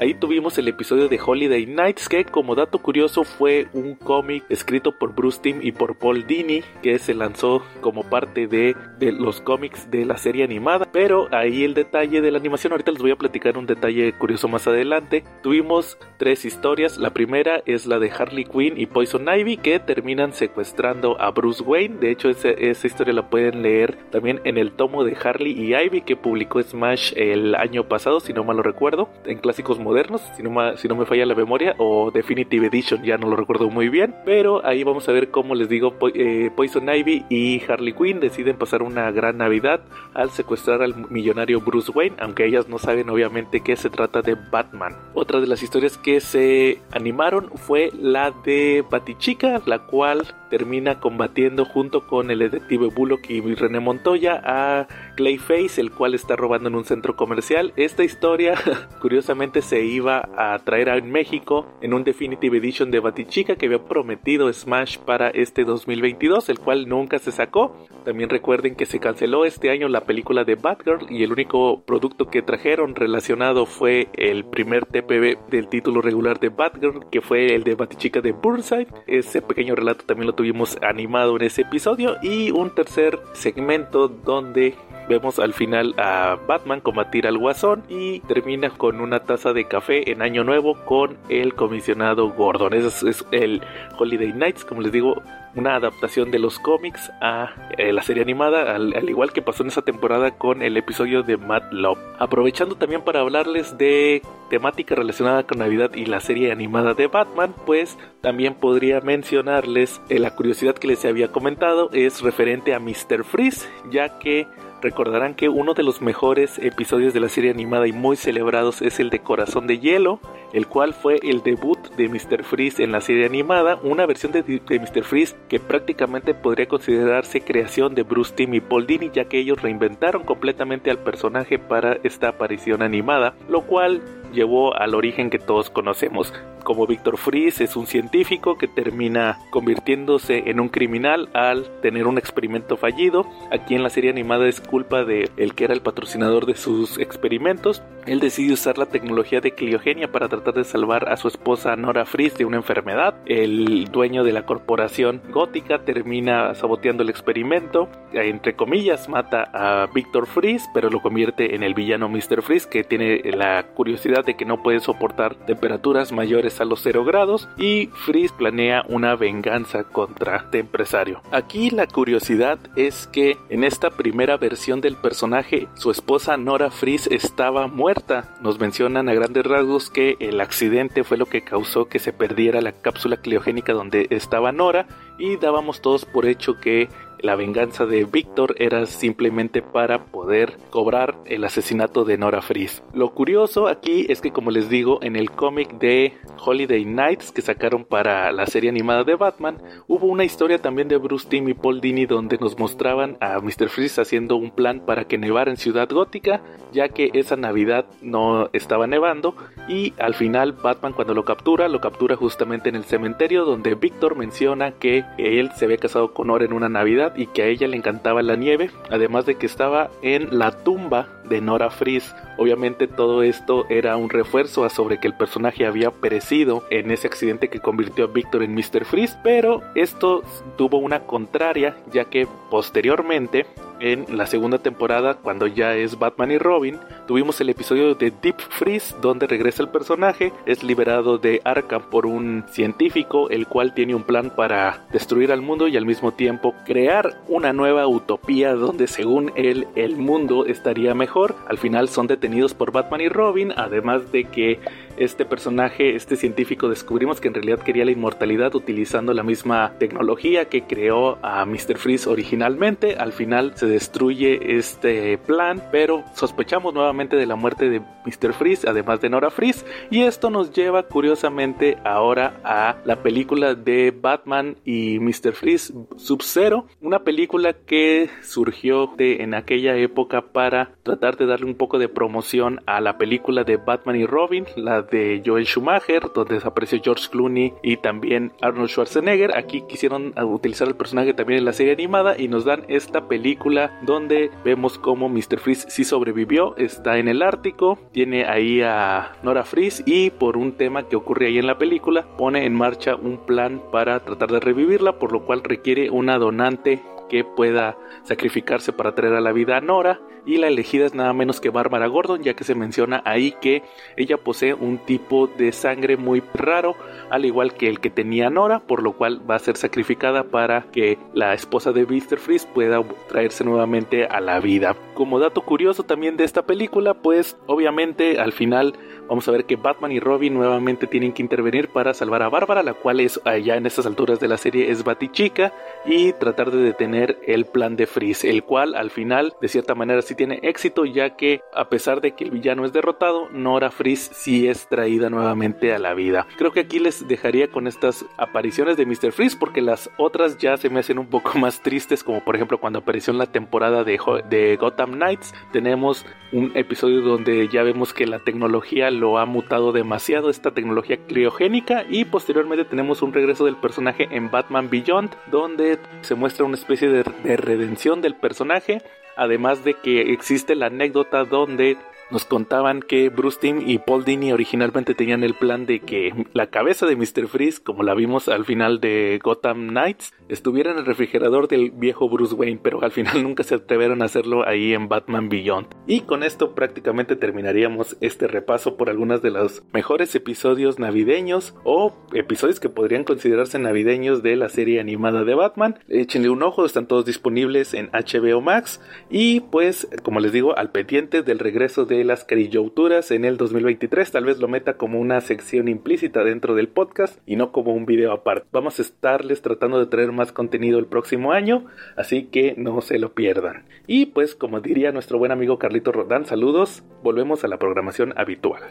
Ahí 0.00 0.14
tuvimos 0.14 0.56
el 0.56 0.66
episodio 0.66 1.10
de 1.10 1.20
Holiday 1.22 1.66
Nights, 1.66 2.08
que 2.08 2.24
como 2.24 2.54
dato 2.54 2.78
curioso 2.78 3.22
fue 3.22 3.68
un 3.74 3.96
cómic 3.96 4.46
escrito 4.48 4.92
por 4.92 5.14
Bruce 5.14 5.38
Timm 5.42 5.58
y 5.60 5.72
por 5.72 5.98
Paul 5.98 6.26
Dini, 6.26 6.62
que 6.82 6.98
se 6.98 7.12
lanzó 7.12 7.62
como 7.82 8.08
parte 8.08 8.46
de, 8.46 8.74
de, 8.98 9.12
los 9.12 9.42
cómics 9.42 9.90
de 9.90 10.06
la 10.06 10.16
serie 10.16 10.42
animada. 10.42 10.88
Pero 10.90 11.28
ahí 11.32 11.64
el 11.64 11.74
detalle 11.74 12.22
de 12.22 12.30
la 12.30 12.38
animación, 12.38 12.72
ahorita 12.72 12.92
les 12.92 13.02
voy 13.02 13.10
a 13.10 13.16
platicar 13.16 13.58
un 13.58 13.66
detalle 13.66 14.14
curioso 14.14 14.48
más 14.48 14.66
adelante. 14.66 15.22
Tuvimos 15.42 15.98
tres 16.16 16.46
historias. 16.46 16.96
La 16.96 17.10
primera 17.10 17.62
es 17.66 17.84
la 17.84 17.98
de 17.98 18.10
Harley 18.10 18.46
Quinn 18.46 18.80
y 18.80 18.86
Poison 18.86 19.28
Ivy, 19.28 19.58
que 19.58 19.80
terminan 19.80 20.32
secuestrando 20.32 21.20
a 21.20 21.30
Bruce 21.30 21.62
Wayne. 21.62 21.98
De 21.98 22.10
hecho, 22.10 22.30
esa, 22.30 22.48
esa 22.48 22.86
historia 22.86 23.12
la 23.12 23.28
pueden 23.28 23.60
leer 23.60 23.98
también 24.10 24.40
en 24.44 24.56
el 24.56 24.72
tomo 24.72 25.04
de 25.04 25.14
Harley 25.22 25.52
y 25.52 25.74
Ivy 25.74 26.00
que 26.00 26.16
publicó 26.16 26.62
Smash 26.62 27.12
el 27.16 27.54
año 27.54 27.86
pasado, 27.86 28.20
si 28.20 28.32
no 28.32 28.44
mal 28.44 28.56
lo 28.56 28.62
recuerdo, 28.62 29.10
en 29.26 29.36
clásicos 29.36 29.78
modernos, 29.78 29.89
no, 29.92 30.76
si 30.76 30.88
no 30.88 30.96
me 30.96 31.06
falla 31.06 31.26
la 31.26 31.34
memoria, 31.34 31.74
o 31.78 32.10
Definitive 32.10 32.66
Edition, 32.66 33.02
ya 33.02 33.16
no 33.18 33.28
lo 33.28 33.36
recuerdo 33.36 33.68
muy 33.70 33.88
bien, 33.88 34.14
pero 34.24 34.64
ahí 34.64 34.84
vamos 34.84 35.08
a 35.08 35.12
ver 35.12 35.30
cómo 35.30 35.54
les 35.54 35.68
digo, 35.68 35.94
eh, 36.14 36.50
Poison 36.54 36.88
Ivy 36.88 37.24
y 37.28 37.62
Harley 37.68 37.92
Quinn 37.92 38.20
deciden 38.20 38.56
pasar 38.56 38.82
una 38.82 39.10
gran 39.10 39.38
Navidad 39.38 39.80
al 40.14 40.30
secuestrar 40.30 40.82
al 40.82 41.10
millonario 41.10 41.60
Bruce 41.60 41.90
Wayne, 41.92 42.16
aunque 42.20 42.46
ellas 42.46 42.68
no 42.68 42.78
saben 42.78 43.10
obviamente 43.10 43.60
que 43.60 43.76
se 43.76 43.90
trata 43.90 44.22
de 44.22 44.34
Batman. 44.34 44.96
Otra 45.14 45.40
de 45.40 45.46
las 45.46 45.62
historias 45.62 45.98
que 45.98 46.20
se 46.20 46.80
animaron 46.92 47.50
fue 47.54 47.90
la 47.98 48.30
de 48.30 48.84
Batichica, 48.88 49.60
la 49.66 49.80
cual 49.80 50.26
termina 50.50 51.00
combatiendo 51.00 51.64
junto 51.64 52.06
con 52.06 52.30
el 52.30 52.40
detective 52.40 52.88
Bullock 52.88 53.30
y 53.30 53.40
René 53.54 53.80
Montoya 53.80 54.42
a 54.44 54.86
Clayface, 55.16 55.80
el 55.80 55.92
cual 55.92 56.14
está 56.14 56.36
robando 56.36 56.68
en 56.68 56.74
un 56.74 56.84
centro 56.84 57.16
comercial. 57.16 57.72
Esta 57.76 58.04
historia, 58.04 58.54
curiosamente, 59.00 59.62
se 59.62 59.79
iba 59.84 60.28
a 60.36 60.58
traer 60.58 60.90
a 60.90 61.00
México 61.00 61.66
en 61.80 61.94
un 61.94 62.04
Definitive 62.04 62.58
Edition 62.58 62.90
de 62.90 63.00
Batichica 63.00 63.56
que 63.56 63.66
había 63.66 63.84
prometido 63.84 64.52
Smash 64.52 64.98
para 64.98 65.30
este 65.30 65.64
2022, 65.64 66.48
el 66.48 66.58
cual 66.58 66.88
nunca 66.88 67.18
se 67.18 67.32
sacó. 67.32 67.86
También 68.04 68.30
recuerden 68.30 68.74
que 68.76 68.86
se 68.86 68.98
canceló 68.98 69.44
este 69.44 69.70
año 69.70 69.88
la 69.88 70.02
película 70.02 70.44
de 70.44 70.54
Batgirl 70.54 71.06
y 71.10 71.22
el 71.22 71.32
único 71.32 71.82
producto 71.82 72.28
que 72.28 72.42
trajeron 72.42 72.94
relacionado 72.94 73.66
fue 73.66 74.08
el 74.14 74.44
primer 74.44 74.86
TPB 74.86 75.48
del 75.50 75.68
título 75.68 76.00
regular 76.00 76.40
de 76.40 76.48
Batgirl, 76.48 77.06
que 77.10 77.20
fue 77.20 77.54
el 77.54 77.64
de 77.64 77.74
Batichica 77.74 78.20
de 78.20 78.32
Burnside. 78.32 78.88
Ese 79.06 79.42
pequeño 79.42 79.74
relato 79.74 80.04
también 80.04 80.26
lo 80.26 80.34
tuvimos 80.34 80.78
animado 80.82 81.36
en 81.36 81.42
ese 81.42 81.62
episodio 81.62 82.16
y 82.22 82.50
un 82.50 82.74
tercer 82.74 83.18
segmento 83.32 84.08
donde 84.08 84.74
vemos 85.10 85.40
al 85.40 85.52
final 85.54 85.92
a 85.98 86.38
Batman 86.46 86.80
combatir 86.80 87.26
al 87.26 87.36
guasón 87.36 87.82
y 87.88 88.20
termina 88.20 88.70
con 88.70 89.00
una 89.00 89.24
taza 89.24 89.52
de 89.52 89.64
café 89.64 90.12
en 90.12 90.22
año 90.22 90.44
nuevo 90.44 90.76
con 90.84 91.18
el 91.28 91.54
comisionado 91.54 92.30
Gordon. 92.30 92.74
Ese 92.74 93.10
es, 93.10 93.26
el 93.32 93.60
Holiday 93.98 94.32
Nights, 94.32 94.64
como 94.64 94.82
les 94.82 94.92
digo, 94.92 95.20
una 95.56 95.74
adaptación 95.74 96.30
de 96.30 96.38
los 96.38 96.60
cómics 96.60 97.10
a 97.20 97.50
eh, 97.76 97.92
la 97.92 98.02
serie 98.02 98.22
animada, 98.22 98.72
al, 98.76 98.94
al, 98.94 99.10
igual 99.10 99.32
que 99.32 99.42
pasó 99.42 99.64
en 99.64 99.70
esa 99.70 99.82
temporada 99.82 100.30
con 100.30 100.62
el 100.62 100.76
episodio 100.76 101.24
de 101.24 101.36
Mad 101.36 101.72
Love. 101.72 101.98
Aprovechando 102.20 102.76
también 102.76 103.02
para 103.02 103.18
hablarles 103.18 103.76
de 103.76 104.22
temática 104.48 104.94
relacionada 104.94 105.42
con 105.42 105.58
Navidad 105.58 105.92
y 105.94 106.06
la 106.06 106.20
serie 106.20 106.52
animada 106.52 106.94
de 106.94 107.08
Batman, 107.08 107.52
pues 107.66 107.98
también 108.20 108.54
podría 108.54 109.00
mencionarles 109.00 110.00
eh, 110.08 110.20
la 110.20 110.36
curiosidad 110.36 110.76
que 110.76 110.86
les 110.86 111.04
había 111.04 111.32
comentado 111.32 111.90
es 111.92 112.22
referente 112.22 112.74
a 112.74 112.78
Mr. 112.78 113.24
Freeze, 113.24 113.68
ya 113.90 114.20
que 114.20 114.46
Recordarán 114.82 115.34
que 115.34 115.48
uno 115.48 115.74
de 115.74 115.82
los 115.82 116.00
mejores 116.00 116.58
episodios 116.58 117.12
de 117.12 117.20
la 117.20 117.28
serie 117.28 117.50
animada 117.50 117.86
y 117.86 117.92
muy 117.92 118.16
celebrados 118.16 118.80
es 118.80 118.98
el 118.98 119.10
de 119.10 119.18
Corazón 119.18 119.66
de 119.66 119.78
Hielo, 119.78 120.20
el 120.54 120.66
cual 120.66 120.94
fue 120.94 121.20
el 121.22 121.42
debut 121.42 121.78
de 121.96 122.08
Mr. 122.08 122.44
Freeze 122.44 122.82
en 122.82 122.92
la 122.92 123.00
serie 123.00 123.26
animada, 123.26 123.78
una 123.82 124.06
versión 124.06 124.32
de, 124.32 124.42
Mr. 124.42 125.04
Freeze 125.04 125.36
que 125.48 125.60
prácticamente 125.60 126.32
podría 126.32 126.66
considerarse 126.66 127.42
creación 127.42 127.94
de 127.94 128.04
Bruce 128.04 128.34
Timm 128.34 128.54
y 128.54 128.60
Paul 128.60 128.86
Dini, 128.86 129.10
ya 129.12 129.26
que 129.26 129.38
ellos 129.38 129.60
reinventaron 129.60 130.24
completamente 130.24 130.90
al 130.90 130.98
personaje 130.98 131.58
para 131.58 131.98
esta 132.02 132.28
aparición 132.28 132.82
animada, 132.82 133.34
lo 133.48 133.62
cual 133.62 134.00
llevó 134.32 134.76
al 134.76 134.94
origen 134.94 135.30
que 135.30 135.38
todos 135.38 135.70
conocemos. 135.70 136.32
Como 136.64 136.86
Víctor 136.86 137.16
Fries 137.16 137.60
es 137.62 137.74
un 137.74 137.86
científico 137.86 138.58
que 138.58 138.68
termina 138.68 139.38
convirtiéndose 139.48 140.50
en 140.50 140.60
un 140.60 140.68
criminal 140.68 141.30
al 141.32 141.66
tener 141.80 142.06
un 142.06 142.18
experimento 142.18 142.76
fallido. 142.76 143.26
Aquí 143.50 143.74
en 143.74 143.82
la 143.82 143.88
serie 143.88 144.10
animada 144.10 144.46
es 144.46 144.60
culpa 144.60 145.04
de 145.04 145.30
el 145.38 145.54
que 145.54 145.64
era 145.64 145.72
el 145.72 145.80
patrocinador 145.80 146.44
de 146.44 146.54
sus 146.54 146.98
experimentos. 146.98 147.82
Él 148.06 148.20
decide 148.20 148.52
usar 148.52 148.76
la 148.76 148.86
tecnología 148.86 149.40
de 149.40 149.54
criogenia 149.54 150.12
para 150.12 150.28
tratar 150.28 150.54
de 150.54 150.64
salvar 150.64 151.08
a 151.08 151.16
su 151.16 151.28
esposa 151.28 151.74
Nora 151.76 152.04
Fries 152.04 152.36
de 152.36 152.44
una 152.44 152.58
enfermedad. 152.58 153.14
El 153.24 153.86
dueño 153.86 154.22
de 154.22 154.32
la 154.32 154.44
corporación 154.44 155.22
gótica 155.30 155.78
termina 155.84 156.54
saboteando 156.54 157.02
el 157.02 157.08
experimento. 157.08 157.88
Entre 158.12 158.54
comillas 158.54 159.08
mata 159.08 159.50
a 159.54 159.86
Víctor 159.94 160.26
Fries, 160.26 160.68
pero 160.74 160.90
lo 160.90 161.00
convierte 161.00 161.54
en 161.54 161.62
el 161.62 161.72
villano 161.72 162.08
Mr. 162.10 162.42
Freeze 162.42 162.68
que 162.68 162.84
tiene 162.84 163.22
la 163.32 163.62
curiosidad 163.74 164.19
de 164.22 164.36
que 164.36 164.44
no 164.44 164.62
puede 164.62 164.80
soportar 164.80 165.34
temperaturas 165.34 166.12
mayores 166.12 166.60
a 166.60 166.64
los 166.64 166.80
0 166.82 167.04
grados 167.04 167.48
y 167.56 167.88
Freeze 167.92 168.34
planea 168.36 168.84
una 168.88 169.16
venganza 169.16 169.84
contra 169.84 170.36
este 170.36 170.58
empresario. 170.58 171.22
Aquí 171.30 171.70
la 171.70 171.86
curiosidad 171.86 172.58
es 172.76 173.06
que 173.06 173.36
en 173.48 173.64
esta 173.64 173.90
primera 173.90 174.36
versión 174.36 174.80
del 174.80 174.96
personaje 174.96 175.68
su 175.74 175.90
esposa 175.90 176.36
Nora 176.36 176.70
Freeze 176.70 177.14
estaba 177.14 177.66
muerta. 177.66 178.34
Nos 178.42 178.58
mencionan 178.58 179.08
a 179.08 179.14
grandes 179.14 179.44
rasgos 179.44 179.90
que 179.90 180.16
el 180.20 180.40
accidente 180.40 181.04
fue 181.04 181.16
lo 181.16 181.26
que 181.26 181.42
causó 181.42 181.86
que 181.86 181.98
se 181.98 182.12
perdiera 182.12 182.60
la 182.60 182.72
cápsula 182.72 183.16
criogénica 183.18 183.72
donde 183.72 184.06
estaba 184.10 184.52
Nora 184.52 184.86
y 185.18 185.36
dábamos 185.36 185.80
todos 185.80 186.04
por 186.04 186.26
hecho 186.26 186.58
que 186.60 186.88
la 187.22 187.36
venganza 187.36 187.86
de 187.86 188.04
Víctor 188.04 188.54
era 188.58 188.86
simplemente 188.86 189.62
para 189.62 190.04
poder 190.06 190.56
cobrar 190.70 191.16
el 191.26 191.44
asesinato 191.44 192.04
de 192.04 192.18
Nora 192.18 192.42
Fries. 192.42 192.82
Lo 192.92 193.10
curioso 193.10 193.68
aquí 193.68 194.06
es 194.08 194.20
que 194.20 194.32
como 194.32 194.50
les 194.50 194.68
digo 194.68 194.98
en 195.02 195.16
el 195.16 195.30
cómic 195.30 195.78
de 195.78 196.14
Holiday 196.44 196.84
Nights 196.84 197.32
que 197.32 197.42
sacaron 197.42 197.84
para 197.84 198.32
la 198.32 198.46
serie 198.46 198.70
animada 198.70 199.04
de 199.04 199.14
Batman, 199.14 199.58
hubo 199.86 200.06
una 200.06 200.24
historia 200.24 200.58
también 200.58 200.88
de 200.88 200.96
Bruce 200.96 201.28
Timm 201.28 201.48
y 201.48 201.54
Paul 201.54 201.80
Dini 201.80 202.06
donde 202.06 202.38
nos 202.38 202.58
mostraban 202.58 203.16
a 203.20 203.38
Mr. 203.40 203.68
Freeze 203.68 204.00
haciendo 204.00 204.36
un 204.36 204.50
plan 204.50 204.80
para 204.80 205.04
que 205.04 205.18
nevara 205.18 205.50
en 205.50 205.56
Ciudad 205.56 205.88
Gótica, 205.88 206.40
ya 206.72 206.88
que 206.88 207.10
esa 207.14 207.36
Navidad 207.36 207.86
no 208.02 208.48
estaba 208.52 208.86
nevando 208.86 209.34
y 209.68 209.92
al 209.98 210.14
final 210.14 210.52
Batman 210.52 210.92
cuando 210.92 211.14
lo 211.14 211.24
captura, 211.24 211.68
lo 211.68 211.80
captura 211.80 212.16
justamente 212.16 212.68
en 212.68 212.76
el 212.76 212.84
cementerio 212.84 213.44
donde 213.44 213.74
Víctor 213.74 214.16
menciona 214.16 214.72
que 214.72 215.04
él 215.18 215.50
se 215.56 215.64
había 215.64 215.76
casado 215.76 216.12
con 216.12 216.28
Nora 216.28 216.44
en 216.44 216.52
una 216.52 216.68
Navidad 216.68 217.09
y 217.16 217.26
que 217.26 217.42
a 217.42 217.46
ella 217.46 217.68
le 217.68 217.76
encantaba 217.76 218.22
la 218.22 218.36
nieve, 218.36 218.70
además 218.90 219.26
de 219.26 219.36
que 219.36 219.46
estaba 219.46 219.90
en 220.02 220.38
la 220.38 220.50
tumba 220.50 221.08
de 221.28 221.40
Nora 221.40 221.70
Fries. 221.70 222.14
Obviamente 222.38 222.86
todo 222.86 223.22
esto 223.22 223.66
era 223.68 223.96
un 223.96 224.10
refuerzo 224.10 224.64
a 224.64 224.70
sobre 224.70 224.98
que 224.98 225.06
el 225.06 225.14
personaje 225.14 225.66
había 225.66 225.90
perecido 225.90 226.64
en 226.70 226.90
ese 226.90 227.06
accidente 227.06 227.48
que 227.48 227.60
convirtió 227.60 228.04
a 228.04 228.08
Victor 228.08 228.42
en 228.42 228.54
Mr. 228.54 228.84
Freeze, 228.84 229.16
pero 229.22 229.62
esto 229.74 230.22
tuvo 230.56 230.78
una 230.78 231.00
contraria 231.00 231.76
ya 231.92 232.06
que 232.06 232.26
posteriormente 232.50 233.46
en 233.80 234.16
la 234.16 234.26
segunda 234.26 234.58
temporada, 234.58 235.14
cuando 235.14 235.46
ya 235.46 235.74
es 235.74 235.98
Batman 235.98 236.30
y 236.30 236.38
Robin, 236.38 236.78
tuvimos 237.06 237.40
el 237.40 237.48
episodio 237.48 237.94
de 237.94 238.12
Deep 238.22 238.38
Freeze, 238.38 238.94
donde 239.00 239.26
regresa 239.26 239.62
el 239.62 239.68
personaje, 239.68 240.32
es 240.46 240.62
liberado 240.62 241.18
de 241.18 241.40
Arkham 241.44 241.82
por 241.90 242.06
un 242.06 242.44
científico, 242.48 243.30
el 243.30 243.46
cual 243.46 243.74
tiene 243.74 243.94
un 243.94 244.02
plan 244.02 244.30
para 244.30 244.86
destruir 244.92 245.32
al 245.32 245.42
mundo 245.42 245.68
y 245.68 245.76
al 245.76 245.86
mismo 245.86 246.12
tiempo 246.12 246.54
crear 246.64 247.20
una 247.28 247.52
nueva 247.52 247.86
utopía 247.86 248.54
donde 248.54 248.86
según 248.86 249.32
él 249.36 249.66
el 249.74 249.96
mundo 249.96 250.46
estaría 250.46 250.94
mejor. 250.94 251.34
Al 251.48 251.58
final 251.58 251.88
son 251.88 252.06
detenidos 252.06 252.54
por 252.54 252.72
Batman 252.72 253.00
y 253.00 253.08
Robin, 253.08 253.52
además 253.56 254.12
de 254.12 254.24
que 254.24 254.60
este 255.00 255.24
personaje, 255.24 255.96
este 255.96 256.14
científico, 256.14 256.68
descubrimos 256.68 257.20
que 257.20 257.28
en 257.28 257.34
realidad 257.34 257.60
quería 257.60 257.86
la 257.86 257.90
inmortalidad 257.90 258.54
utilizando 258.54 259.14
la 259.14 259.22
misma 259.22 259.72
tecnología 259.78 260.44
que 260.44 260.64
creó 260.64 261.18
a 261.22 261.44
Mr. 261.46 261.78
Freeze 261.78 262.08
originalmente. 262.08 262.96
Al 262.96 263.12
final 263.12 263.52
se 263.56 263.66
destruye 263.66 264.58
este 264.58 265.16
plan, 265.16 265.62
pero 265.72 266.04
sospechamos 266.14 266.74
nuevamente 266.74 267.16
de 267.16 267.24
la 267.24 267.34
muerte 267.34 267.70
de 267.70 267.80
Mr. 267.80 268.34
Freeze, 268.34 268.68
además 268.68 269.00
de 269.00 269.08
Nora 269.08 269.30
Freeze, 269.30 269.64
y 269.90 270.02
esto 270.02 270.28
nos 270.28 270.52
lleva 270.52 270.82
curiosamente 270.82 271.78
ahora 271.84 272.40
a 272.44 272.76
la 272.84 272.96
película 272.96 273.54
de 273.54 273.92
Batman 273.98 274.56
y 274.66 274.98
Mr. 274.98 275.32
Freeze 275.32 275.72
Sub-Zero, 275.96 276.66
una 276.82 277.00
película 277.00 277.54
que 277.54 278.10
surgió 278.22 278.92
en 278.98 279.32
aquella 279.32 279.76
época 279.76 280.22
para 280.32 280.72
tratar 280.82 281.16
de 281.16 281.26
darle 281.26 281.46
un 281.46 281.54
poco 281.54 281.78
de 281.78 281.88
promoción 281.88 282.60
a 282.66 282.80
la 282.80 282.98
película 282.98 283.44
de 283.44 283.56
Batman 283.56 283.96
y 283.96 284.04
Robin, 284.04 284.44
la 284.56 284.82
de 284.90 285.22
Joel 285.24 285.46
Schumacher, 285.46 286.02
donde 286.14 286.34
desapareció 286.34 286.80
George 286.82 287.08
Clooney 287.10 287.54
y 287.62 287.76
también 287.76 288.32
Arnold 288.40 288.68
Schwarzenegger. 288.68 289.36
Aquí 289.36 289.62
quisieron 289.62 290.14
utilizar 290.22 290.68
el 290.68 290.76
personaje 290.76 291.14
también 291.14 291.38
en 291.38 291.44
la 291.44 291.52
serie 291.52 291.72
animada 291.72 292.18
y 292.18 292.28
nos 292.28 292.44
dan 292.44 292.64
esta 292.68 293.08
película 293.08 293.78
donde 293.82 294.30
vemos 294.44 294.78
como 294.78 295.08
Mr. 295.08 295.38
Freeze 295.38 295.70
sí 295.70 295.84
sobrevivió, 295.84 296.56
está 296.56 296.98
en 296.98 297.08
el 297.08 297.22
Ártico, 297.22 297.78
tiene 297.92 298.24
ahí 298.24 298.62
a 298.62 299.12
Nora 299.22 299.44
Freeze 299.44 299.82
y 299.86 300.10
por 300.10 300.36
un 300.36 300.52
tema 300.52 300.88
que 300.88 300.96
ocurre 300.96 301.26
ahí 301.26 301.38
en 301.38 301.46
la 301.46 301.58
película 301.58 302.06
pone 302.16 302.44
en 302.44 302.54
marcha 302.54 302.96
un 302.96 303.18
plan 303.18 303.62
para 303.72 304.00
tratar 304.00 304.30
de 304.30 304.40
revivirla, 304.40 304.98
por 304.98 305.12
lo 305.12 305.24
cual 305.24 305.42
requiere 305.42 305.90
una 305.90 306.18
donante 306.18 306.82
que 307.10 307.24
pueda 307.24 307.76
sacrificarse 308.04 308.72
para 308.72 308.94
traer 308.94 309.14
a 309.14 309.20
la 309.20 309.32
vida 309.32 309.58
a 309.58 309.60
Nora 309.60 310.00
y 310.24 310.36
la 310.36 310.48
elegida 310.48 310.86
es 310.86 310.94
nada 310.94 311.12
menos 311.12 311.40
que 311.40 311.50
Bárbara 311.50 311.86
Gordon 311.86 312.22
ya 312.22 312.34
que 312.34 312.44
se 312.44 312.54
menciona 312.54 313.02
ahí 313.04 313.32
que 313.40 313.62
ella 313.96 314.16
posee 314.16 314.54
un 314.54 314.78
tipo 314.78 315.26
de 315.26 315.52
sangre 315.52 315.96
muy 315.96 316.22
raro 316.34 316.76
al 317.10 317.24
igual 317.24 317.54
que 317.54 317.68
el 317.68 317.80
que 317.80 317.90
tenía 317.90 318.30
Nora 318.30 318.60
por 318.60 318.82
lo 318.82 318.92
cual 318.92 319.28
va 319.28 319.34
a 319.34 319.40
ser 319.40 319.56
sacrificada 319.56 320.24
para 320.24 320.70
que 320.70 320.98
la 321.12 321.34
esposa 321.34 321.72
de 321.72 321.84
Mr. 321.84 322.18
Freeze 322.18 322.46
pueda 322.46 322.82
traerse 323.08 323.44
nuevamente 323.44 324.06
a 324.06 324.20
la 324.20 324.40
vida 324.40 324.76
como 324.94 325.18
dato 325.18 325.42
curioso 325.42 325.82
también 325.82 326.16
de 326.16 326.24
esta 326.24 326.42
película 326.42 326.94
pues 326.94 327.36
obviamente 327.46 328.20
al 328.20 328.32
final 328.32 328.74
vamos 329.10 329.28
a 329.28 329.32
ver 329.32 329.44
que 329.44 329.56
Batman 329.56 329.92
y 329.92 330.00
Robin 330.00 330.32
nuevamente 330.32 330.86
tienen 330.86 331.12
que 331.12 331.22
intervenir 331.22 331.68
para 331.68 331.92
salvar 331.92 332.22
a 332.22 332.30
Bárbara 332.30 332.62
la 332.62 332.72
cual 332.72 333.00
es 333.00 333.20
allá 333.24 333.56
en 333.56 333.66
estas 333.66 333.84
alturas 333.84 334.20
de 334.20 334.28
la 334.28 334.38
serie 334.38 334.70
es 334.70 334.84
Batichica 334.84 335.52
y 335.84 336.12
tratar 336.14 336.50
de 336.50 336.58
detener 336.58 337.18
el 337.26 337.44
plan 337.44 337.76
de 337.76 337.86
Freeze 337.86 338.30
el 338.30 338.44
cual 338.44 338.74
al 338.74 338.90
final 338.90 339.34
de 339.40 339.48
cierta 339.48 339.74
manera 339.74 340.00
tiene 340.02 340.40
éxito 340.42 340.84
ya 340.84 341.16
que 341.16 341.40
a 341.52 341.68
pesar 341.68 342.00
de 342.00 342.12
que 342.12 342.24
el 342.24 342.30
villano 342.30 342.64
es 342.64 342.72
derrotado, 342.72 343.28
Nora 343.30 343.70
Freeze 343.70 344.12
sí 344.14 344.48
es 344.48 344.68
traída 344.68 345.10
nuevamente 345.10 345.72
a 345.74 345.78
la 345.78 345.94
vida. 345.94 346.26
Creo 346.38 346.52
que 346.52 346.60
aquí 346.60 346.78
les 346.78 347.06
dejaría 347.06 347.48
con 347.48 347.66
estas 347.66 348.04
apariciones 348.16 348.76
de 348.76 348.86
Mr. 348.86 349.12
Freeze 349.12 349.36
porque 349.38 349.60
las 349.60 349.90
otras 349.96 350.38
ya 350.38 350.56
se 350.56 350.70
me 350.70 350.80
hacen 350.80 350.98
un 350.98 351.06
poco 351.06 351.38
más 351.38 351.60
tristes 351.62 352.04
como 352.04 352.24
por 352.24 352.36
ejemplo 352.36 352.58
cuando 352.58 352.80
apareció 352.80 353.12
en 353.12 353.18
la 353.18 353.26
temporada 353.26 353.84
de, 353.84 353.98
de 354.28 354.56
Gotham 354.56 354.92
Knights 354.92 355.34
tenemos 355.52 356.06
un 356.32 356.52
episodio 356.54 357.00
donde 357.00 357.48
ya 357.48 357.62
vemos 357.62 357.92
que 357.92 358.06
la 358.06 358.20
tecnología 358.20 358.90
lo 359.00 359.18
ha 359.18 359.26
mutado 359.26 359.72
demasiado, 359.72 360.30
esta 360.30 360.52
tecnología 360.52 360.98
criogénica 361.08 361.84
y 361.88 362.04
posteriormente 362.04 362.64
tenemos 362.64 363.02
un 363.02 363.12
regreso 363.12 363.46
del 363.46 363.56
personaje 363.56 364.06
en 364.10 364.30
Batman 364.30 364.68
Beyond 364.70 365.10
donde 365.30 365.78
se 366.02 366.14
muestra 366.14 366.44
una 366.44 366.56
especie 366.56 366.88
de, 366.88 367.02
de 367.24 367.36
redención 367.36 368.02
del 368.02 368.14
personaje 368.14 368.82
además 369.16 369.64
de 369.64 369.74
que 369.74 370.12
existe 370.12 370.54
la 370.54 370.66
anécdota 370.66 371.24
donde 371.24 371.76
nos 372.10 372.24
contaban 372.24 372.80
que 372.80 373.08
Bruce 373.08 373.38
Timm 373.40 373.62
y 373.66 373.78
Paul 373.78 374.04
Dini 374.04 374.32
originalmente 374.32 374.94
tenían 374.94 375.22
el 375.22 375.34
plan 375.34 375.66
de 375.66 375.80
que 375.80 376.26
la 376.32 376.48
cabeza 376.48 376.86
de 376.86 376.96
Mr. 376.96 377.28
Freeze, 377.28 377.62
como 377.62 377.82
la 377.82 377.94
vimos 377.94 378.28
al 378.28 378.44
final 378.44 378.80
de 378.80 379.20
Gotham 379.22 379.68
Knights, 379.68 380.12
estuviera 380.28 380.72
en 380.72 380.78
el 380.78 380.86
refrigerador 380.86 381.48
del 381.48 381.70
viejo 381.70 382.08
Bruce 382.08 382.34
Wayne, 382.34 382.60
pero 382.62 382.82
al 382.82 382.92
final 382.92 383.22
nunca 383.22 383.42
se 383.42 383.56
atrevieron 383.56 384.02
a 384.02 384.06
hacerlo 384.06 384.46
ahí 384.46 384.74
en 384.74 384.88
Batman 384.88 385.28
Beyond. 385.28 385.68
Y 385.86 386.00
con 386.02 386.22
esto 386.22 386.54
prácticamente 386.54 387.16
terminaríamos 387.16 387.96
este 388.00 388.26
repaso 388.26 388.76
por 388.76 388.90
algunas 388.90 389.22
de 389.22 389.30
los 389.30 389.62
mejores 389.72 390.14
episodios 390.14 390.78
navideños 390.78 391.54
o 391.64 391.94
episodios 392.12 392.60
que 392.60 392.68
podrían 392.68 393.04
considerarse 393.04 393.58
navideños 393.58 394.22
de 394.22 394.36
la 394.36 394.48
serie 394.48 394.80
animada 394.80 395.24
de 395.24 395.34
Batman. 395.34 395.78
Échenle 395.88 396.30
un 396.30 396.42
ojo, 396.42 396.64
están 396.64 396.86
todos 396.86 397.04
disponibles 397.04 397.74
en 397.74 397.90
HBO 397.92 398.40
Max 398.40 398.80
y 399.10 399.40
pues 399.40 399.88
como 400.02 400.20
les 400.20 400.32
digo 400.32 400.56
al 400.56 400.70
pendiente 400.70 401.22
del 401.22 401.38
regreso 401.38 401.84
de 401.84 401.99
las 402.04 402.24
carillauturas 402.24 403.10
en 403.10 403.24
el 403.24 403.36
2023. 403.36 404.10
Tal 404.12 404.24
vez 404.24 404.38
lo 404.38 404.48
meta 404.48 404.76
como 404.76 405.00
una 405.00 405.20
sección 405.20 405.68
implícita 405.68 406.24
dentro 406.24 406.54
del 406.54 406.68
podcast 406.68 407.18
y 407.26 407.36
no 407.36 407.52
como 407.52 407.72
un 407.72 407.86
video 407.86 408.12
aparte. 408.12 408.46
Vamos 408.52 408.78
a 408.78 408.82
estarles 408.82 409.42
tratando 409.42 409.78
de 409.78 409.86
traer 409.86 410.12
más 410.12 410.32
contenido 410.32 410.78
el 410.78 410.86
próximo 410.86 411.32
año, 411.32 411.66
así 411.96 412.24
que 412.24 412.54
no 412.56 412.80
se 412.80 412.98
lo 412.98 413.12
pierdan. 413.14 413.64
Y 413.86 414.06
pues 414.06 414.34
como 414.34 414.60
diría 414.60 414.92
nuestro 414.92 415.18
buen 415.18 415.32
amigo 415.32 415.58
Carlito 415.58 415.92
Rodán, 415.92 416.26
saludos, 416.26 416.82
volvemos 417.02 417.44
a 417.44 417.48
la 417.48 417.58
programación 417.58 418.12
habitual. 418.16 418.62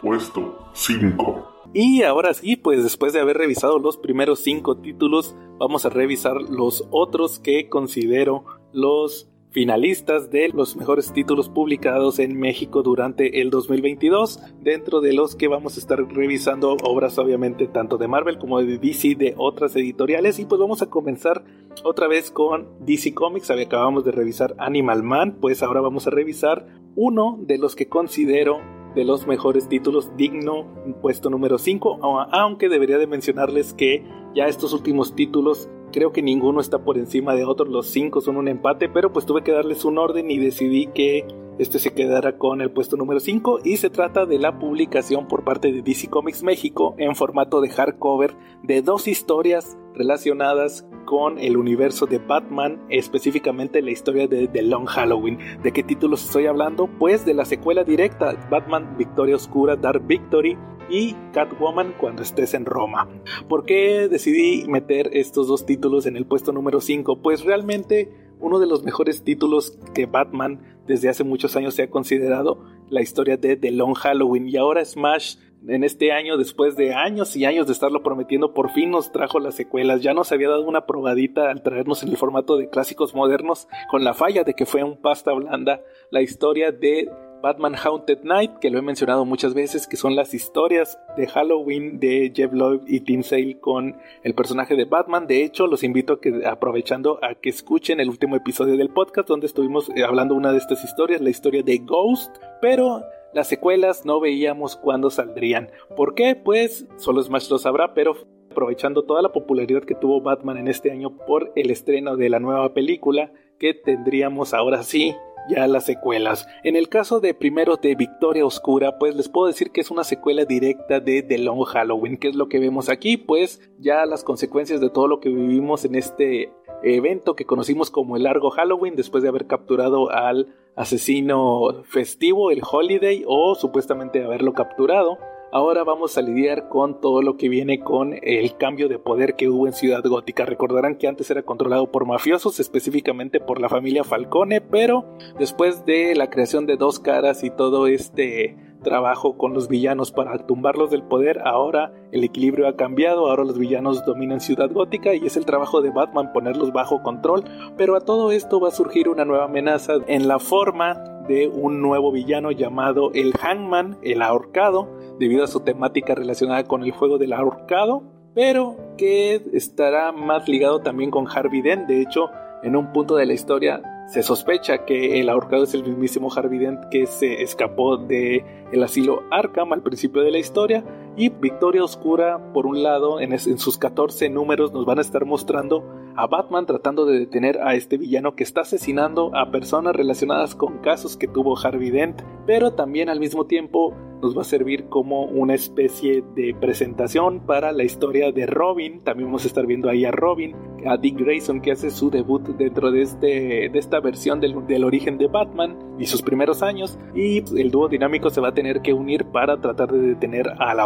Puesto 0.00 0.70
5. 0.74 1.52
Y 1.74 2.02
ahora 2.02 2.34
sí, 2.34 2.56
pues 2.56 2.82
después 2.82 3.14
de 3.14 3.20
haber 3.20 3.38
revisado 3.38 3.78
los 3.78 3.96
primeros 3.96 4.40
5 4.40 4.78
títulos, 4.78 5.34
vamos 5.58 5.86
a 5.86 5.90
revisar 5.90 6.36
los 6.42 6.86
otros 6.90 7.38
que 7.38 7.68
considero 7.70 8.44
los 8.72 9.31
finalistas 9.52 10.30
de 10.30 10.48
los 10.48 10.76
mejores 10.76 11.12
títulos 11.12 11.50
publicados 11.50 12.18
en 12.18 12.38
México 12.38 12.82
durante 12.82 13.40
el 13.42 13.50
2022, 13.50 14.40
dentro 14.60 15.00
de 15.00 15.12
los 15.12 15.36
que 15.36 15.46
vamos 15.46 15.76
a 15.76 15.80
estar 15.80 16.02
revisando 16.08 16.76
obras 16.82 17.18
obviamente 17.18 17.66
tanto 17.68 17.98
de 17.98 18.08
Marvel 18.08 18.38
como 18.38 18.60
de 18.60 18.78
DC 18.78 19.14
de 19.14 19.34
otras 19.36 19.76
editoriales. 19.76 20.38
Y 20.38 20.46
pues 20.46 20.58
vamos 20.58 20.80
a 20.80 20.88
comenzar 20.88 21.44
otra 21.84 22.08
vez 22.08 22.30
con 22.30 22.66
DC 22.80 23.12
Comics, 23.12 23.50
acabamos 23.50 24.04
de 24.04 24.12
revisar 24.12 24.54
Animal 24.58 25.02
Man, 25.02 25.36
pues 25.40 25.62
ahora 25.62 25.82
vamos 25.82 26.06
a 26.06 26.10
revisar 26.10 26.66
uno 26.96 27.38
de 27.40 27.58
los 27.58 27.76
que 27.76 27.88
considero 27.88 28.60
de 28.94 29.04
los 29.04 29.26
mejores 29.26 29.68
títulos 29.68 30.14
digno 30.16 30.66
puesto 31.00 31.30
número 31.30 31.56
5 31.56 32.00
aunque 32.30 32.68
debería 32.68 32.98
de 32.98 33.06
mencionarles 33.06 33.72
que 33.72 34.04
ya 34.34 34.44
estos 34.48 34.74
últimos 34.74 35.14
títulos 35.14 35.70
Creo 35.92 36.12
que 36.12 36.22
ninguno 36.22 36.60
está 36.60 36.78
por 36.78 36.96
encima 36.96 37.34
de 37.34 37.44
otros, 37.44 37.68
los 37.68 37.86
cinco 37.86 38.20
son 38.20 38.36
un 38.36 38.48
empate, 38.48 38.88
pero 38.88 39.12
pues 39.12 39.26
tuve 39.26 39.42
que 39.42 39.52
darles 39.52 39.84
un 39.84 39.98
orden 39.98 40.30
y 40.30 40.38
decidí 40.38 40.86
que 40.86 41.26
este 41.58 41.78
se 41.78 41.92
quedara 41.92 42.38
con 42.38 42.60
el 42.60 42.70
puesto 42.70 42.96
número 42.96 43.20
5 43.20 43.60
y 43.64 43.76
se 43.76 43.90
trata 43.90 44.26
de 44.26 44.38
la 44.38 44.58
publicación 44.58 45.28
por 45.28 45.44
parte 45.44 45.70
de 45.70 45.82
DC 45.82 46.08
Comics 46.08 46.42
México 46.42 46.94
en 46.98 47.14
formato 47.14 47.60
de 47.60 47.68
hardcover 47.68 48.34
de 48.62 48.82
dos 48.82 49.06
historias 49.06 49.76
relacionadas 49.94 50.86
con 51.04 51.38
el 51.38 51.56
universo 51.56 52.06
de 52.06 52.18
Batman, 52.18 52.82
específicamente 52.88 53.82
la 53.82 53.90
historia 53.90 54.26
de 54.26 54.48
The 54.48 54.62
Long 54.62 54.86
Halloween. 54.86 55.38
¿De 55.62 55.72
qué 55.72 55.82
títulos 55.82 56.24
estoy 56.24 56.46
hablando? 56.46 56.88
Pues 56.98 57.26
de 57.26 57.34
la 57.34 57.44
secuela 57.44 57.84
directa, 57.84 58.34
Batman 58.50 58.96
Victoria 58.96 59.36
Oscura 59.36 59.76
Dark 59.76 60.06
Victory 60.06 60.56
y 60.88 61.14
Catwoman 61.32 61.94
cuando 61.98 62.22
estés 62.22 62.54
en 62.54 62.66
Roma. 62.66 63.08
¿Por 63.48 63.64
qué 63.64 64.08
decidí 64.08 64.66
meter 64.68 65.10
estos 65.12 65.48
dos 65.48 65.66
títulos 65.66 66.06
en 66.06 66.16
el 66.16 66.26
puesto 66.26 66.52
número 66.52 66.80
5? 66.80 67.20
Pues 67.20 67.44
realmente 67.44 68.10
uno 68.42 68.58
de 68.58 68.66
los 68.66 68.82
mejores 68.82 69.22
títulos 69.22 69.78
que 69.94 70.06
Batman 70.06 70.60
desde 70.86 71.08
hace 71.08 71.24
muchos 71.24 71.56
años 71.56 71.74
se 71.74 71.84
ha 71.84 71.90
considerado 71.90 72.64
la 72.90 73.00
historia 73.00 73.36
de 73.36 73.56
The 73.56 73.70
Long 73.70 73.94
Halloween 73.94 74.48
y 74.48 74.56
ahora 74.56 74.84
Smash 74.84 75.36
en 75.68 75.84
este 75.84 76.10
año, 76.10 76.36
después 76.36 76.74
de 76.76 76.92
años 76.92 77.36
y 77.36 77.44
años 77.44 77.66
de 77.66 77.72
estarlo 77.72 78.02
prometiendo, 78.02 78.52
por 78.52 78.70
fin 78.70 78.90
nos 78.90 79.12
trajo 79.12 79.38
las 79.38 79.54
secuelas. 79.54 80.02
Ya 80.02 80.12
nos 80.12 80.32
había 80.32 80.48
dado 80.48 80.62
una 80.62 80.86
probadita 80.86 81.50
al 81.50 81.62
traernos 81.62 82.02
en 82.02 82.08
el 82.08 82.16
formato 82.16 82.56
de 82.56 82.68
clásicos 82.68 83.14
modernos, 83.14 83.68
con 83.88 84.02
la 84.02 84.12
falla 84.12 84.42
de 84.42 84.54
que 84.54 84.66
fue 84.66 84.82
un 84.82 85.00
pasta 85.00 85.32
blanda, 85.32 85.80
la 86.10 86.20
historia 86.20 86.72
de 86.72 87.10
Batman 87.42 87.74
Haunted 87.74 88.20
Night, 88.22 88.52
que 88.60 88.70
lo 88.70 88.78
he 88.78 88.82
mencionado 88.82 89.24
muchas 89.24 89.52
veces, 89.52 89.86
que 89.86 89.96
son 89.96 90.14
las 90.14 90.32
historias 90.32 90.98
de 91.16 91.26
Halloween 91.26 91.98
de 91.98 92.32
Jeff 92.34 92.52
Lloyd 92.52 92.82
y 92.86 93.00
Tim 93.00 93.22
Sale 93.22 93.58
con 93.58 93.98
el 94.22 94.34
personaje 94.34 94.76
de 94.76 94.84
Batman. 94.84 95.26
De 95.26 95.42
hecho, 95.42 95.66
los 95.66 95.82
invito 95.82 96.14
a 96.14 96.20
que, 96.20 96.46
aprovechando 96.46 97.18
a 97.22 97.34
que 97.34 97.50
escuchen 97.50 98.00
el 98.00 98.08
último 98.08 98.36
episodio 98.36 98.76
del 98.76 98.90
podcast 98.90 99.28
donde 99.28 99.46
estuvimos 99.46 99.90
eh, 99.90 100.04
hablando 100.04 100.34
una 100.34 100.52
de 100.52 100.58
estas 100.58 100.84
historias, 100.84 101.20
la 101.20 101.30
historia 101.30 101.62
de 101.62 101.78
Ghost, 101.78 102.36
pero 102.60 103.02
las 103.34 103.48
secuelas 103.48 104.06
no 104.06 104.20
veíamos 104.20 104.76
cuándo 104.76 105.10
saldrían. 105.10 105.70
¿Por 105.96 106.14
qué? 106.14 106.36
Pues 106.36 106.86
solo 106.96 107.22
Smash 107.22 107.50
lo 107.50 107.58
sabrá, 107.58 107.92
pero 107.94 108.14
aprovechando 108.50 109.02
toda 109.02 109.22
la 109.22 109.32
popularidad 109.32 109.82
que 109.82 109.94
tuvo 109.94 110.20
Batman 110.20 110.58
en 110.58 110.68
este 110.68 110.92
año 110.92 111.16
por 111.16 111.52
el 111.56 111.70
estreno 111.70 112.16
de 112.16 112.28
la 112.28 112.38
nueva 112.38 112.72
película, 112.72 113.32
que 113.58 113.74
tendríamos 113.74 114.54
ahora 114.54 114.82
sí 114.82 115.16
ya 115.48 115.66
las 115.66 115.84
secuelas. 115.84 116.46
En 116.62 116.76
el 116.76 116.88
caso 116.88 117.20
de 117.20 117.34
primero 117.34 117.76
de 117.76 117.94
Victoria 117.94 118.46
Oscura, 118.46 118.98
pues 118.98 119.14
les 119.14 119.28
puedo 119.28 119.46
decir 119.46 119.70
que 119.70 119.80
es 119.80 119.90
una 119.90 120.04
secuela 120.04 120.44
directa 120.44 121.00
de 121.00 121.22
The 121.22 121.38
Long 121.38 121.64
Halloween. 121.64 122.16
¿Qué 122.16 122.28
es 122.28 122.34
lo 122.34 122.48
que 122.48 122.58
vemos 122.58 122.88
aquí? 122.88 123.16
Pues 123.16 123.60
ya 123.78 124.06
las 124.06 124.24
consecuencias 124.24 124.80
de 124.80 124.90
todo 124.90 125.08
lo 125.08 125.20
que 125.20 125.28
vivimos 125.28 125.84
en 125.84 125.94
este 125.94 126.52
evento 126.82 127.36
que 127.36 127.44
conocimos 127.44 127.90
como 127.90 128.16
el 128.16 128.24
largo 128.24 128.50
Halloween 128.50 128.96
después 128.96 129.22
de 129.22 129.28
haber 129.28 129.46
capturado 129.46 130.10
al 130.10 130.54
asesino 130.74 131.84
festivo, 131.84 132.50
el 132.50 132.62
Holiday, 132.68 133.24
o 133.26 133.54
supuestamente 133.54 134.24
haberlo 134.24 134.52
capturado. 134.52 135.18
Ahora 135.54 135.84
vamos 135.84 136.16
a 136.16 136.22
lidiar 136.22 136.70
con 136.70 136.98
todo 137.02 137.20
lo 137.20 137.36
que 137.36 137.50
viene 137.50 137.78
con 137.78 138.14
el 138.22 138.56
cambio 138.56 138.88
de 138.88 138.98
poder 138.98 139.34
que 139.36 139.50
hubo 139.50 139.66
en 139.66 139.74
Ciudad 139.74 140.02
Gótica. 140.02 140.46
Recordarán 140.46 140.96
que 140.96 141.08
antes 141.08 141.30
era 141.30 141.42
controlado 141.42 141.92
por 141.92 142.06
mafiosos, 142.06 142.58
específicamente 142.58 143.38
por 143.38 143.60
la 143.60 143.68
familia 143.68 144.02
Falcone, 144.02 144.62
pero 144.62 145.04
después 145.38 145.84
de 145.84 146.14
la 146.14 146.30
creación 146.30 146.64
de 146.64 146.78
dos 146.78 147.00
caras 147.00 147.44
y 147.44 147.50
todo 147.50 147.86
este 147.86 148.56
trabajo 148.82 149.36
con 149.36 149.52
los 149.52 149.68
villanos 149.68 150.10
para 150.10 150.38
tumbarlos 150.46 150.90
del 150.90 151.02
poder, 151.02 151.40
ahora 151.44 151.92
el 152.12 152.24
equilibrio 152.24 152.66
ha 152.66 152.76
cambiado, 152.76 153.28
ahora 153.28 153.44
los 153.44 153.58
villanos 153.58 154.06
dominan 154.06 154.40
Ciudad 154.40 154.72
Gótica 154.72 155.14
y 155.14 155.26
es 155.26 155.36
el 155.36 155.44
trabajo 155.44 155.82
de 155.82 155.90
Batman 155.90 156.32
ponerlos 156.32 156.72
bajo 156.72 157.02
control, 157.02 157.44
pero 157.76 157.94
a 157.94 158.00
todo 158.00 158.32
esto 158.32 158.58
va 158.58 158.68
a 158.68 158.72
surgir 158.72 159.10
una 159.10 159.26
nueva 159.26 159.44
amenaza 159.44 159.96
en 160.06 160.28
la 160.28 160.38
forma 160.38 160.94
de 161.28 161.46
un 161.48 161.80
nuevo 161.82 162.10
villano 162.10 162.50
llamado 162.50 163.10
el 163.14 163.32
Hangman, 163.34 163.98
el 164.02 164.22
ahorcado, 164.22 164.88
debido 165.22 165.44
a 165.44 165.46
su 165.46 165.60
temática 165.60 166.16
relacionada 166.16 166.64
con 166.64 166.82
el 166.82 166.90
juego 166.90 167.16
del 167.16 167.32
ahorcado, 167.32 168.02
pero 168.34 168.76
que 168.98 169.40
estará 169.52 170.10
más 170.10 170.48
ligado 170.48 170.80
también 170.80 171.12
con 171.12 171.28
Harvey 171.28 171.62
Dent, 171.62 171.86
de 171.86 172.00
hecho 172.00 172.28
en 172.64 172.74
un 172.74 172.92
punto 172.92 173.14
de 173.14 173.26
la 173.26 173.32
historia 173.32 173.80
se 174.08 174.24
sospecha 174.24 174.84
que 174.84 175.20
el 175.20 175.28
ahorcado 175.28 175.62
es 175.62 175.74
el 175.74 175.84
mismísimo 175.84 176.28
Harvey 176.34 176.58
Dent 176.58 176.86
que 176.90 177.06
se 177.06 177.40
escapó 177.40 177.98
de 177.98 178.44
el 178.72 178.82
asilo 178.82 179.22
Arkham 179.30 179.72
al 179.72 179.82
principio 179.82 180.22
de 180.22 180.32
la 180.32 180.38
historia 180.38 180.82
y 181.16 181.28
Victoria 181.28 181.84
Oscura 181.84 182.52
por 182.52 182.66
un 182.66 182.82
lado 182.82 183.20
en, 183.20 183.38
sus 183.38 183.78
14 183.78 184.30
números 184.30 184.72
nos 184.72 184.86
van 184.86 184.98
a 184.98 185.02
estar 185.02 185.24
mostrando 185.24 185.84
a 186.16 186.26
Batman 186.26 186.66
tratando 186.66 187.04
de 187.04 187.18
detener 187.18 187.60
a 187.62 187.74
este 187.74 187.98
villano 187.98 188.34
que 188.34 188.44
está 188.44 188.62
asesinando 188.62 189.34
a 189.34 189.50
personas 189.50 189.94
relacionadas 189.94 190.54
con 190.54 190.78
casos 190.78 191.16
que 191.16 191.28
tuvo 191.28 191.58
Harvey 191.58 191.90
Dent 191.90 192.22
pero 192.46 192.72
también 192.72 193.08
al 193.08 193.20
mismo 193.20 193.46
tiempo 193.46 193.94
nos 194.22 194.38
va 194.38 194.42
a 194.42 194.44
servir 194.44 194.84
como 194.84 195.24
una 195.24 195.54
especie 195.54 196.22
de 196.36 196.54
presentación 196.54 197.40
para 197.40 197.72
la 197.72 197.82
historia 197.82 198.30
de 198.30 198.46
Robin. 198.46 199.00
También 199.00 199.26
vamos 199.26 199.42
a 199.42 199.48
estar 199.48 199.66
viendo 199.66 199.90
ahí 199.90 200.04
a 200.04 200.12
Robin, 200.12 200.54
a 200.86 200.96
Dick 200.96 201.18
Grayson 201.18 201.60
que 201.60 201.72
hace 201.72 201.90
su 201.90 202.08
debut 202.08 202.42
dentro 202.56 202.92
de, 202.92 203.02
este, 203.02 203.68
de 203.68 203.78
esta 203.78 203.98
versión 203.98 204.38
del, 204.38 204.64
del 204.68 204.84
origen 204.84 205.18
de 205.18 205.26
Batman 205.26 205.76
y 205.98 206.06
sus 206.06 206.22
primeros 206.22 206.62
años. 206.62 207.00
Y 207.16 207.38
el 207.60 207.72
dúo 207.72 207.88
dinámico 207.88 208.30
se 208.30 208.40
va 208.40 208.48
a 208.48 208.54
tener 208.54 208.80
que 208.80 208.92
unir 208.92 209.24
para 209.24 209.60
tratar 209.60 209.90
de 209.90 209.98
detener 209.98 210.48
al 210.56 210.78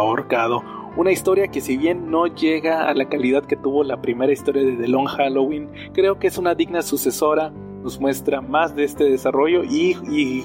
Una 0.95 1.11
historia 1.11 1.49
que 1.49 1.61
si 1.61 1.77
bien 1.77 2.09
no 2.09 2.25
llega 2.25 2.89
a 2.89 2.93
la 2.95 3.07
calidad 3.07 3.45
que 3.45 3.55
tuvo 3.55 3.83
la 3.83 4.01
primera 4.01 4.31
historia 4.31 4.63
de 4.63 4.75
The 4.77 4.87
Long 4.87 5.05
Halloween, 5.05 5.69
creo 5.93 6.17
que 6.17 6.27
es 6.27 6.37
una 6.37 6.55
digna 6.55 6.81
sucesora 6.81 7.53
nos 7.83 7.99
muestra 7.99 8.41
más 8.41 8.75
de 8.75 8.83
este 8.83 9.05
desarrollo 9.05 9.63
y, 9.63 9.93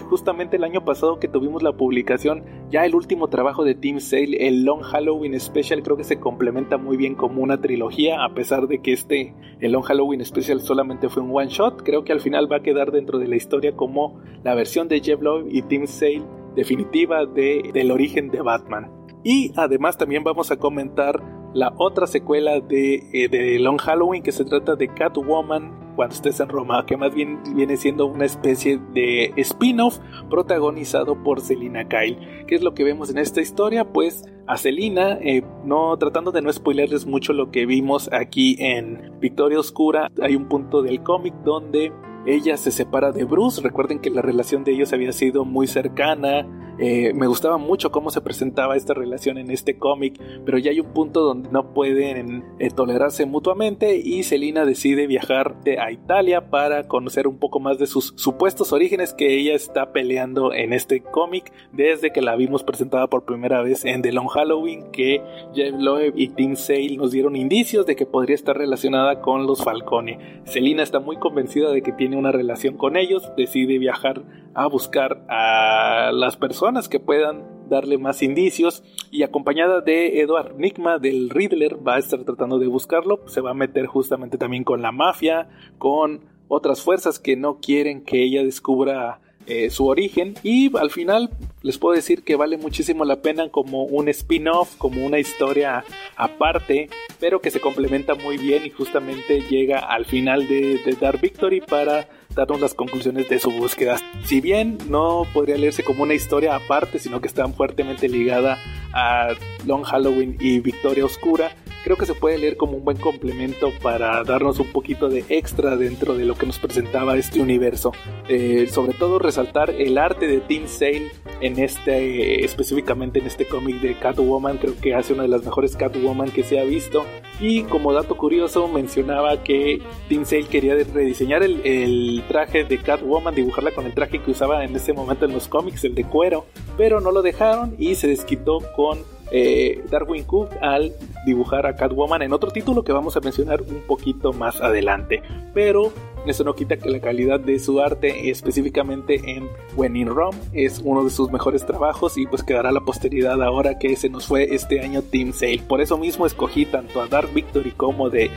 justamente 0.08 0.56
el 0.56 0.64
año 0.64 0.84
pasado 0.84 1.18
que 1.18 1.26
tuvimos 1.26 1.62
la 1.62 1.72
publicación, 1.72 2.44
ya 2.70 2.84
el 2.84 2.94
último 2.94 3.28
trabajo 3.28 3.64
de 3.64 3.74
Team 3.74 3.98
Sale, 3.98 4.46
el 4.46 4.64
Long 4.64 4.82
Halloween 4.82 5.38
Special, 5.40 5.82
creo 5.82 5.96
que 5.96 6.04
se 6.04 6.20
complementa 6.20 6.78
muy 6.78 6.96
bien 6.96 7.14
como 7.14 7.42
una 7.42 7.60
trilogía, 7.60 8.22
a 8.22 8.34
pesar 8.34 8.68
de 8.68 8.80
que 8.80 8.92
este, 8.92 9.34
el 9.60 9.72
Long 9.72 9.82
Halloween 9.82 10.24
Special 10.24 10.60
solamente 10.60 11.08
fue 11.08 11.22
un 11.22 11.30
one 11.34 11.48
shot, 11.48 11.82
creo 11.82 12.04
que 12.04 12.12
al 12.12 12.20
final 12.20 12.50
va 12.50 12.58
a 12.58 12.62
quedar 12.62 12.92
dentro 12.92 13.18
de 13.18 13.26
la 13.26 13.36
historia 13.36 13.74
como 13.74 14.20
la 14.44 14.54
versión 14.54 14.86
de 14.86 15.00
Jeff 15.00 15.20
Lowe 15.20 15.48
y 15.50 15.62
Team 15.62 15.86
Sale 15.86 16.22
definitiva 16.54 17.24
de, 17.26 17.70
del 17.72 17.90
origen 17.90 18.30
de 18.30 18.42
Batman. 18.42 19.01
Y 19.24 19.52
además 19.56 19.96
también 19.96 20.24
vamos 20.24 20.50
a 20.50 20.56
comentar 20.56 21.22
la 21.54 21.72
otra 21.76 22.06
secuela 22.06 22.60
de, 22.60 23.06
eh, 23.12 23.28
de 23.28 23.58
Long 23.58 23.78
Halloween 23.78 24.22
que 24.22 24.32
se 24.32 24.44
trata 24.44 24.74
de 24.74 24.88
Catwoman 24.88 25.82
cuando 25.96 26.14
estés 26.14 26.40
en 26.40 26.48
Roma, 26.48 26.86
que 26.86 26.96
más 26.96 27.14
bien 27.14 27.40
viene 27.54 27.76
siendo 27.76 28.06
una 28.06 28.24
especie 28.24 28.80
de 28.94 29.32
spin-off 29.36 29.98
protagonizado 30.30 31.22
por 31.22 31.40
Selina 31.40 31.86
Kyle. 31.86 32.18
¿Qué 32.46 32.54
es 32.54 32.62
lo 32.62 32.72
que 32.72 32.84
vemos 32.84 33.10
en 33.10 33.18
esta 33.18 33.40
historia? 33.40 33.92
Pues 33.92 34.24
a 34.46 34.56
Selina, 34.56 35.18
eh, 35.20 35.42
no 35.64 35.96
tratando 35.98 36.32
de 36.32 36.42
no 36.42 36.52
spoilerles 36.52 37.06
mucho 37.06 37.32
lo 37.32 37.50
que 37.50 37.66
vimos 37.66 38.10
aquí 38.12 38.56
en 38.58 39.12
Victoria 39.20 39.60
Oscura, 39.60 40.10
hay 40.20 40.34
un 40.34 40.48
punto 40.48 40.82
del 40.82 41.02
cómic 41.02 41.34
donde 41.44 41.92
ella 42.26 42.56
se 42.56 42.70
separa 42.70 43.12
de 43.12 43.24
Bruce. 43.24 43.60
Recuerden 43.60 43.98
que 43.98 44.10
la 44.10 44.22
relación 44.22 44.64
de 44.64 44.72
ellos 44.72 44.92
había 44.92 45.12
sido 45.12 45.44
muy 45.44 45.66
cercana. 45.66 46.46
Eh, 46.78 47.12
me 47.14 47.26
gustaba 47.26 47.58
mucho 47.58 47.92
cómo 47.92 48.10
se 48.10 48.22
presentaba 48.22 48.76
esta 48.76 48.94
relación 48.94 49.36
en 49.36 49.50
este 49.50 49.76
cómic, 49.76 50.18
pero 50.44 50.58
ya 50.58 50.70
hay 50.70 50.80
un 50.80 50.92
punto 50.92 51.20
donde 51.20 51.50
no 51.50 51.74
pueden 51.74 52.44
eh, 52.58 52.70
tolerarse 52.70 53.26
mutuamente 53.26 53.96
y 53.96 54.22
Selina 54.22 54.64
decide 54.64 55.06
viajar 55.06 55.54
a 55.78 55.92
Italia 55.92 56.48
para 56.50 56.88
conocer 56.88 57.28
un 57.28 57.38
poco 57.38 57.60
más 57.60 57.78
de 57.78 57.86
sus 57.86 58.14
supuestos 58.16 58.72
orígenes 58.72 59.12
que 59.12 59.38
ella 59.38 59.54
está 59.54 59.92
peleando 59.92 60.54
en 60.54 60.72
este 60.72 61.02
cómic 61.02 61.52
desde 61.72 62.10
que 62.10 62.22
la 62.22 62.36
vimos 62.36 62.64
presentada 62.64 63.06
por 63.06 63.24
primera 63.24 63.62
vez 63.62 63.84
en 63.84 64.00
The 64.00 64.12
Long 64.12 64.28
Halloween 64.28 64.90
que 64.92 65.22
Jeff 65.54 65.74
Loeb 65.78 66.14
y 66.16 66.28
Tim 66.28 66.56
Sale 66.56 66.96
nos 66.96 67.12
dieron 67.12 67.36
indicios 67.36 67.84
de 67.86 67.96
que 67.96 68.06
podría 68.06 68.34
estar 68.34 68.56
relacionada 68.56 69.20
con 69.20 69.46
los 69.46 69.62
Falcone. 69.62 70.40
Selina 70.44 70.82
está 70.82 71.00
muy 71.00 71.16
convencida 71.18 71.70
de 71.70 71.82
que 71.82 71.92
tiene 71.92 72.11
una 72.16 72.32
relación 72.32 72.76
con 72.76 72.96
ellos, 72.96 73.30
decide 73.36 73.78
viajar 73.78 74.22
a 74.54 74.66
buscar 74.66 75.24
a 75.28 76.10
las 76.12 76.36
personas 76.36 76.88
que 76.88 77.00
puedan 77.00 77.68
darle 77.68 77.96
más 77.98 78.22
indicios 78.22 78.84
y 79.10 79.22
acompañada 79.22 79.80
de 79.80 80.20
Edward 80.20 80.56
Nigma 80.56 80.98
del 80.98 81.30
Riddler 81.30 81.76
va 81.86 81.96
a 81.96 81.98
estar 81.98 82.22
tratando 82.24 82.58
de 82.58 82.66
buscarlo, 82.66 83.26
se 83.28 83.40
va 83.40 83.50
a 83.50 83.54
meter 83.54 83.86
justamente 83.86 84.36
también 84.36 84.64
con 84.64 84.82
la 84.82 84.92
mafia, 84.92 85.48
con 85.78 86.26
otras 86.48 86.82
fuerzas 86.82 87.18
que 87.18 87.34
no 87.34 87.60
quieren 87.60 88.04
que 88.04 88.22
ella 88.22 88.44
descubra 88.44 89.20
eh, 89.46 89.70
su 89.70 89.86
origen 89.86 90.34
y 90.42 90.76
al 90.76 90.90
final 90.90 91.30
les 91.62 91.78
puedo 91.78 91.94
decir 91.94 92.24
que 92.24 92.36
vale 92.36 92.56
muchísimo 92.56 93.04
la 93.04 93.22
pena 93.22 93.48
como 93.50 93.84
un 93.84 94.08
spin-off, 94.08 94.76
como 94.76 95.04
una 95.04 95.18
historia 95.18 95.84
aparte, 96.16 96.88
pero 97.20 97.40
que 97.40 97.50
se 97.50 97.60
complementa 97.60 98.14
muy 98.14 98.36
bien 98.36 98.66
y 98.66 98.70
justamente 98.70 99.42
llega 99.42 99.78
al 99.78 100.04
final 100.04 100.48
de, 100.48 100.78
de 100.84 100.96
Dark 101.00 101.20
Victory 101.20 101.60
para 101.60 102.08
darnos 102.34 102.60
las 102.60 102.74
conclusiones 102.74 103.28
de 103.28 103.38
su 103.38 103.50
búsqueda. 103.50 103.98
Si 104.24 104.40
bien 104.40 104.78
no 104.88 105.26
podría 105.32 105.56
leerse 105.56 105.82
como 105.82 106.02
una 106.02 106.14
historia 106.14 106.56
aparte, 106.56 106.98
sino 106.98 107.20
que 107.20 107.28
está 107.28 107.46
fuertemente 107.48 108.08
ligada 108.08 108.58
a 108.92 109.34
Long 109.66 109.84
Halloween 109.84 110.36
y 110.40 110.60
Victoria 110.60 111.04
Oscura, 111.04 111.52
creo 111.82 111.96
que 111.96 112.06
se 112.06 112.14
puede 112.14 112.38
leer 112.38 112.56
como 112.56 112.76
un 112.76 112.84
buen 112.84 112.96
complemento 112.96 113.72
para 113.82 114.22
darnos 114.24 114.58
un 114.60 114.68
poquito 114.68 115.08
de 115.08 115.24
extra 115.28 115.76
dentro 115.76 116.14
de 116.14 116.24
lo 116.24 116.34
que 116.34 116.46
nos 116.46 116.58
presentaba 116.58 117.16
este 117.16 117.40
universo. 117.40 117.92
Eh, 118.28 118.68
sobre 118.70 118.94
todo 118.94 119.18
resaltar 119.18 119.70
el 119.70 119.98
arte 119.98 120.26
de 120.26 120.40
Tim 120.40 120.66
Sale 120.66 121.10
en 121.40 121.58
este, 121.58 122.44
específicamente 122.44 123.18
en 123.18 123.26
este 123.26 123.46
cómic 123.46 123.80
de 123.80 123.98
Catwoman, 123.98 124.58
creo 124.58 124.74
que 124.80 124.94
hace 124.94 125.12
una 125.12 125.22
de 125.22 125.28
las 125.28 125.44
mejores 125.44 125.76
Catwoman 125.76 126.30
que 126.30 126.44
se 126.44 126.60
ha 126.60 126.64
visto. 126.64 127.04
Y 127.40 127.62
como 127.64 127.92
dato 127.92 128.16
curioso, 128.16 128.68
mencionaba 128.68 129.42
que 129.42 129.82
Tim 130.08 130.24
Sale 130.24 130.46
quería 130.46 130.74
rediseñar 130.74 131.42
el, 131.42 131.60
el 131.64 132.22
traje 132.28 132.64
de 132.64 132.78
Catwoman, 132.78 133.34
dibujarla 133.34 133.72
con 133.72 133.86
el 133.86 133.94
traje 133.94 134.20
que 134.20 134.30
usaba 134.30 134.64
en 134.64 134.76
ese 134.76 134.92
momento 134.92 135.24
en 135.24 135.32
los 135.32 135.48
cómics, 135.48 135.84
el 135.84 135.94
de 135.94 136.04
cuero, 136.04 136.46
pero 136.76 137.00
no 137.00 137.10
lo 137.10 137.22
dejaron 137.22 137.74
y 137.78 137.96
se 137.96 138.06
desquitó 138.06 138.60
con 138.76 138.98
eh, 139.34 139.82
Darwin 139.90 140.24
Cook 140.24 140.50
al 140.60 140.92
dibujar 141.24 141.66
a 141.66 141.74
Catwoman 141.74 142.20
en 142.20 142.34
otro 142.34 142.50
título 142.50 142.84
que 142.84 142.92
vamos 142.92 143.16
a 143.16 143.20
mencionar 143.20 143.62
un 143.62 143.80
poquito 143.86 144.32
más 144.34 144.60
adelante. 144.60 145.22
Pero 145.54 145.90
eso 146.26 146.44
no 146.44 146.54
quita 146.54 146.76
que 146.76 146.90
la 146.90 147.00
calidad 147.00 147.40
de 147.40 147.58
su 147.58 147.80
arte, 147.80 148.30
específicamente 148.30 149.20
en 149.24 149.48
When 149.74 149.96
in 149.96 150.08
Rome, 150.08 150.36
es 150.52 150.80
uno 150.84 151.02
de 151.02 151.10
sus 151.10 151.32
mejores 151.32 151.64
trabajos 151.64 152.18
y 152.18 152.26
pues 152.26 152.42
quedará 152.42 152.70
la 152.70 152.82
posteridad 152.82 153.42
ahora 153.42 153.78
que 153.78 153.96
se 153.96 154.10
nos 154.10 154.26
fue 154.26 154.54
este 154.54 154.80
año 154.80 155.00
Team 155.00 155.32
Sale. 155.32 155.62
Por 155.66 155.80
eso 155.80 155.96
mismo 155.96 156.26
escogí 156.26 156.66
tanto 156.66 157.00
a 157.00 157.08
Dark 157.08 157.32
Victory 157.32 157.72
como 157.72 158.10
de 158.10 158.30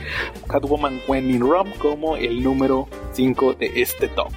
Catwoman 0.48 1.00
When 1.06 1.30
in 1.30 1.40
Rome 1.40 1.72
como 1.78 2.16
el 2.16 2.42
número 2.42 2.88
5 3.12 3.52
de 3.54 3.70
este 3.76 4.08
top. 4.08 4.32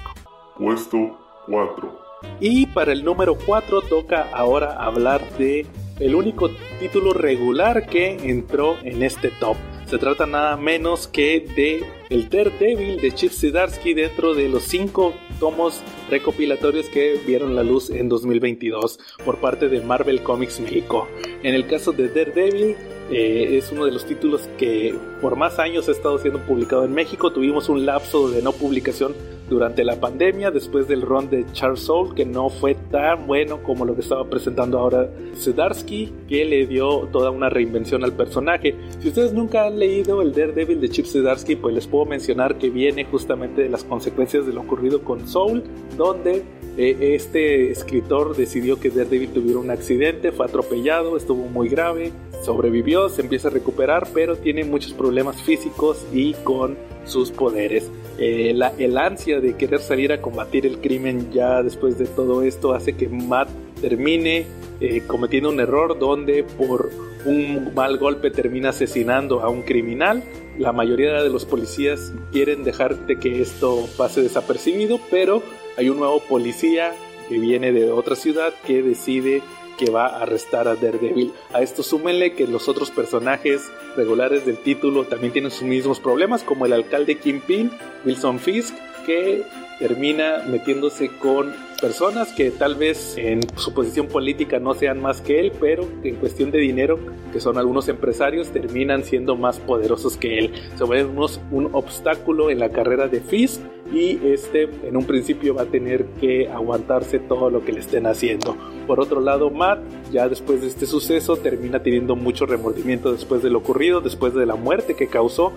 Puesto 0.58 1.18
4. 1.46 2.00
Y 2.38 2.66
para 2.66 2.92
el 2.92 3.02
número 3.02 3.34
4 3.46 3.80
toca 3.82 4.28
ahora 4.32 4.76
hablar 4.76 5.22
de 5.38 5.66
el 6.00 6.14
único 6.14 6.50
título 6.80 7.12
regular 7.12 7.86
que 7.86 8.16
entró 8.28 8.76
en 8.82 9.02
este 9.02 9.28
top. 9.28 9.56
Se 9.86 9.98
trata 9.98 10.26
nada 10.26 10.56
menos 10.56 11.08
que 11.08 11.40
de 11.40 11.84
el 12.10 12.28
Daredevil 12.28 13.00
de 13.00 13.12
Chip 13.12 13.32
Zdarsky 13.32 13.92
dentro 13.94 14.34
de 14.34 14.48
los 14.48 14.64
cinco 14.64 15.14
tomos 15.38 15.80
recopilatorios 16.08 16.86
que 16.88 17.20
vieron 17.26 17.56
la 17.56 17.62
luz 17.62 17.90
en 17.90 18.08
2022 18.08 18.98
por 19.24 19.38
parte 19.38 19.68
de 19.68 19.80
Marvel 19.80 20.22
Comics 20.22 20.60
México. 20.60 21.08
En 21.42 21.54
el 21.54 21.66
caso 21.66 21.92
de 21.92 22.08
Daredevil, 22.08 22.76
eh, 23.10 23.56
es 23.58 23.72
uno 23.72 23.84
de 23.84 23.92
los 23.92 24.04
títulos 24.04 24.48
que 24.58 24.94
por 25.20 25.36
más 25.36 25.58
años 25.58 25.88
ha 25.88 25.92
estado 25.92 26.18
siendo 26.18 26.40
publicado 26.40 26.84
en 26.84 26.92
México. 26.92 27.32
Tuvimos 27.32 27.68
un 27.68 27.84
lapso 27.84 28.30
de 28.30 28.42
no 28.42 28.52
publicación 28.52 29.14
durante 29.50 29.84
la 29.84 30.00
pandemia, 30.00 30.52
después 30.52 30.86
del 30.86 31.02
run 31.02 31.28
de 31.28 31.44
Charles 31.52 31.80
Soule, 31.80 32.14
que 32.14 32.24
no 32.24 32.48
fue 32.48 32.76
tan 32.76 33.26
bueno 33.26 33.62
como 33.62 33.84
lo 33.84 33.94
que 33.96 34.00
estaba 34.00 34.30
presentando 34.30 34.78
ahora 34.78 35.10
Zdarsky, 35.36 36.12
que 36.28 36.44
le 36.44 36.66
dio 36.66 37.08
toda 37.12 37.30
una 37.30 37.50
reinvención 37.50 38.04
al 38.04 38.12
personaje. 38.12 38.76
Si 39.00 39.08
ustedes 39.08 39.32
nunca 39.32 39.66
han 39.66 39.78
leído 39.78 40.22
el 40.22 40.32
Daredevil 40.32 40.80
de 40.80 40.88
Chip 40.88 41.04
Zdarsky, 41.04 41.56
pues 41.56 41.74
les 41.74 41.88
puedo 41.88 42.06
mencionar 42.06 42.58
que 42.58 42.70
viene 42.70 43.04
justamente 43.04 43.62
de 43.62 43.68
las 43.68 43.82
consecuencias 43.82 44.46
de 44.46 44.52
lo 44.52 44.60
ocurrido 44.60 45.02
con 45.02 45.26
Soul, 45.26 45.64
donde 45.96 46.44
eh, 46.76 47.14
este 47.16 47.72
escritor 47.72 48.36
decidió 48.36 48.78
que 48.78 48.90
Daredevil 48.90 49.32
tuviera 49.32 49.58
un 49.58 49.70
accidente, 49.70 50.30
fue 50.30 50.46
atropellado, 50.46 51.16
estuvo 51.16 51.46
muy 51.46 51.68
grave, 51.68 52.12
sobrevivió, 52.44 52.99
se 53.08 53.22
empieza 53.22 53.48
a 53.48 53.50
recuperar, 53.50 54.08
pero 54.12 54.36
tiene 54.36 54.64
muchos 54.64 54.92
problemas 54.92 55.40
físicos 55.42 56.04
y 56.12 56.34
con 56.34 56.76
sus 57.04 57.30
poderes. 57.30 57.90
Eh, 58.18 58.52
la, 58.54 58.72
el 58.78 58.98
ansia 58.98 59.40
de 59.40 59.56
querer 59.56 59.80
salir 59.80 60.12
a 60.12 60.20
combatir 60.20 60.66
el 60.66 60.78
crimen 60.80 61.32
ya 61.32 61.62
después 61.62 61.98
de 61.98 62.06
todo 62.06 62.42
esto 62.42 62.74
hace 62.74 62.94
que 62.94 63.08
Matt 63.08 63.48
termine 63.80 64.46
eh, 64.80 65.02
cometiendo 65.06 65.48
un 65.50 65.60
error 65.60 65.98
donde 65.98 66.44
por 66.44 66.90
un 67.24 67.74
mal 67.74 67.98
golpe 67.98 68.30
termina 68.30 68.70
asesinando 68.70 69.40
a 69.40 69.48
un 69.48 69.62
criminal. 69.62 70.22
La 70.58 70.72
mayoría 70.72 71.22
de 71.22 71.30
los 71.30 71.44
policías 71.44 72.12
quieren 72.32 72.64
dejar 72.64 73.06
de 73.06 73.18
que 73.18 73.40
esto 73.40 73.88
pase 73.96 74.22
desapercibido, 74.22 75.00
pero 75.10 75.42
hay 75.76 75.88
un 75.88 75.98
nuevo 75.98 76.20
policía 76.20 76.92
que 77.28 77.38
viene 77.38 77.72
de 77.72 77.90
otra 77.90 78.16
ciudad 78.16 78.52
que 78.66 78.82
decide 78.82 79.42
que 79.80 79.90
va 79.90 80.06
a 80.06 80.22
arrestar 80.22 80.68
a 80.68 80.76
Daredevil. 80.76 81.32
A 81.54 81.62
esto 81.62 81.82
súmenle 81.82 82.34
que 82.34 82.46
los 82.46 82.68
otros 82.68 82.90
personajes 82.90 83.62
regulares 83.96 84.44
del 84.44 84.58
título 84.58 85.04
también 85.04 85.32
tienen 85.32 85.50
sus 85.50 85.62
mismos 85.62 86.00
problemas, 86.00 86.42
como 86.42 86.66
el 86.66 86.74
alcalde 86.74 87.16
Kingpin, 87.16 87.70
Wilson 88.04 88.38
Fisk, 88.38 88.74
que 89.06 89.42
termina 89.78 90.44
metiéndose 90.46 91.08
con 91.08 91.54
personas 91.80 92.32
que 92.32 92.50
tal 92.50 92.74
vez 92.74 93.16
en 93.16 93.40
su 93.56 93.72
posición 93.72 94.06
política 94.06 94.58
no 94.58 94.74
sean 94.74 95.00
más 95.00 95.20
que 95.20 95.40
él, 95.40 95.52
pero 95.58 95.88
en 96.02 96.16
cuestión 96.16 96.50
de 96.50 96.58
dinero, 96.58 96.98
que 97.32 97.40
son 97.40 97.58
algunos 97.58 97.88
empresarios, 97.88 98.48
terminan 98.48 99.04
siendo 99.04 99.36
más 99.36 99.58
poderosos 99.58 100.16
que 100.16 100.38
él. 100.38 100.52
Se 100.76 100.84
vuelven 100.84 101.16
un 101.50 101.70
obstáculo 101.72 102.50
en 102.50 102.58
la 102.58 102.70
carrera 102.70 103.08
de 103.08 103.20
Fisk 103.20 103.60
y 103.92 104.20
este 104.24 104.68
en 104.84 104.96
un 104.96 105.04
principio 105.04 105.54
va 105.54 105.62
a 105.62 105.66
tener 105.66 106.04
que 106.20 106.48
aguantarse 106.48 107.18
todo 107.18 107.50
lo 107.50 107.64
que 107.64 107.72
le 107.72 107.80
estén 107.80 108.06
haciendo. 108.06 108.56
Por 108.86 109.00
otro 109.00 109.20
lado, 109.20 109.50
Matt, 109.50 109.80
ya 110.12 110.28
después 110.28 110.60
de 110.62 110.68
este 110.68 110.86
suceso, 110.86 111.36
termina 111.36 111.82
teniendo 111.82 112.16
mucho 112.16 112.46
remordimiento 112.46 113.12
después 113.12 113.42
de 113.42 113.50
lo 113.50 113.58
ocurrido, 113.58 114.00
después 114.00 114.34
de 114.34 114.46
la 114.46 114.56
muerte 114.56 114.94
que 114.94 115.06
causó. 115.06 115.52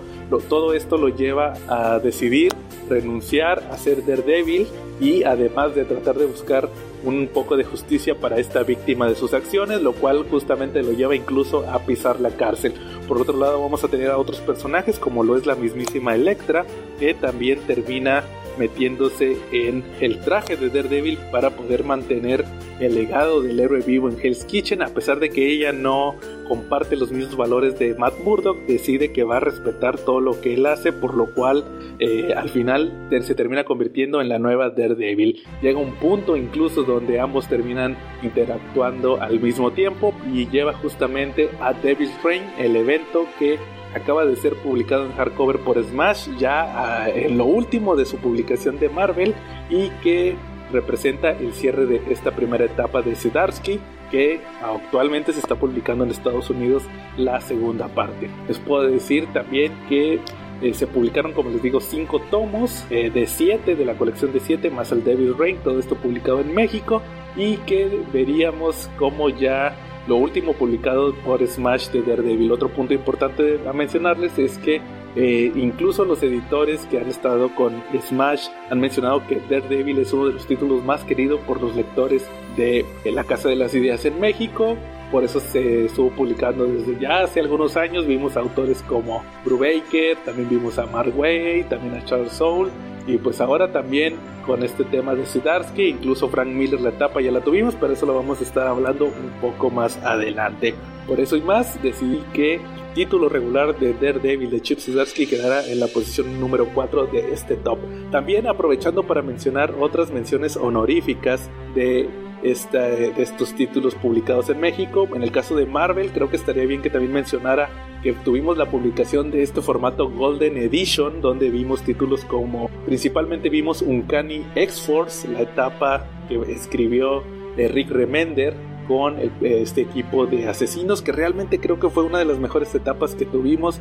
todo 0.48 0.74
esto 0.74 0.96
lo 0.96 1.08
lleva 1.08 1.54
a 1.68 1.98
decidir 1.98 2.52
renunciar 2.88 3.66
a 3.70 3.78
ser 3.78 4.04
Daredevil 4.04 4.66
y 5.00 5.24
además 5.24 5.74
de 5.74 5.84
tratar 5.84 6.13
de 6.18 6.26
buscar 6.26 6.68
un 7.04 7.28
poco 7.28 7.56
de 7.56 7.64
justicia 7.64 8.14
para 8.14 8.38
esta 8.38 8.62
víctima 8.62 9.08
de 9.08 9.14
sus 9.14 9.34
acciones, 9.34 9.82
lo 9.82 9.92
cual 9.92 10.26
justamente 10.30 10.82
lo 10.82 10.92
lleva 10.92 11.14
incluso 11.14 11.68
a 11.68 11.80
pisar 11.80 12.20
la 12.20 12.30
cárcel. 12.30 12.74
Por 13.06 13.20
otro 13.20 13.36
lado, 13.36 13.60
vamos 13.60 13.84
a 13.84 13.88
tener 13.88 14.10
a 14.10 14.18
otros 14.18 14.40
personajes 14.40 14.98
como 14.98 15.22
lo 15.22 15.36
es 15.36 15.46
la 15.46 15.54
mismísima 15.54 16.14
Electra, 16.14 16.64
que 16.98 17.14
también 17.14 17.60
termina 17.66 18.24
metiéndose 18.58 19.36
en 19.52 19.84
el 20.00 20.20
traje 20.20 20.56
de 20.56 20.70
Daredevil 20.70 21.18
para 21.30 21.50
poder 21.50 21.84
mantener 21.84 22.44
el 22.80 22.94
legado 22.94 23.40
del 23.40 23.60
héroe 23.60 23.80
vivo 23.80 24.08
en 24.08 24.18
Hell's 24.20 24.44
Kitchen, 24.44 24.82
a 24.82 24.88
pesar 24.88 25.20
de 25.20 25.30
que 25.30 25.46
ella 25.46 25.72
no 25.72 26.16
comparte 26.48 26.96
los 26.96 27.10
mismos 27.12 27.36
valores 27.36 27.78
de 27.78 27.94
Matt 27.94 28.18
Murdock, 28.20 28.58
decide 28.66 29.12
que 29.12 29.24
va 29.24 29.38
a 29.38 29.40
respetar 29.40 29.98
todo 29.98 30.20
lo 30.20 30.40
que 30.40 30.54
él 30.54 30.66
hace, 30.66 30.92
por 30.92 31.14
lo 31.14 31.26
cual 31.32 31.64
eh, 31.98 32.34
al 32.36 32.48
final 32.48 32.92
se 33.22 33.34
termina 33.34 33.64
convirtiendo 33.64 34.20
en 34.20 34.28
la 34.28 34.38
nueva 34.38 34.70
Daredevil. 34.70 35.42
Llega 35.62 35.78
un 35.78 35.94
punto 35.94 36.36
incluso 36.36 36.82
donde 36.82 37.20
ambos 37.20 37.48
terminan 37.48 37.96
interactuando 38.22 39.20
al 39.20 39.40
mismo 39.40 39.72
tiempo 39.72 40.14
y 40.32 40.48
lleva 40.48 40.72
justamente 40.74 41.50
a 41.60 41.72
Devil's 41.72 42.22
Reign, 42.22 42.42
el 42.58 42.76
evento 42.76 43.26
que 43.38 43.58
acaba 43.94 44.26
de 44.26 44.36
ser 44.36 44.54
publicado 44.56 45.06
en 45.06 45.12
hardcover 45.12 45.60
por 45.60 45.82
Smash, 45.82 46.28
ya 46.38 47.04
ah, 47.04 47.08
en 47.08 47.38
lo 47.38 47.44
último 47.44 47.96
de 47.96 48.04
su 48.04 48.18
publicación 48.18 48.78
de 48.78 48.88
Marvel 48.88 49.34
y 49.70 49.90
que 50.02 50.36
representa 50.72 51.30
el 51.30 51.52
cierre 51.52 51.86
de 51.86 52.02
esta 52.10 52.32
primera 52.32 52.64
etapa 52.64 53.02
de 53.02 53.14
Sidarsky 53.14 53.78
que 54.10 54.40
actualmente 54.62 55.32
se 55.32 55.40
está 55.40 55.54
publicando 55.54 56.04
en 56.04 56.10
Estados 56.10 56.50
Unidos 56.50 56.84
la 57.16 57.40
segunda 57.40 57.88
parte. 57.88 58.28
Les 58.48 58.58
puedo 58.58 58.82
decir 58.82 59.26
también 59.32 59.72
que 59.88 60.20
eh, 60.62 60.74
se 60.74 60.86
publicaron, 60.86 61.32
como 61.32 61.50
les 61.50 61.62
digo, 61.62 61.80
cinco 61.80 62.20
tomos 62.30 62.84
eh, 62.90 63.10
de 63.10 63.26
siete 63.26 63.76
de 63.76 63.84
la 63.84 63.94
colección 63.94 64.32
de 64.32 64.40
siete 64.40 64.70
más 64.70 64.92
el 64.92 65.04
Devil 65.04 65.36
Rain, 65.36 65.58
todo 65.58 65.78
esto 65.78 65.96
publicado 65.96 66.40
en 66.40 66.54
México 66.54 67.02
y 67.36 67.56
que 67.58 68.02
veríamos 68.12 68.88
como 68.98 69.28
ya 69.28 69.76
lo 70.06 70.16
último 70.16 70.52
publicado 70.52 71.14
por 71.24 71.46
Smash 71.46 71.88
de 71.88 72.02
Daredevil. 72.02 72.52
Otro 72.52 72.68
punto 72.68 72.94
importante 72.94 73.60
a 73.66 73.72
mencionarles 73.72 74.38
es 74.38 74.58
que 74.58 74.80
eh, 75.16 75.52
incluso 75.54 76.04
los 76.04 76.22
editores 76.22 76.80
que 76.90 76.98
han 76.98 77.08
estado 77.08 77.54
con 77.54 77.82
Smash 78.00 78.48
han 78.70 78.80
mencionado 78.80 79.26
que 79.26 79.40
Daredevil 79.48 79.98
es 79.98 80.12
uno 80.12 80.26
de 80.26 80.34
los 80.34 80.46
títulos 80.46 80.84
más 80.84 81.04
queridos 81.04 81.40
por 81.40 81.60
los 81.60 81.74
lectores 81.76 82.26
de 82.56 82.84
La 83.04 83.24
Casa 83.24 83.48
de 83.48 83.56
las 83.56 83.74
Ideas 83.74 84.04
en 84.04 84.20
México. 84.20 84.76
Por 85.14 85.22
eso 85.22 85.38
se 85.38 85.84
estuvo 85.84 86.10
publicando 86.10 86.66
desde 86.66 86.98
ya 86.98 87.20
hace 87.20 87.38
algunos 87.38 87.76
años. 87.76 88.04
Vimos 88.04 88.36
autores 88.36 88.82
como 88.82 89.22
Brubaker, 89.44 90.16
también 90.24 90.48
vimos 90.48 90.76
a 90.76 90.86
Mark 90.86 91.16
Way, 91.16 91.62
también 91.68 91.94
a 91.94 92.04
Charles 92.04 92.32
Soule 92.32 92.72
Y 93.06 93.18
pues 93.18 93.40
ahora 93.40 93.70
también 93.70 94.16
con 94.44 94.64
este 94.64 94.82
tema 94.82 95.14
de 95.14 95.24
Sudarsky, 95.24 95.84
incluso 95.84 96.28
Frank 96.28 96.48
Miller 96.48 96.80
la 96.80 96.88
etapa 96.88 97.20
ya 97.20 97.30
la 97.30 97.42
tuvimos, 97.42 97.76
pero 97.76 97.92
eso 97.92 98.06
lo 98.06 98.14
vamos 98.16 98.40
a 98.40 98.42
estar 98.42 98.66
hablando 98.66 99.04
un 99.04 99.30
poco 99.40 99.70
más 99.70 99.98
adelante. 99.98 100.74
Por 101.06 101.20
eso 101.20 101.36
y 101.36 101.42
más 101.42 101.80
decidí 101.80 102.20
que 102.32 102.60
título 102.94 103.28
regular 103.28 103.78
de 103.78 103.92
Daredevil 103.92 104.50
de 104.50 104.60
Chip 104.62 104.80
Zdarsky 104.80 105.26
quedará 105.26 105.64
en 105.64 105.78
la 105.78 105.86
posición 105.86 106.40
número 106.40 106.66
4 106.74 107.06
de 107.06 107.32
este 107.32 107.54
top. 107.54 107.78
También 108.10 108.48
aprovechando 108.48 109.04
para 109.04 109.22
mencionar 109.22 109.74
otras 109.78 110.10
menciones 110.10 110.56
honoríficas 110.56 111.48
de, 111.74 112.08
de 112.44 113.14
estos 113.16 113.54
títulos 113.54 113.94
publicados 113.94 114.50
en 114.50 114.60
México. 114.60 115.08
En 115.14 115.22
el 115.22 115.32
caso 115.32 115.56
de 115.56 115.64
Marvel, 115.66 116.10
creo 116.12 116.28
que 116.28 116.36
estaría 116.36 116.66
bien 116.66 116.82
que 116.82 116.90
también 116.90 117.12
mencionara 117.12 117.70
que 118.02 118.12
tuvimos 118.12 118.58
la 118.58 118.70
publicación 118.70 119.30
de 119.30 119.42
este 119.42 119.62
formato 119.62 120.10
Golden 120.10 120.58
Edition, 120.58 121.22
donde 121.22 121.48
vimos 121.48 121.82
títulos 121.82 122.24
como, 122.26 122.68
principalmente 122.84 123.48
vimos 123.48 123.80
Uncanny 123.80 124.44
X-Force, 124.54 125.26
la 125.26 125.40
etapa 125.40 126.06
que 126.28 126.38
escribió 126.52 127.24
Rick 127.56 127.90
Remender, 127.90 128.54
con 128.86 129.16
este 129.40 129.82
equipo 129.82 130.26
de 130.26 130.48
asesinos 130.48 131.02
que 131.02 131.12
realmente 131.12 131.58
creo 131.58 131.78
que 131.78 131.88
fue 131.88 132.04
una 132.04 132.18
de 132.18 132.24
las 132.24 132.38
mejores 132.38 132.74
etapas 132.74 133.14
que 133.14 133.24
tuvimos. 133.24 133.80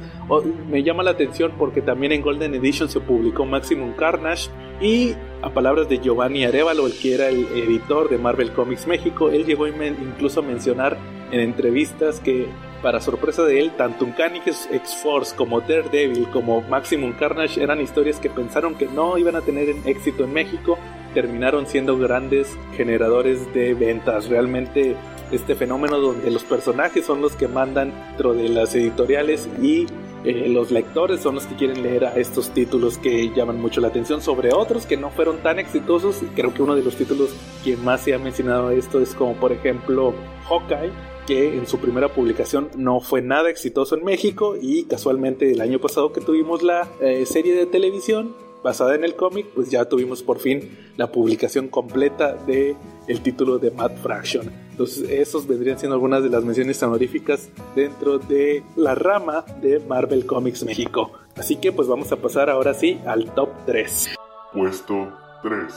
me 0.70 0.84
llama 0.84 1.04
la 1.04 1.12
atención 1.12 1.54
porque 1.58 1.82
también 1.82 2.12
en 2.12 2.22
Golden 2.22 2.56
Edition 2.56 2.90
se 2.90 3.00
publicó 3.00 3.46
Maximum 3.46 3.94
Carnage 3.94 4.50
y 4.82 5.16
a 5.42 5.50
palabras 5.50 5.90
de 5.90 6.00
Giovanni 6.00 6.46
Arevalo, 6.46 6.88
el 6.88 6.94
que 6.94 7.16
era 7.16 7.30
el 7.30 7.46
editor 7.54 8.10
de 8.10 8.18
Marvel 8.18 8.52
Comics 8.52 8.88
México, 8.88 9.30
él 9.30 9.46
llegó 9.46 9.68
incluso 9.68 10.40
a 10.40 10.44
mencionar 10.44 10.98
en 11.32 11.40
entrevistas 11.40 12.20
que 12.20 12.48
para 12.82 13.00
sorpresa 13.00 13.44
de 13.44 13.60
él, 13.60 13.72
tanto 13.78 14.04
Uncanny 14.04 14.40
X-Force 14.40 15.34
como 15.36 15.62
Daredevil 15.62 16.28
como 16.32 16.62
Maximum 16.62 17.14
Carnage 17.14 17.64
eran 17.64 17.82
historias 17.82 18.20
que 18.20 18.30
pensaron 18.30 18.76
que 18.76 18.88
no 18.88 19.18
iban 19.18 19.38
a 19.38 19.42
tener 19.42 19.74
éxito 19.86 20.26
en 20.26 20.34
México 20.34 20.78
terminaron 21.14 21.68
siendo 21.68 21.98
grandes 21.98 22.58
generadores 22.76 23.54
de 23.54 23.74
ventas. 23.74 24.28
Realmente 24.28 24.96
este 25.32 25.56
fenómeno 25.56 26.00
donde 26.00 26.30
los 26.32 26.44
personajes 26.44 27.06
son 27.06 27.22
los 27.22 27.36
que 27.36 27.48
mandan 27.48 27.92
dentro 28.10 28.34
de 28.34 28.50
las 28.50 28.76
editoriales 28.76 29.48
y 29.62 29.88
eh, 30.26 30.48
los 30.48 30.72
lectores 30.72 31.20
son 31.20 31.36
los 31.36 31.46
que 31.46 31.56
quieren 31.56 31.84
leer 31.84 32.06
a 32.06 32.16
estos 32.16 32.52
títulos 32.52 32.98
que 32.98 33.30
llaman 33.36 33.60
mucho 33.60 33.82
la 33.82 33.90
atención 33.90 34.22
sobre 34.22 34.54
otros 34.54 34.86
que 34.86 34.96
no 34.96 35.10
fueron 35.10 35.38
tan 35.40 35.60
exitosos. 35.60 36.22
Creo 36.36 36.54
que 36.54 36.62
uno 36.62 36.76
de 36.76 36.84
los 36.84 36.96
títulos 36.96 37.30
que 37.64 37.76
más 37.78 38.02
se 38.02 38.14
ha 38.14 38.20
mencionado 38.20 38.72
esto 38.72 39.02
es 39.02 39.16
como 39.16 39.34
por 39.34 39.52
ejemplo 39.52 40.14
Hawkeye, 40.48 40.92
que 41.28 41.58
en 41.58 41.68
su 41.68 41.80
primera 41.80 42.10
publicación 42.10 42.70
no 42.76 43.00
fue 43.02 43.22
nada 43.22 43.50
exitoso 43.50 43.98
en 43.98 44.06
México 44.06 44.56
y 44.60 44.84
casualmente 44.84 45.52
el 45.52 45.62
año 45.62 45.80
pasado 45.80 46.14
que 46.14 46.22
tuvimos 46.22 46.64
la 46.64 46.88
eh, 47.02 47.26
serie 47.26 47.56
de 47.56 47.66
televisión 47.66 48.34
basada 48.64 48.96
en 48.96 49.04
el 49.04 49.16
cómic, 49.16 49.48
pues 49.54 49.70
ya 49.70 49.86
tuvimos 49.86 50.24
por 50.24 50.40
fin 50.40 50.78
la 50.98 51.12
publicación 51.12 51.68
completa 51.68 52.34
de 52.34 52.76
el 53.08 53.22
título 53.22 53.60
de 53.60 53.72
Mad 53.72 53.92
Fraction. 54.02 54.50
Entonces, 54.72 55.10
esos 55.10 55.46
vendrían 55.46 55.78
siendo 55.78 55.96
algunas 55.96 56.24
de 56.24 56.30
las 56.30 56.44
menciones 56.44 56.82
honoríficas 56.82 57.50
dentro 57.76 58.18
de 58.18 58.64
la 58.76 58.96
rama 58.96 59.46
de 59.62 59.80
Marvel 59.80 60.26
Comics 60.26 60.64
México. 60.64 61.12
Así 61.36 61.58
que 61.58 61.72
pues 61.72 61.88
vamos 61.88 62.12
a 62.12 62.18
pasar 62.18 62.50
ahora 62.50 62.74
sí 62.74 63.00
al 63.06 63.34
top 63.34 63.50
3. 63.66 64.16
Puesto 64.54 65.12
3. 65.44 65.74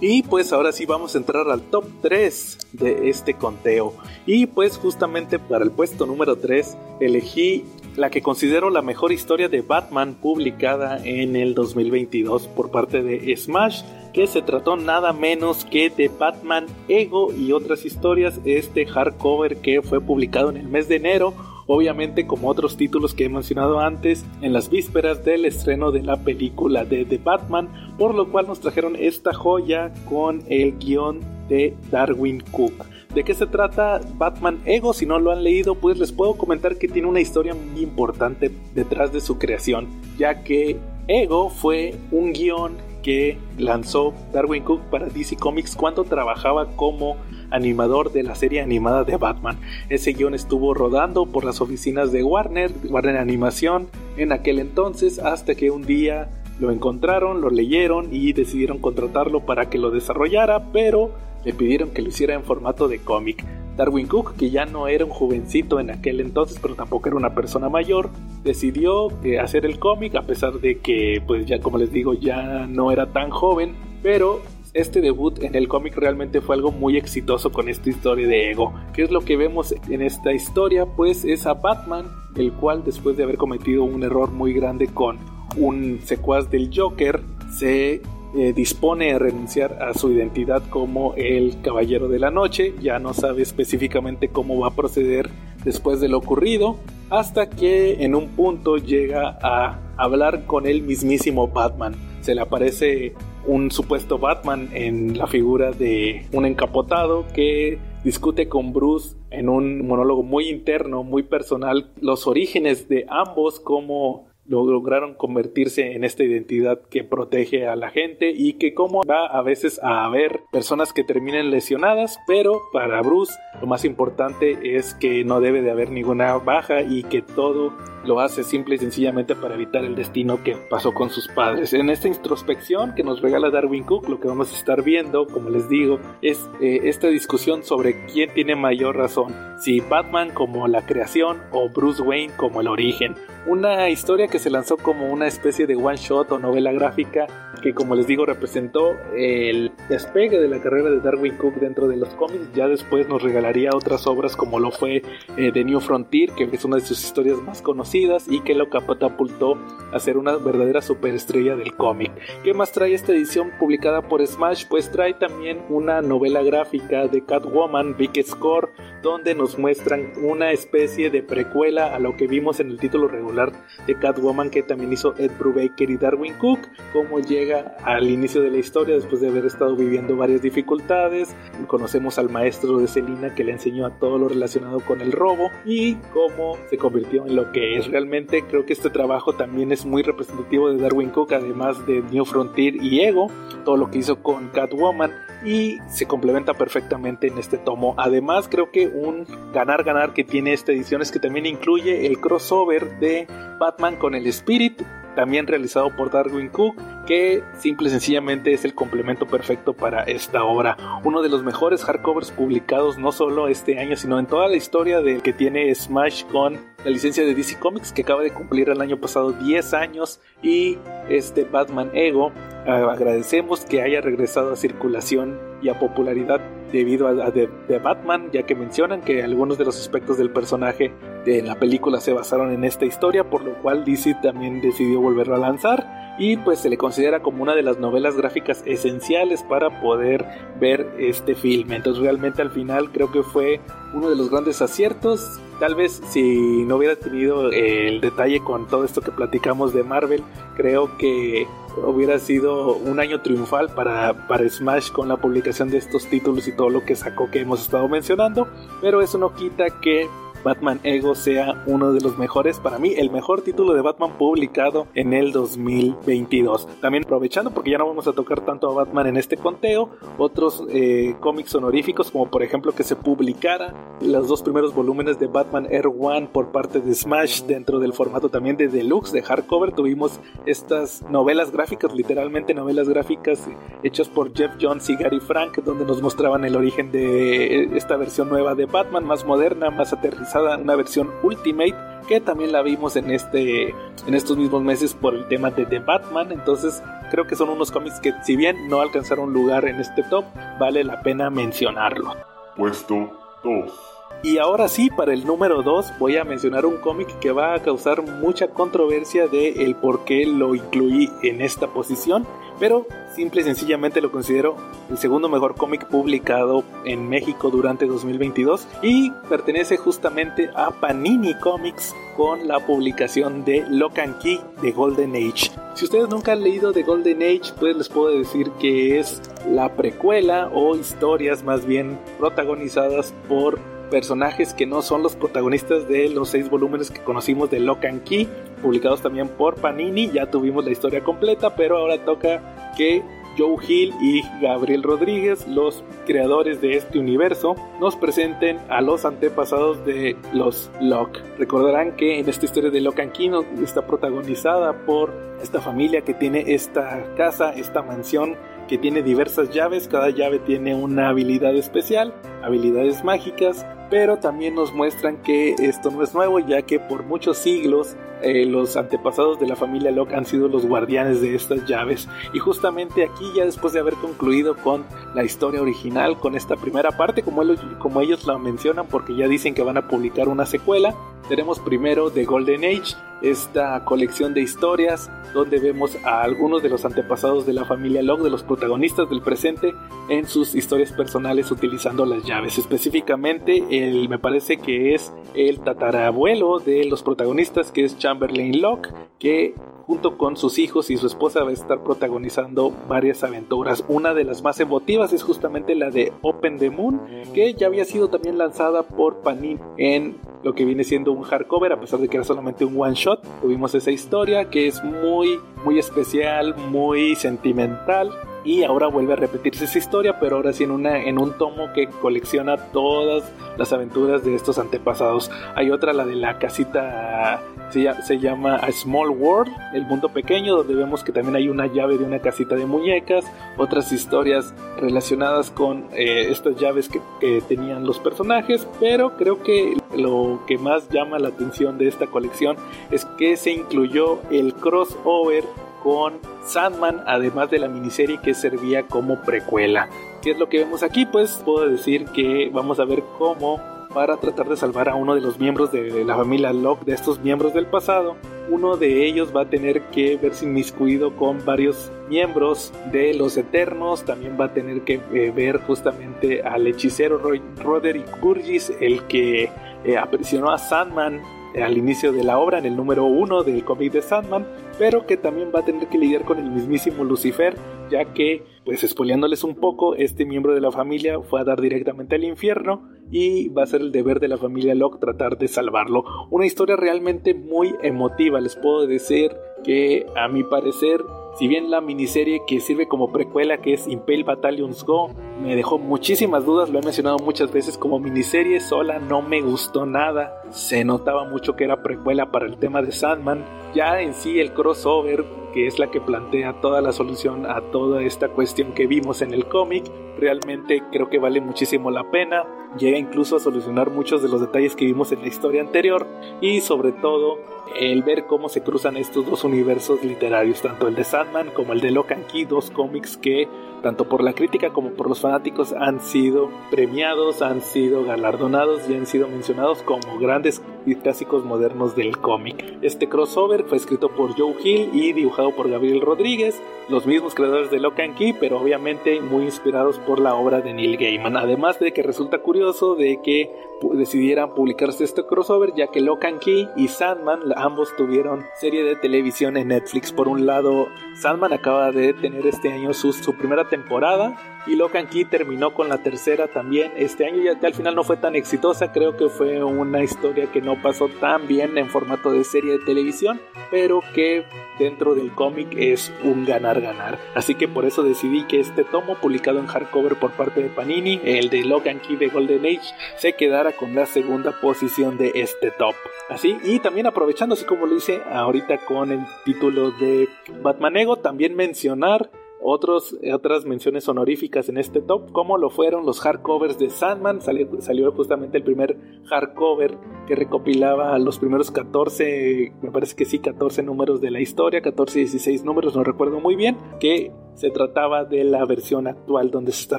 Y 0.00 0.22
pues 0.22 0.52
ahora 0.52 0.72
sí 0.72 0.84
vamos 0.86 1.14
a 1.14 1.18
entrar 1.18 1.48
al 1.48 1.62
top 1.62 1.84
3 2.02 2.58
de 2.72 3.08
este 3.08 3.34
conteo. 3.34 3.94
Y 4.26 4.46
pues 4.46 4.76
justamente 4.76 5.38
para 5.38 5.64
el 5.64 5.70
puesto 5.70 6.06
número 6.06 6.36
3 6.36 6.76
elegí 7.00 7.64
la 7.98 8.10
que 8.10 8.22
considero 8.22 8.70
la 8.70 8.80
mejor 8.80 9.12
historia 9.12 9.48
de 9.48 9.60
Batman 9.60 10.14
publicada 10.14 11.04
en 11.04 11.34
el 11.36 11.54
2022 11.54 12.46
por 12.48 12.70
parte 12.70 13.02
de 13.02 13.36
Smash, 13.36 13.82
que 14.12 14.26
se 14.26 14.40
trató 14.40 14.76
nada 14.76 15.12
menos 15.12 15.64
que 15.64 15.90
de 15.90 16.08
Batman 16.08 16.66
Ego 16.88 17.32
y 17.34 17.52
otras 17.52 17.84
historias, 17.84 18.40
este 18.44 18.86
hardcover 18.86 19.56
que 19.58 19.82
fue 19.82 20.00
publicado 20.00 20.50
en 20.50 20.58
el 20.58 20.68
mes 20.68 20.88
de 20.88 20.96
enero 20.96 21.34
obviamente 21.68 22.26
como 22.26 22.48
otros 22.48 22.76
títulos 22.78 23.14
que 23.14 23.26
he 23.26 23.28
mencionado 23.28 23.78
antes, 23.78 24.24
en 24.40 24.54
las 24.54 24.70
vísperas 24.70 25.22
del 25.24 25.44
estreno 25.44 25.92
de 25.92 26.02
la 26.02 26.16
película 26.16 26.84
de 26.84 27.04
The 27.04 27.18
Batman, 27.18 27.68
por 27.98 28.14
lo 28.14 28.30
cual 28.30 28.46
nos 28.46 28.60
trajeron 28.60 28.96
esta 28.96 29.34
joya 29.34 29.92
con 30.08 30.42
el 30.48 30.78
guion 30.78 31.20
de 31.48 31.76
Darwin 31.90 32.40
Cook. 32.50 32.86
¿De 33.14 33.24
qué 33.24 33.34
se 33.34 33.46
trata 33.46 34.00
Batman 34.14 34.60
Ego? 34.66 34.92
Si 34.92 35.06
no 35.06 35.18
lo 35.18 35.30
han 35.30 35.42
leído, 35.42 35.74
pues 35.74 35.98
les 35.98 36.12
puedo 36.12 36.34
comentar 36.34 36.76
que 36.76 36.88
tiene 36.88 37.08
una 37.08 37.20
historia 37.20 37.54
muy 37.54 37.80
importante 37.82 38.50
detrás 38.74 39.12
de 39.12 39.20
su 39.20 39.38
creación, 39.38 39.88
ya 40.18 40.44
que 40.44 40.76
Ego 41.08 41.48
fue 41.48 41.94
un 42.10 42.34
guion 42.34 42.76
que 43.02 43.38
lanzó 43.56 44.12
Darwin 44.32 44.62
Cook 44.62 44.82
para 44.90 45.06
DC 45.06 45.36
Comics 45.36 45.74
cuando 45.74 46.04
trabajaba 46.04 46.66
como 46.76 47.16
animador 47.50 48.12
de 48.12 48.22
la 48.22 48.34
serie 48.34 48.60
animada 48.60 49.04
de 49.04 49.16
Batman. 49.16 49.58
Ese 49.88 50.12
guion 50.12 50.34
estuvo 50.34 50.74
rodando 50.74 51.24
por 51.24 51.44
las 51.44 51.62
oficinas 51.62 52.12
de 52.12 52.22
Warner, 52.22 52.70
Warner 52.90 53.16
Animación, 53.16 53.88
en 54.18 54.32
aquel 54.32 54.58
entonces, 54.58 55.18
hasta 55.18 55.54
que 55.54 55.70
un 55.70 55.86
día 55.86 56.28
lo 56.60 56.70
encontraron, 56.70 57.40
lo 57.40 57.48
leyeron 57.48 58.08
y 58.12 58.34
decidieron 58.34 58.78
contratarlo 58.78 59.40
para 59.46 59.70
que 59.70 59.78
lo 59.78 59.90
desarrollara, 59.90 60.72
pero 60.72 61.12
le 61.48 61.54
pidieron 61.54 61.88
que 61.88 62.02
lo 62.02 62.08
hiciera 62.08 62.34
en 62.34 62.44
formato 62.44 62.88
de 62.88 62.98
cómic. 62.98 63.42
Darwin 63.74 64.06
Cook, 64.06 64.36
que 64.36 64.50
ya 64.50 64.66
no 64.66 64.86
era 64.86 65.06
un 65.06 65.10
jovencito 65.10 65.80
en 65.80 65.88
aquel 65.90 66.20
entonces, 66.20 66.58
pero 66.60 66.74
tampoco 66.74 67.08
era 67.08 67.16
una 67.16 67.34
persona 67.34 67.70
mayor, 67.70 68.10
decidió 68.44 69.08
eh, 69.24 69.38
hacer 69.38 69.64
el 69.64 69.78
cómic 69.78 70.14
a 70.16 70.24
pesar 70.24 70.60
de 70.60 70.80
que, 70.80 71.22
pues 71.26 71.46
ya 71.46 71.58
como 71.58 71.78
les 71.78 71.90
digo, 71.90 72.12
ya 72.12 72.66
no 72.66 72.92
era 72.92 73.14
tan 73.14 73.30
joven, 73.30 73.76
pero 74.02 74.42
este 74.74 75.00
debut 75.00 75.42
en 75.42 75.54
el 75.54 75.68
cómic 75.68 75.96
realmente 75.96 76.42
fue 76.42 76.54
algo 76.54 76.70
muy 76.70 76.98
exitoso 76.98 77.50
con 77.50 77.70
esta 77.70 77.88
historia 77.88 78.28
de 78.28 78.50
Ego. 78.50 78.74
¿Qué 78.92 79.04
es 79.04 79.10
lo 79.10 79.22
que 79.22 79.38
vemos 79.38 79.74
en 79.88 80.02
esta 80.02 80.34
historia? 80.34 80.84
Pues 80.84 81.24
es 81.24 81.46
a 81.46 81.54
Batman, 81.54 82.10
el 82.36 82.52
cual 82.52 82.84
después 82.84 83.16
de 83.16 83.22
haber 83.22 83.38
cometido 83.38 83.84
un 83.84 84.02
error 84.02 84.30
muy 84.32 84.52
grande 84.52 84.88
con 84.88 85.16
un 85.56 86.00
secuaz 86.04 86.50
del 86.50 86.70
Joker, 86.76 87.22
se 87.50 88.02
eh, 88.36 88.52
dispone 88.52 89.12
a 89.12 89.18
renunciar 89.18 89.82
a 89.82 89.94
su 89.94 90.12
identidad 90.12 90.62
como 90.68 91.14
el 91.14 91.60
Caballero 91.62 92.08
de 92.08 92.18
la 92.18 92.30
Noche, 92.30 92.74
ya 92.80 92.98
no 92.98 93.14
sabe 93.14 93.42
específicamente 93.42 94.28
cómo 94.28 94.58
va 94.58 94.68
a 94.68 94.74
proceder 94.74 95.30
después 95.64 96.00
de 96.00 96.08
lo 96.08 96.18
ocurrido, 96.18 96.76
hasta 97.10 97.48
que 97.48 98.04
en 98.04 98.14
un 98.14 98.28
punto 98.28 98.76
llega 98.76 99.38
a 99.42 99.78
hablar 99.96 100.44
con 100.46 100.66
el 100.66 100.82
mismísimo 100.82 101.48
Batman. 101.48 101.94
Se 102.20 102.34
le 102.34 102.42
aparece 102.42 103.14
un 103.46 103.70
supuesto 103.70 104.18
Batman 104.18 104.68
en 104.74 105.16
la 105.16 105.26
figura 105.26 105.72
de 105.72 106.26
un 106.32 106.44
encapotado 106.44 107.26
que 107.34 107.78
discute 108.04 108.48
con 108.48 108.72
Bruce 108.72 109.16
en 109.30 109.48
un 109.48 109.86
monólogo 109.86 110.22
muy 110.22 110.48
interno, 110.48 111.02
muy 111.02 111.22
personal, 111.22 111.90
los 112.00 112.26
orígenes 112.26 112.88
de 112.88 113.06
ambos, 113.08 113.60
como 113.60 114.26
lograron 114.48 115.14
convertirse 115.14 115.92
en 115.92 116.04
esta 116.04 116.24
identidad 116.24 116.80
que 116.88 117.04
protege 117.04 117.66
a 117.66 117.76
la 117.76 117.90
gente 117.90 118.32
y 118.34 118.54
que 118.54 118.74
como 118.74 119.02
va 119.02 119.26
a 119.26 119.42
veces 119.42 119.80
a 119.82 120.04
haber 120.04 120.40
personas 120.50 120.92
que 120.92 121.04
terminen 121.04 121.50
lesionadas, 121.50 122.18
pero 122.26 122.62
para 122.72 123.02
Bruce 123.02 123.34
lo 123.60 123.66
más 123.66 123.84
importante 123.84 124.76
es 124.76 124.94
que 124.94 125.24
no 125.24 125.40
debe 125.40 125.62
de 125.62 125.70
haber 125.70 125.90
ninguna 125.90 126.34
baja 126.38 126.82
y 126.82 127.02
que 127.02 127.22
todo 127.22 127.72
lo 128.04 128.20
hace 128.20 128.44
simple 128.44 128.76
y 128.76 128.78
sencillamente 128.78 129.34
para 129.34 129.54
evitar 129.54 129.84
el 129.84 129.94
destino 129.94 130.42
que 130.42 130.56
pasó 130.70 130.92
con 130.92 131.10
sus 131.10 131.28
padres. 131.28 131.72
En 131.72 131.90
esta 131.90 132.08
introspección 132.08 132.94
que 132.94 133.02
nos 133.02 133.20
regala 133.20 133.50
Darwin 133.50 133.84
Cook, 133.84 134.08
lo 134.08 134.20
que 134.20 134.28
vamos 134.28 134.52
a 134.52 134.56
estar 134.56 134.82
viendo, 134.82 135.26
como 135.26 135.50
les 135.50 135.68
digo, 135.68 135.98
es 136.22 136.48
eh, 136.60 136.80
esta 136.84 137.08
discusión 137.08 137.64
sobre 137.64 138.06
quién 138.06 138.32
tiene 138.32 138.56
mayor 138.56 138.96
razón, 138.96 139.34
si 139.58 139.80
Batman 139.80 140.30
como 140.30 140.68
la 140.68 140.86
creación 140.86 141.42
o 141.52 141.68
Bruce 141.68 142.02
Wayne 142.02 142.32
como 142.36 142.60
el 142.60 142.68
origen. 142.68 143.14
Una 143.46 143.88
historia 143.88 144.28
que 144.28 144.37
se 144.38 144.50
lanzó 144.50 144.76
como 144.76 145.06
una 145.12 145.26
especie 145.26 145.66
de 145.66 145.76
one 145.76 145.96
shot 145.96 146.32
o 146.32 146.38
novela 146.38 146.72
gráfica 146.72 147.26
que 147.58 147.74
como 147.74 147.94
les 147.94 148.06
digo 148.06 148.24
representó 148.24 148.96
el 149.16 149.72
despegue 149.88 150.38
de 150.38 150.48
la 150.48 150.60
carrera 150.60 150.90
de 150.90 151.00
Darwin 151.00 151.36
Cook 151.36 151.56
dentro 151.56 151.88
de 151.88 151.96
los 151.96 152.08
cómics. 152.10 152.52
Ya 152.54 152.68
después 152.68 153.08
nos 153.08 153.22
regalaría 153.22 153.70
otras 153.74 154.06
obras 154.06 154.36
como 154.36 154.58
lo 154.58 154.70
fue 154.70 155.02
eh, 155.36 155.50
The 155.52 155.64
New 155.64 155.80
Frontier, 155.80 156.30
que 156.32 156.48
es 156.50 156.64
una 156.64 156.76
de 156.76 156.82
sus 156.82 157.02
historias 157.02 157.38
más 157.38 157.62
conocidas 157.62 158.26
y 158.28 158.40
que 158.40 158.54
lo 158.54 158.70
catapultó 158.70 159.58
a 159.92 159.98
ser 159.98 160.16
una 160.16 160.36
verdadera 160.36 160.82
superestrella 160.82 161.56
del 161.56 161.74
cómic. 161.74 162.12
¿Qué 162.44 162.54
más 162.54 162.72
trae 162.72 162.94
esta 162.94 163.12
edición 163.12 163.52
publicada 163.58 164.02
por 164.02 164.24
Smash? 164.26 164.66
Pues 164.68 164.90
trae 164.90 165.14
también 165.14 165.62
una 165.68 166.00
novela 166.00 166.42
gráfica 166.42 167.06
de 167.06 167.24
Catwoman, 167.24 167.96
Big 167.96 168.24
Score, 168.24 168.70
donde 169.02 169.34
nos 169.34 169.58
muestran 169.58 170.12
una 170.22 170.50
especie 170.52 171.10
de 171.10 171.22
precuela 171.22 171.94
a 171.94 171.98
lo 171.98 172.16
que 172.16 172.26
vimos 172.26 172.60
en 172.60 172.70
el 172.70 172.78
título 172.78 173.08
regular 173.08 173.52
de 173.86 173.98
Catwoman 173.98 174.27
que 174.50 174.62
también 174.62 174.92
hizo 174.92 175.14
Ed 175.16 175.32
Brubaker 175.38 175.90
y 175.90 175.96
Darwin 175.96 176.34
Cook, 176.34 176.60
cómo 176.92 177.18
llega 177.18 177.76
al 177.82 178.08
inicio 178.08 178.42
de 178.42 178.50
la 178.50 178.58
historia 178.58 178.94
después 178.94 179.22
de 179.22 179.28
haber 179.28 179.46
estado 179.46 179.74
viviendo 179.74 180.16
varias 180.16 180.42
dificultades, 180.42 181.34
conocemos 181.66 182.18
al 182.18 182.28
maestro 182.28 182.78
de 182.78 182.86
Selina 182.86 183.34
que 183.34 183.42
le 183.42 183.52
enseñó 183.52 183.86
a 183.86 183.98
todo 183.98 184.18
lo 184.18 184.28
relacionado 184.28 184.80
con 184.80 185.00
el 185.00 185.12
robo 185.12 185.50
y 185.64 185.94
cómo 186.12 186.58
se 186.68 186.76
convirtió 186.76 187.26
en 187.26 187.36
lo 187.36 187.50
que 187.52 187.78
es 187.78 187.90
realmente 187.90 188.44
creo 188.46 188.66
que 188.66 188.74
este 188.74 188.90
trabajo 188.90 189.32
también 189.32 189.72
es 189.72 189.86
muy 189.86 190.02
representativo 190.02 190.70
de 190.70 190.76
Darwin 190.76 191.10
Cook 191.10 191.32
además 191.32 191.84
de 191.86 192.02
New 192.02 192.26
Frontier 192.26 192.76
y 192.76 193.00
Ego, 193.00 193.28
todo 193.64 193.78
lo 193.78 193.90
que 193.90 193.98
hizo 193.98 194.22
con 194.22 194.48
Catwoman 194.50 195.10
y 195.44 195.78
se 195.88 196.06
complementa 196.06 196.54
perfectamente 196.54 197.28
en 197.28 197.38
este 197.38 197.58
tomo. 197.58 197.94
Además, 197.96 198.48
creo 198.48 198.70
que 198.70 198.88
un 198.88 199.26
ganar-ganar 199.52 200.12
que 200.12 200.24
tiene 200.24 200.52
esta 200.52 200.72
edición 200.72 201.02
es 201.02 201.12
que 201.12 201.18
también 201.18 201.46
incluye 201.46 202.06
el 202.06 202.20
crossover 202.20 202.98
de 202.98 203.26
Batman 203.58 203.96
con 203.96 204.14
el 204.18 204.26
Spirit, 204.26 204.82
también 205.14 205.46
realizado 205.46 205.90
por 205.90 206.10
Darwin 206.10 206.48
Cook, 206.48 206.76
que 207.06 207.42
simple 207.58 207.88
y 207.88 207.90
sencillamente 207.90 208.52
es 208.52 208.64
el 208.64 208.74
complemento 208.74 209.26
perfecto 209.26 209.72
para 209.72 210.04
esta 210.04 210.44
obra. 210.44 210.76
Uno 211.02 211.22
de 211.22 211.28
los 211.28 211.42
mejores 211.42 211.82
hardcovers 211.84 212.30
publicados 212.30 212.98
no 212.98 213.10
solo 213.10 213.48
este 213.48 213.78
año, 213.80 213.96
sino 213.96 214.18
en 214.18 214.26
toda 214.26 214.46
la 214.46 214.56
historia 214.56 215.00
del 215.00 215.22
que 215.22 215.32
tiene 215.32 215.74
Smash 215.74 216.24
con 216.26 216.58
la 216.84 216.90
licencia 216.90 217.24
de 217.24 217.34
DC 217.34 217.58
Comics, 217.58 217.92
que 217.92 218.02
acaba 218.02 218.22
de 218.22 218.30
cumplir 218.30 218.68
el 218.68 218.80
año 218.80 219.00
pasado 219.00 219.32
10 219.32 219.74
años, 219.74 220.20
y 220.42 220.78
este 221.08 221.44
Batman 221.44 221.90
Ego. 221.94 222.30
Agradecemos 222.68 223.64
que 223.64 223.82
haya 223.82 224.00
regresado 224.00 224.52
a 224.52 224.56
circulación 224.56 225.38
y 225.62 225.70
a 225.70 225.78
popularidad 225.78 226.40
debido 226.70 227.08
a, 227.08 227.30
de, 227.30 227.48
Batman, 227.82 228.30
ya 228.30 228.42
que 228.42 228.54
mencionan 228.54 229.00
que 229.00 229.22
algunos 229.22 229.56
de 229.56 229.64
los 229.64 229.80
aspectos 229.80 230.18
del 230.18 230.30
personaje 230.30 230.92
de 231.24 231.42
la 231.42 231.54
película 231.54 232.00
se 232.00 232.12
basaron 232.12 232.52
en 232.52 232.64
esta 232.64 232.84
historia, 232.84 233.28
por 233.28 233.42
lo 233.42 233.54
cual 233.62 233.84
DC 233.84 234.16
también 234.22 234.60
decidió 234.60 235.00
volverlo 235.00 235.36
a 235.36 235.38
lanzar 235.38 236.07
y 236.18 236.36
pues 236.36 236.60
se 236.60 236.68
le 236.68 236.76
considera 236.76 237.20
como 237.20 237.42
una 237.42 237.54
de 237.54 237.62
las 237.62 237.78
novelas 237.78 238.16
gráficas 238.16 238.62
esenciales 238.66 239.42
para 239.42 239.80
poder 239.80 240.24
ver 240.60 240.94
este 240.98 241.34
filme. 241.34 241.76
Entonces 241.76 242.02
realmente 242.02 242.42
al 242.42 242.50
final 242.50 242.90
creo 242.90 243.12
que 243.12 243.22
fue 243.22 243.60
uno 243.94 244.10
de 244.10 244.16
los 244.16 244.30
grandes 244.30 244.60
aciertos. 244.60 245.40
Tal 245.60 245.74
vez 245.74 246.02
si 246.08 246.64
no 246.64 246.76
hubiera 246.76 246.96
tenido 246.96 247.50
el 247.50 248.00
detalle 248.00 248.40
con 248.40 248.66
todo 248.66 248.84
esto 248.84 249.00
que 249.00 249.10
platicamos 249.10 249.72
de 249.72 249.82
Marvel, 249.82 250.22
creo 250.56 250.96
que 250.98 251.46
hubiera 251.84 252.18
sido 252.18 252.74
un 252.74 252.98
año 253.00 253.20
triunfal 253.20 253.68
para, 253.70 254.26
para 254.26 254.48
Smash 254.48 254.90
con 254.90 255.08
la 255.08 255.16
publicación 255.16 255.70
de 255.70 255.78
estos 255.78 256.06
títulos 256.06 256.48
y 256.48 256.56
todo 256.56 256.70
lo 256.70 256.84
que 256.84 256.96
sacó 256.96 257.30
que 257.30 257.40
hemos 257.40 257.62
estado 257.62 257.88
mencionando. 257.88 258.48
Pero 258.80 259.00
eso 259.02 259.18
no 259.18 259.34
quita 259.34 259.66
que 259.80 260.08
Batman 260.44 260.80
Ego 260.84 261.14
sea 261.14 261.62
uno 261.66 261.92
de 261.92 262.00
los 262.00 262.16
mejores, 262.18 262.58
para 262.58 262.78
mí 262.78 262.94
el 262.96 263.10
mejor 263.10 263.42
título 263.42 263.74
de 263.74 263.82
Batman 263.82 264.16
publicado 264.18 264.86
en 264.94 265.12
el 265.12 265.32
2022. 265.32 266.68
También 266.80 267.04
aprovechando, 267.04 267.50
porque 267.50 267.70
ya 267.70 267.78
no 267.78 267.86
vamos 267.86 268.06
a 268.06 268.12
tocar 268.12 268.40
tanto 268.42 268.70
a 268.70 268.74
Batman 268.74 269.08
en 269.08 269.16
este 269.16 269.36
conteo, 269.36 269.90
otros 270.16 270.64
eh, 270.70 271.16
cómics 271.20 271.54
honoríficos, 271.54 272.10
como 272.10 272.30
por 272.30 272.42
ejemplo 272.42 272.72
que 272.72 272.84
se 272.84 272.96
publicara 272.96 273.74
los 274.00 274.28
dos 274.28 274.42
primeros 274.42 274.74
volúmenes 274.74 275.18
de 275.18 275.26
Batman 275.26 275.66
Air 275.70 275.88
One 275.88 276.28
por 276.32 276.52
parte 276.52 276.80
de 276.80 276.94
Smash 276.94 277.42
dentro 277.42 277.78
del 277.78 277.92
formato 277.92 278.28
también 278.28 278.56
de 278.56 278.68
deluxe, 278.68 279.12
de 279.12 279.22
hardcover. 279.22 279.72
Tuvimos 279.72 280.20
estas 280.46 281.02
novelas 281.10 281.50
gráficas, 281.50 281.92
literalmente 281.94 282.54
novelas 282.54 282.88
gráficas 282.88 283.46
hechas 283.82 284.08
por 284.08 284.34
Jeff 284.34 284.52
Jones 284.60 284.88
y 284.88 284.96
Gary 284.96 285.20
Frank, 285.20 285.58
donde 285.64 285.84
nos 285.84 286.00
mostraban 286.00 286.44
el 286.44 286.56
origen 286.56 286.92
de 286.92 287.76
esta 287.76 287.96
versión 287.96 288.28
nueva 288.28 288.54
de 288.54 288.66
Batman, 288.66 289.04
más 289.04 289.24
moderna, 289.24 289.70
más 289.70 289.92
aterrizada 289.92 290.27
una 290.34 290.76
versión 290.76 291.10
Ultimate 291.22 291.74
que 292.08 292.20
también 292.20 292.52
la 292.52 292.62
vimos 292.62 292.96
en 292.96 293.10
este 293.10 293.68
en 293.68 294.14
estos 294.14 294.36
mismos 294.36 294.62
meses 294.62 294.94
por 294.94 295.14
el 295.14 295.28
tema 295.28 295.50
de 295.50 295.66
The 295.66 295.80
Batman. 295.80 296.32
Entonces 296.32 296.82
creo 297.10 297.26
que 297.26 297.36
son 297.36 297.50
unos 297.50 297.70
cómics 297.70 298.00
que 298.00 298.12
si 298.24 298.36
bien 298.36 298.68
no 298.68 298.80
alcanzaron 298.80 299.32
lugar 299.32 299.66
en 299.66 299.76
este 299.76 300.02
top 300.04 300.24
vale 300.58 300.84
la 300.84 301.02
pena 301.02 301.30
mencionarlo. 301.30 302.14
Puesto 302.56 303.10
2 303.44 303.87
y 304.22 304.38
ahora 304.38 304.68
sí, 304.68 304.90
para 304.90 305.12
el 305.12 305.24
número 305.24 305.62
2 305.62 305.98
voy 305.98 306.16
a 306.16 306.24
mencionar 306.24 306.66
un 306.66 306.78
cómic 306.78 307.18
que 307.20 307.30
va 307.30 307.54
a 307.54 307.62
causar 307.62 308.02
mucha 308.02 308.48
controversia 308.48 309.28
de 309.28 309.64
el 309.64 309.76
por 309.76 310.04
qué 310.04 310.26
lo 310.26 310.54
incluí 310.54 311.10
en 311.22 311.40
esta 311.40 311.68
posición, 311.68 312.26
pero 312.58 312.86
simple 313.14 313.42
y 313.42 313.44
sencillamente 313.44 314.00
lo 314.00 314.10
considero 314.10 314.56
el 314.90 314.98
segundo 314.98 315.28
mejor 315.28 315.54
cómic 315.54 315.86
publicado 315.86 316.64
en 316.84 317.08
México 317.08 317.50
durante 317.50 317.86
2022 317.86 318.66
y 318.82 319.10
pertenece 319.28 319.76
justamente 319.76 320.50
a 320.54 320.70
Panini 320.70 321.34
Comics 321.38 321.94
con 322.16 322.48
la 322.48 322.58
publicación 322.58 323.44
de 323.44 323.64
Lock 323.68 324.00
and 324.00 324.18
Key 324.18 324.40
de 324.60 324.72
Golden 324.72 325.14
Age. 325.14 325.52
Si 325.74 325.84
ustedes 325.84 326.08
nunca 326.08 326.32
han 326.32 326.42
leído 326.42 326.72
de 326.72 326.82
Golden 326.82 327.22
Age, 327.22 327.52
pues 327.58 327.76
les 327.76 327.88
puedo 327.88 328.10
decir 328.18 328.50
que 328.58 328.98
es 328.98 329.22
la 329.48 329.76
precuela 329.76 330.50
o 330.52 330.74
historias 330.74 331.44
más 331.44 331.64
bien 331.64 332.00
protagonizadas 332.18 333.14
por 333.28 333.77
personajes 333.90 334.54
que 334.54 334.66
no 334.66 334.82
son 334.82 335.02
los 335.02 335.16
protagonistas 335.16 335.88
de 335.88 336.08
los 336.08 336.30
seis 336.30 336.48
volúmenes 336.48 336.90
que 336.90 337.00
conocimos 337.00 337.50
de 337.50 337.60
Lock 337.60 337.84
and 337.84 338.04
Key, 338.04 338.28
publicados 338.62 339.02
también 339.02 339.28
por 339.28 339.56
Panini. 339.56 340.10
Ya 340.10 340.30
tuvimos 340.30 340.64
la 340.64 340.70
historia 340.70 341.02
completa, 341.02 341.54
pero 341.54 341.78
ahora 341.78 342.04
toca 342.04 342.72
que 342.76 343.02
Joe 343.38 343.56
Hill 343.66 343.94
y 344.00 344.22
Gabriel 344.40 344.82
Rodríguez, 344.82 345.46
los 345.46 345.84
creadores 346.06 346.60
de 346.60 346.76
este 346.76 346.98
universo, 346.98 347.54
nos 347.80 347.94
presenten 347.94 348.58
a 348.68 348.80
los 348.80 349.04
antepasados 349.04 349.84
de 349.86 350.16
los 350.32 350.70
Locke. 350.80 351.22
Recordarán 351.38 351.94
que 351.96 352.18
en 352.18 352.28
esta 352.28 352.44
historia 352.44 352.70
de 352.70 352.80
Locke 352.80 353.12
Key 353.12 353.30
está 353.62 353.86
protagonizada 353.86 354.84
por 354.84 355.12
esta 355.40 355.60
familia 355.60 356.00
que 356.00 356.14
tiene 356.14 356.44
esta 356.48 357.14
casa, 357.16 357.52
esta 357.52 357.82
mansión 357.82 358.36
que 358.66 358.76
tiene 358.76 359.02
diversas 359.02 359.50
llaves, 359.50 359.88
cada 359.88 360.10
llave 360.10 360.40
tiene 360.40 360.74
una 360.74 361.08
habilidad 361.08 361.54
especial, 361.54 362.12
habilidades 362.42 363.02
mágicas, 363.04 363.64
pero 363.90 364.18
también 364.18 364.54
nos 364.54 364.72
muestran 364.72 365.22
que 365.22 365.54
esto 365.58 365.90
no 365.90 366.02
es 366.02 366.14
nuevo 366.14 366.38
ya 366.40 366.62
que 366.62 366.78
por 366.78 367.04
muchos 367.04 367.38
siglos 367.38 367.96
eh, 368.22 368.46
los 368.46 368.76
antepasados 368.76 369.38
de 369.38 369.46
la 369.46 369.56
familia 369.56 369.90
Locke 369.90 370.14
han 370.14 370.26
sido 370.26 370.48
los 370.48 370.66
guardianes 370.66 371.20
de 371.20 371.34
estas 371.34 371.64
llaves 371.66 372.08
y 372.32 372.38
justamente 372.38 373.04
aquí 373.04 373.24
ya 373.34 373.44
después 373.44 373.72
de 373.72 373.80
haber 373.80 373.94
concluido 373.94 374.56
con 374.56 374.84
la 375.14 375.24
historia 375.24 375.62
original 375.62 376.18
con 376.18 376.34
esta 376.34 376.56
primera 376.56 376.90
parte 376.92 377.22
como 377.22 377.42
como 377.78 378.00
ellos 378.00 378.26
la 378.26 378.38
mencionan 378.38 378.86
porque 378.86 379.16
ya 379.16 379.28
dicen 379.28 379.54
que 379.54 379.62
van 379.62 379.76
a 379.76 379.88
publicar 379.88 380.28
una 380.28 380.46
secuela 380.46 380.94
tenemos 381.28 381.60
primero 381.60 382.10
The 382.10 382.24
Golden 382.24 382.64
Age 382.64 382.96
esta 383.22 383.84
colección 383.84 384.34
de 384.34 384.42
historias 384.42 385.10
donde 385.34 385.58
vemos 385.58 385.96
a 386.04 386.22
algunos 386.22 386.62
de 386.62 386.68
los 386.68 386.84
antepasados 386.84 387.46
de 387.46 387.52
la 387.52 387.64
familia 387.64 388.02
Locke, 388.02 388.22
de 388.22 388.30
los 388.30 388.42
protagonistas 388.42 389.10
del 389.10 389.20
presente, 389.20 389.74
en 390.08 390.26
sus 390.26 390.54
historias 390.54 390.92
personales 390.92 391.50
utilizando 391.50 392.06
las 392.06 392.24
llaves. 392.24 392.58
Específicamente, 392.58 393.64
el, 393.70 394.08
me 394.08 394.18
parece 394.18 394.58
que 394.58 394.94
es 394.94 395.12
el 395.34 395.60
tatarabuelo 395.60 396.60
de 396.60 396.84
los 396.84 397.02
protagonistas, 397.02 397.72
que 397.72 397.84
es 397.84 397.98
Chamberlain 398.08 398.62
Locke, 398.62 398.88
que 399.18 399.54
junto 399.86 400.16
con 400.16 400.36
sus 400.36 400.58
hijos 400.58 400.90
y 400.90 400.96
su 400.96 401.06
esposa 401.06 401.44
va 401.44 401.50
a 401.50 401.52
estar 401.52 401.82
protagonizando 401.82 402.72
varias 402.88 403.22
aventuras. 403.22 403.84
Una 403.88 404.14
de 404.14 404.24
las 404.24 404.42
más 404.42 404.60
emotivas 404.60 405.12
es 405.12 405.22
justamente 405.22 405.74
la 405.74 405.90
de 405.90 406.12
Open 406.22 406.58
the 406.58 406.70
Moon, 406.70 407.00
que 407.34 407.52
ya 407.52 407.66
había 407.66 407.84
sido 407.84 408.08
también 408.08 408.38
lanzada 408.38 408.82
por 408.82 409.18
Panini 409.18 409.58
en 409.76 410.16
lo 410.42 410.54
que 410.54 410.64
viene 410.64 410.84
siendo 410.84 411.12
un 411.12 411.22
hardcover, 411.22 411.72
a 411.72 411.80
pesar 411.80 412.00
de 412.00 412.08
que 412.08 412.16
era 412.16 412.24
solamente 412.24 412.64
un 412.64 412.80
one 412.80 412.94
shot. 412.94 413.22
Tuvimos 413.42 413.74
esa 413.74 413.90
historia 413.90 414.48
que 414.48 414.68
es 414.68 414.82
muy, 414.82 415.38
muy 415.64 415.78
especial, 415.78 416.54
muy 416.70 417.14
sentimental 417.14 418.10
y 418.44 418.62
ahora 418.62 418.86
vuelve 418.86 419.12
a 419.12 419.16
repetirse 419.16 419.64
esa 419.64 419.78
historia, 419.78 420.18
pero 420.20 420.36
ahora 420.36 420.52
sí 420.52 420.64
en, 420.64 420.70
una, 420.70 421.02
en 421.04 421.18
un 421.18 421.36
tomo 421.36 421.72
que 421.74 421.88
colecciona 421.88 422.56
todas 422.56 423.30
las 423.58 423.72
aventuras 423.72 424.24
de 424.24 424.34
estos 424.34 424.58
antepasados. 424.58 425.30
Hay 425.54 425.70
otra, 425.70 425.92
la 425.92 426.06
de 426.06 426.14
la 426.14 426.38
casita, 426.38 427.42
se, 427.70 428.18
llama 428.18 428.56
A 428.56 428.72
Small 428.72 429.10
World, 429.10 429.52
el 429.74 429.86
mundo 429.86 430.08
pequeño, 430.08 430.56
donde 430.56 430.74
vemos 430.74 431.04
que 431.04 431.12
también 431.12 431.36
hay 431.36 431.48
una 431.48 431.66
llave 431.66 431.98
de 431.98 432.04
una 432.04 432.20
casita 432.20 432.54
de 432.54 432.66
muñecas, 432.66 433.24
otras 433.56 433.92
historias 433.92 434.54
relacionadas 434.78 435.50
con 435.50 435.86
eh, 435.92 436.28
estas 436.30 436.56
llaves 436.56 436.88
que, 436.88 437.00
que 437.20 437.40
tenían 437.42 437.84
los 437.84 437.98
personajes, 437.98 438.66
pero 438.80 439.16
creo 439.16 439.42
que 439.42 439.76
lo 439.96 440.40
que 440.46 440.58
más 440.58 440.88
llama 440.88 441.18
la 441.18 441.28
atención 441.28 441.78
de 441.78 441.88
esta 441.88 442.06
colección 442.06 442.56
es 442.90 443.04
que 443.18 443.36
se 443.36 443.52
incluyó 443.52 444.20
el 444.30 444.54
crossover 444.54 445.44
con 445.82 446.14
Sandman, 446.44 447.02
además 447.06 447.50
de 447.50 447.58
la 447.58 447.68
miniserie 447.68 448.20
que 448.20 448.34
servía 448.34 448.84
como 448.84 449.20
precuela. 449.22 449.88
¿Qué 450.22 450.32
es 450.32 450.38
lo 450.38 450.48
que 450.48 450.58
vemos 450.58 450.82
aquí? 450.82 451.06
Pues 451.06 451.40
puedo 451.44 451.68
decir 451.68 452.06
que 452.06 452.50
vamos 452.52 452.80
a 452.80 452.84
ver 452.84 453.02
cómo 453.18 453.60
para 453.92 454.16
tratar 454.16 454.48
de 454.48 454.56
salvar 454.56 454.88
a 454.88 454.94
uno 454.94 455.14
de 455.14 455.20
los 455.20 455.38
miembros 455.38 455.72
de 455.72 456.04
la 456.04 456.16
familia 456.16 456.52
Locke, 456.52 456.84
de 456.84 456.94
estos 456.94 457.20
miembros 457.20 457.54
del 457.54 457.66
pasado, 457.66 458.16
uno 458.50 458.76
de 458.76 459.06
ellos 459.06 459.34
va 459.34 459.42
a 459.42 459.50
tener 459.50 459.82
que 459.90 460.16
verse 460.16 460.44
inmiscuido 460.44 461.16
con 461.16 461.44
varios 461.44 461.90
miembros 462.08 462.72
de 462.92 463.14
los 463.14 463.36
Eternos, 463.36 464.04
también 464.04 464.36
va 464.40 464.46
a 464.46 464.54
tener 464.54 464.82
que 464.82 465.00
eh, 465.12 465.32
ver 465.34 465.58
justamente 465.58 466.42
al 466.42 466.66
hechicero 466.66 467.20
Roderick 467.62 468.20
Burgess, 468.20 468.72
el 468.80 469.02
que 469.04 469.50
eh, 469.84 469.96
aprisionó 469.96 470.50
a 470.50 470.58
Sandman 470.58 471.20
al 471.62 471.76
inicio 471.76 472.12
de 472.12 472.24
la 472.24 472.38
obra, 472.38 472.58
en 472.58 472.66
el 472.66 472.76
número 472.76 473.04
uno 473.04 473.42
del 473.42 473.64
cómic 473.64 473.92
de 473.92 474.02
Sandman, 474.02 474.46
pero 474.78 475.06
que 475.06 475.16
también 475.16 475.50
va 475.54 475.60
a 475.60 475.64
tener 475.64 475.88
que 475.88 475.98
lidiar 475.98 476.24
con 476.24 476.38
el 476.38 476.50
mismísimo 476.50 477.04
Lucifer, 477.04 477.56
ya 477.90 478.04
que, 478.12 478.44
pues 478.68 478.84
espoleándoles 478.84 479.44
un 479.44 479.54
poco, 479.54 479.94
este 479.94 480.26
miembro 480.26 480.52
de 480.52 480.60
la 480.60 480.70
familia 480.70 481.18
fue 481.22 481.40
a 481.40 481.44
dar 481.44 481.58
directamente 481.58 482.16
al 482.16 482.24
infierno 482.24 482.86
y 483.10 483.48
va 483.48 483.62
a 483.62 483.66
ser 483.66 483.80
el 483.80 483.92
deber 483.92 484.20
de 484.20 484.28
la 484.28 484.36
familia 484.36 484.74
Locke 484.74 485.00
tratar 485.00 485.38
de 485.38 485.48
salvarlo. 485.48 486.04
Una 486.30 486.44
historia 486.44 486.76
realmente 486.76 487.32
muy 487.32 487.74
emotiva, 487.82 488.42
les 488.42 488.56
puedo 488.56 488.86
decir 488.86 489.34
que 489.64 490.04
a 490.14 490.28
mi 490.28 490.44
parecer 490.44 491.00
si 491.38 491.46
bien 491.46 491.70
la 491.70 491.80
miniserie 491.80 492.42
que 492.48 492.58
sirve 492.58 492.88
como 492.88 493.12
precuela, 493.12 493.58
que 493.58 493.72
es 493.72 493.86
Impale 493.86 494.24
Battalions 494.24 494.82
Go, 494.82 495.10
me 495.40 495.54
dejó 495.54 495.78
muchísimas 495.78 496.44
dudas, 496.44 496.68
lo 496.68 496.80
he 496.80 496.82
mencionado 496.82 497.18
muchas 497.18 497.52
veces, 497.52 497.78
como 497.78 498.00
miniserie 498.00 498.58
sola 498.58 498.98
no 498.98 499.22
me 499.22 499.40
gustó 499.40 499.86
nada. 499.86 500.42
Se 500.50 500.84
notaba 500.84 501.24
mucho 501.24 501.56
que 501.56 501.64
era 501.64 501.82
precuela 501.82 502.30
para 502.30 502.46
el 502.46 502.58
tema 502.58 502.82
de 502.82 502.92
Sandman. 502.92 503.44
Ya 503.74 504.00
en 504.00 504.14
sí 504.14 504.40
el 504.40 504.52
crossover, 504.52 505.24
que 505.52 505.66
es 505.66 505.78
la 505.78 505.90
que 505.90 506.00
plantea 506.00 506.60
toda 506.60 506.80
la 506.80 506.92
solución 506.92 507.46
a 507.46 507.60
toda 507.70 508.02
esta 508.02 508.28
cuestión 508.28 508.72
que 508.72 508.86
vimos 508.86 509.20
en 509.22 509.34
el 509.34 509.46
cómic, 509.46 509.84
realmente 510.18 510.82
creo 510.90 511.10
que 511.10 511.18
vale 511.18 511.40
muchísimo 511.40 511.90
la 511.90 512.10
pena. 512.10 512.44
Llega 512.78 512.98
incluso 512.98 513.36
a 513.36 513.40
solucionar 513.40 513.90
muchos 513.90 514.22
de 514.22 514.28
los 514.28 514.40
detalles 514.40 514.76
que 514.76 514.84
vimos 514.84 515.12
en 515.12 515.20
la 515.20 515.28
historia 515.28 515.60
anterior 515.62 516.06
y 516.40 516.60
sobre 516.60 516.92
todo 516.92 517.38
el 517.78 518.02
ver 518.02 518.26
cómo 518.26 518.48
se 518.48 518.62
cruzan 518.62 518.96
estos 518.96 519.26
dos 519.26 519.44
universos 519.44 520.02
literarios, 520.02 520.62
tanto 520.62 520.88
el 520.88 520.94
de 520.94 521.04
Sandman 521.04 521.50
como 521.50 521.72
el 521.72 521.80
de 521.80 521.90
Locan 521.90 522.24
Key, 522.24 522.44
dos 522.44 522.70
cómics 522.70 523.16
que 523.16 523.48
tanto 523.82 524.08
por 524.08 524.22
la 524.22 524.32
crítica 524.32 524.70
como 524.70 524.90
por 524.90 525.08
los 525.08 525.20
fanáticos 525.20 525.72
han 525.72 526.00
sido 526.00 526.50
premiados, 526.70 527.42
han 527.42 527.60
sido 527.60 528.04
galardonados 528.04 528.88
y 528.88 528.94
han 528.94 529.06
sido 529.06 529.28
mencionados 529.28 529.82
como 529.82 530.18
grandes 530.18 530.37
y 530.86 530.94
clásicos 530.96 531.44
modernos 531.44 531.96
del 531.96 532.18
cómic. 532.18 532.78
Este 532.82 533.08
crossover 533.08 533.64
fue 533.64 533.76
escrito 533.76 534.08
por 534.08 534.36
Joe 534.36 534.54
Hill 534.62 534.90
y 534.92 535.12
dibujado 535.12 535.54
por 535.54 535.70
Gabriel 535.70 536.00
Rodríguez, 536.00 536.60
los 536.88 537.06
mismos 537.06 537.34
creadores 537.34 537.70
de 537.70 537.80
Locan 537.80 538.14
Key, 538.14 538.34
pero 538.38 538.60
obviamente 538.60 539.20
muy 539.20 539.44
inspirados 539.44 539.98
por 539.98 540.20
la 540.20 540.34
obra 540.34 540.60
de 540.60 540.72
Neil 540.72 540.96
Gaiman. 540.96 541.36
Además 541.36 541.78
de 541.78 541.92
que 541.92 542.02
resulta 542.02 542.38
curioso 542.38 542.94
de 542.94 543.20
que 543.22 543.50
decidieran 543.94 544.54
publicarse 544.54 545.04
este 545.04 545.24
crossover, 545.24 545.74
ya 545.74 545.88
que 545.88 546.00
Locan 546.00 546.38
Key 546.38 546.68
y 546.76 546.88
Sandman 546.88 547.40
ambos 547.56 547.94
tuvieron 547.96 548.44
serie 548.54 548.84
de 548.84 548.96
televisión 548.96 549.56
en 549.56 549.68
Netflix. 549.68 550.12
Por 550.12 550.28
un 550.28 550.46
lado, 550.46 550.88
Sandman 551.18 551.52
acaba 551.52 551.90
de 551.90 552.14
tener 552.14 552.46
este 552.46 552.72
año 552.72 552.94
su, 552.94 553.12
su 553.12 553.34
primera 553.34 553.68
temporada 553.68 554.36
y 554.68 554.76
Locan 554.76 555.08
Key 555.08 555.24
terminó 555.24 555.72
con 555.72 555.88
la 555.88 555.98
tercera 555.98 556.46
también 556.46 556.92
este 556.96 557.26
año. 557.26 557.42
Ya, 557.42 557.66
al 557.66 557.74
final 557.74 557.94
no 557.94 558.04
fue 558.04 558.18
tan 558.18 558.36
exitosa, 558.36 558.92
creo 558.92 559.16
que 559.16 559.28
fue 559.28 559.64
una 559.64 560.02
historia 560.02 560.46
que 560.52 560.60
no 560.60 560.80
pasó 560.80 561.08
tan 561.08 561.48
bien 561.48 561.76
en 561.78 561.88
formato 561.88 562.30
de 562.30 562.44
serie 562.44 562.78
de 562.78 562.84
televisión, 562.84 563.40
pero 563.70 564.00
que 564.14 564.44
dentro 564.78 565.14
del 565.14 565.32
cómic 565.32 565.68
es 565.76 566.12
un 566.22 566.44
ganar-ganar. 566.44 567.18
Así 567.34 567.54
que 567.54 567.66
por 567.66 567.84
eso 567.84 568.02
decidí 568.02 568.44
que 568.44 568.60
este 568.60 568.84
tomo, 568.84 569.16
publicado 569.16 569.58
en 569.58 569.66
hardcover 569.66 570.16
por 570.16 570.32
parte 570.32 570.62
de 570.62 570.68
Panini, 570.68 571.20
el 571.24 571.50
de 571.50 571.64
Logan 571.64 572.00
Key 572.00 572.16
de 572.16 572.28
Golden 572.28 572.64
Age, 572.64 572.94
se 573.16 573.32
quedara 573.32 573.72
con 573.72 573.94
la 573.94 574.06
segunda 574.06 574.52
posición 574.60 575.18
de 575.18 575.32
este 575.34 575.70
top. 575.70 575.94
Así, 576.28 576.58
y 576.62 576.78
también 576.78 577.06
aprovechando, 577.06 577.54
así 577.54 577.64
como 577.64 577.86
lo 577.86 577.96
hice 577.96 578.20
ahorita 578.30 578.78
con 578.78 579.10
el 579.10 579.20
título 579.44 579.90
de 579.92 580.28
Batman 580.62 580.96
También 581.16 581.56
mencionar 581.56 582.30
otros, 582.60 583.16
otras 583.32 583.64
menciones 583.64 584.08
honoríficas 584.08 584.68
en 584.68 584.78
este 584.78 585.00
top, 585.00 585.32
como 585.32 585.58
lo 585.58 585.70
fueron 585.70 586.04
los 586.04 586.20
hardcovers 586.20 586.78
de 586.78 586.90
Sandman, 586.90 587.40
salió, 587.40 587.68
salió, 587.80 588.10
justamente 588.12 588.58
el 588.58 588.64
primer 588.64 588.96
hardcover 589.26 589.96
que 590.26 590.34
recopilaba 590.34 591.18
los 591.18 591.38
primeros 591.38 591.70
14, 591.70 592.72
me 592.82 592.90
parece 592.90 593.14
que 593.14 593.24
sí, 593.24 593.38
14 593.38 593.82
números 593.82 594.20
de 594.20 594.30
la 594.30 594.40
historia, 594.40 594.82
14 594.82 595.20
y 595.20 595.22
16 595.22 595.64
números, 595.64 595.94
no 595.94 596.02
recuerdo 596.02 596.40
muy 596.40 596.56
bien, 596.56 596.76
que 597.00 597.32
se 597.54 597.70
trataba 597.70 598.24
de 598.24 598.44
la 598.44 598.64
versión 598.64 599.06
actual 599.06 599.50
donde 599.50 599.72
se 599.72 599.82
está 599.82 599.98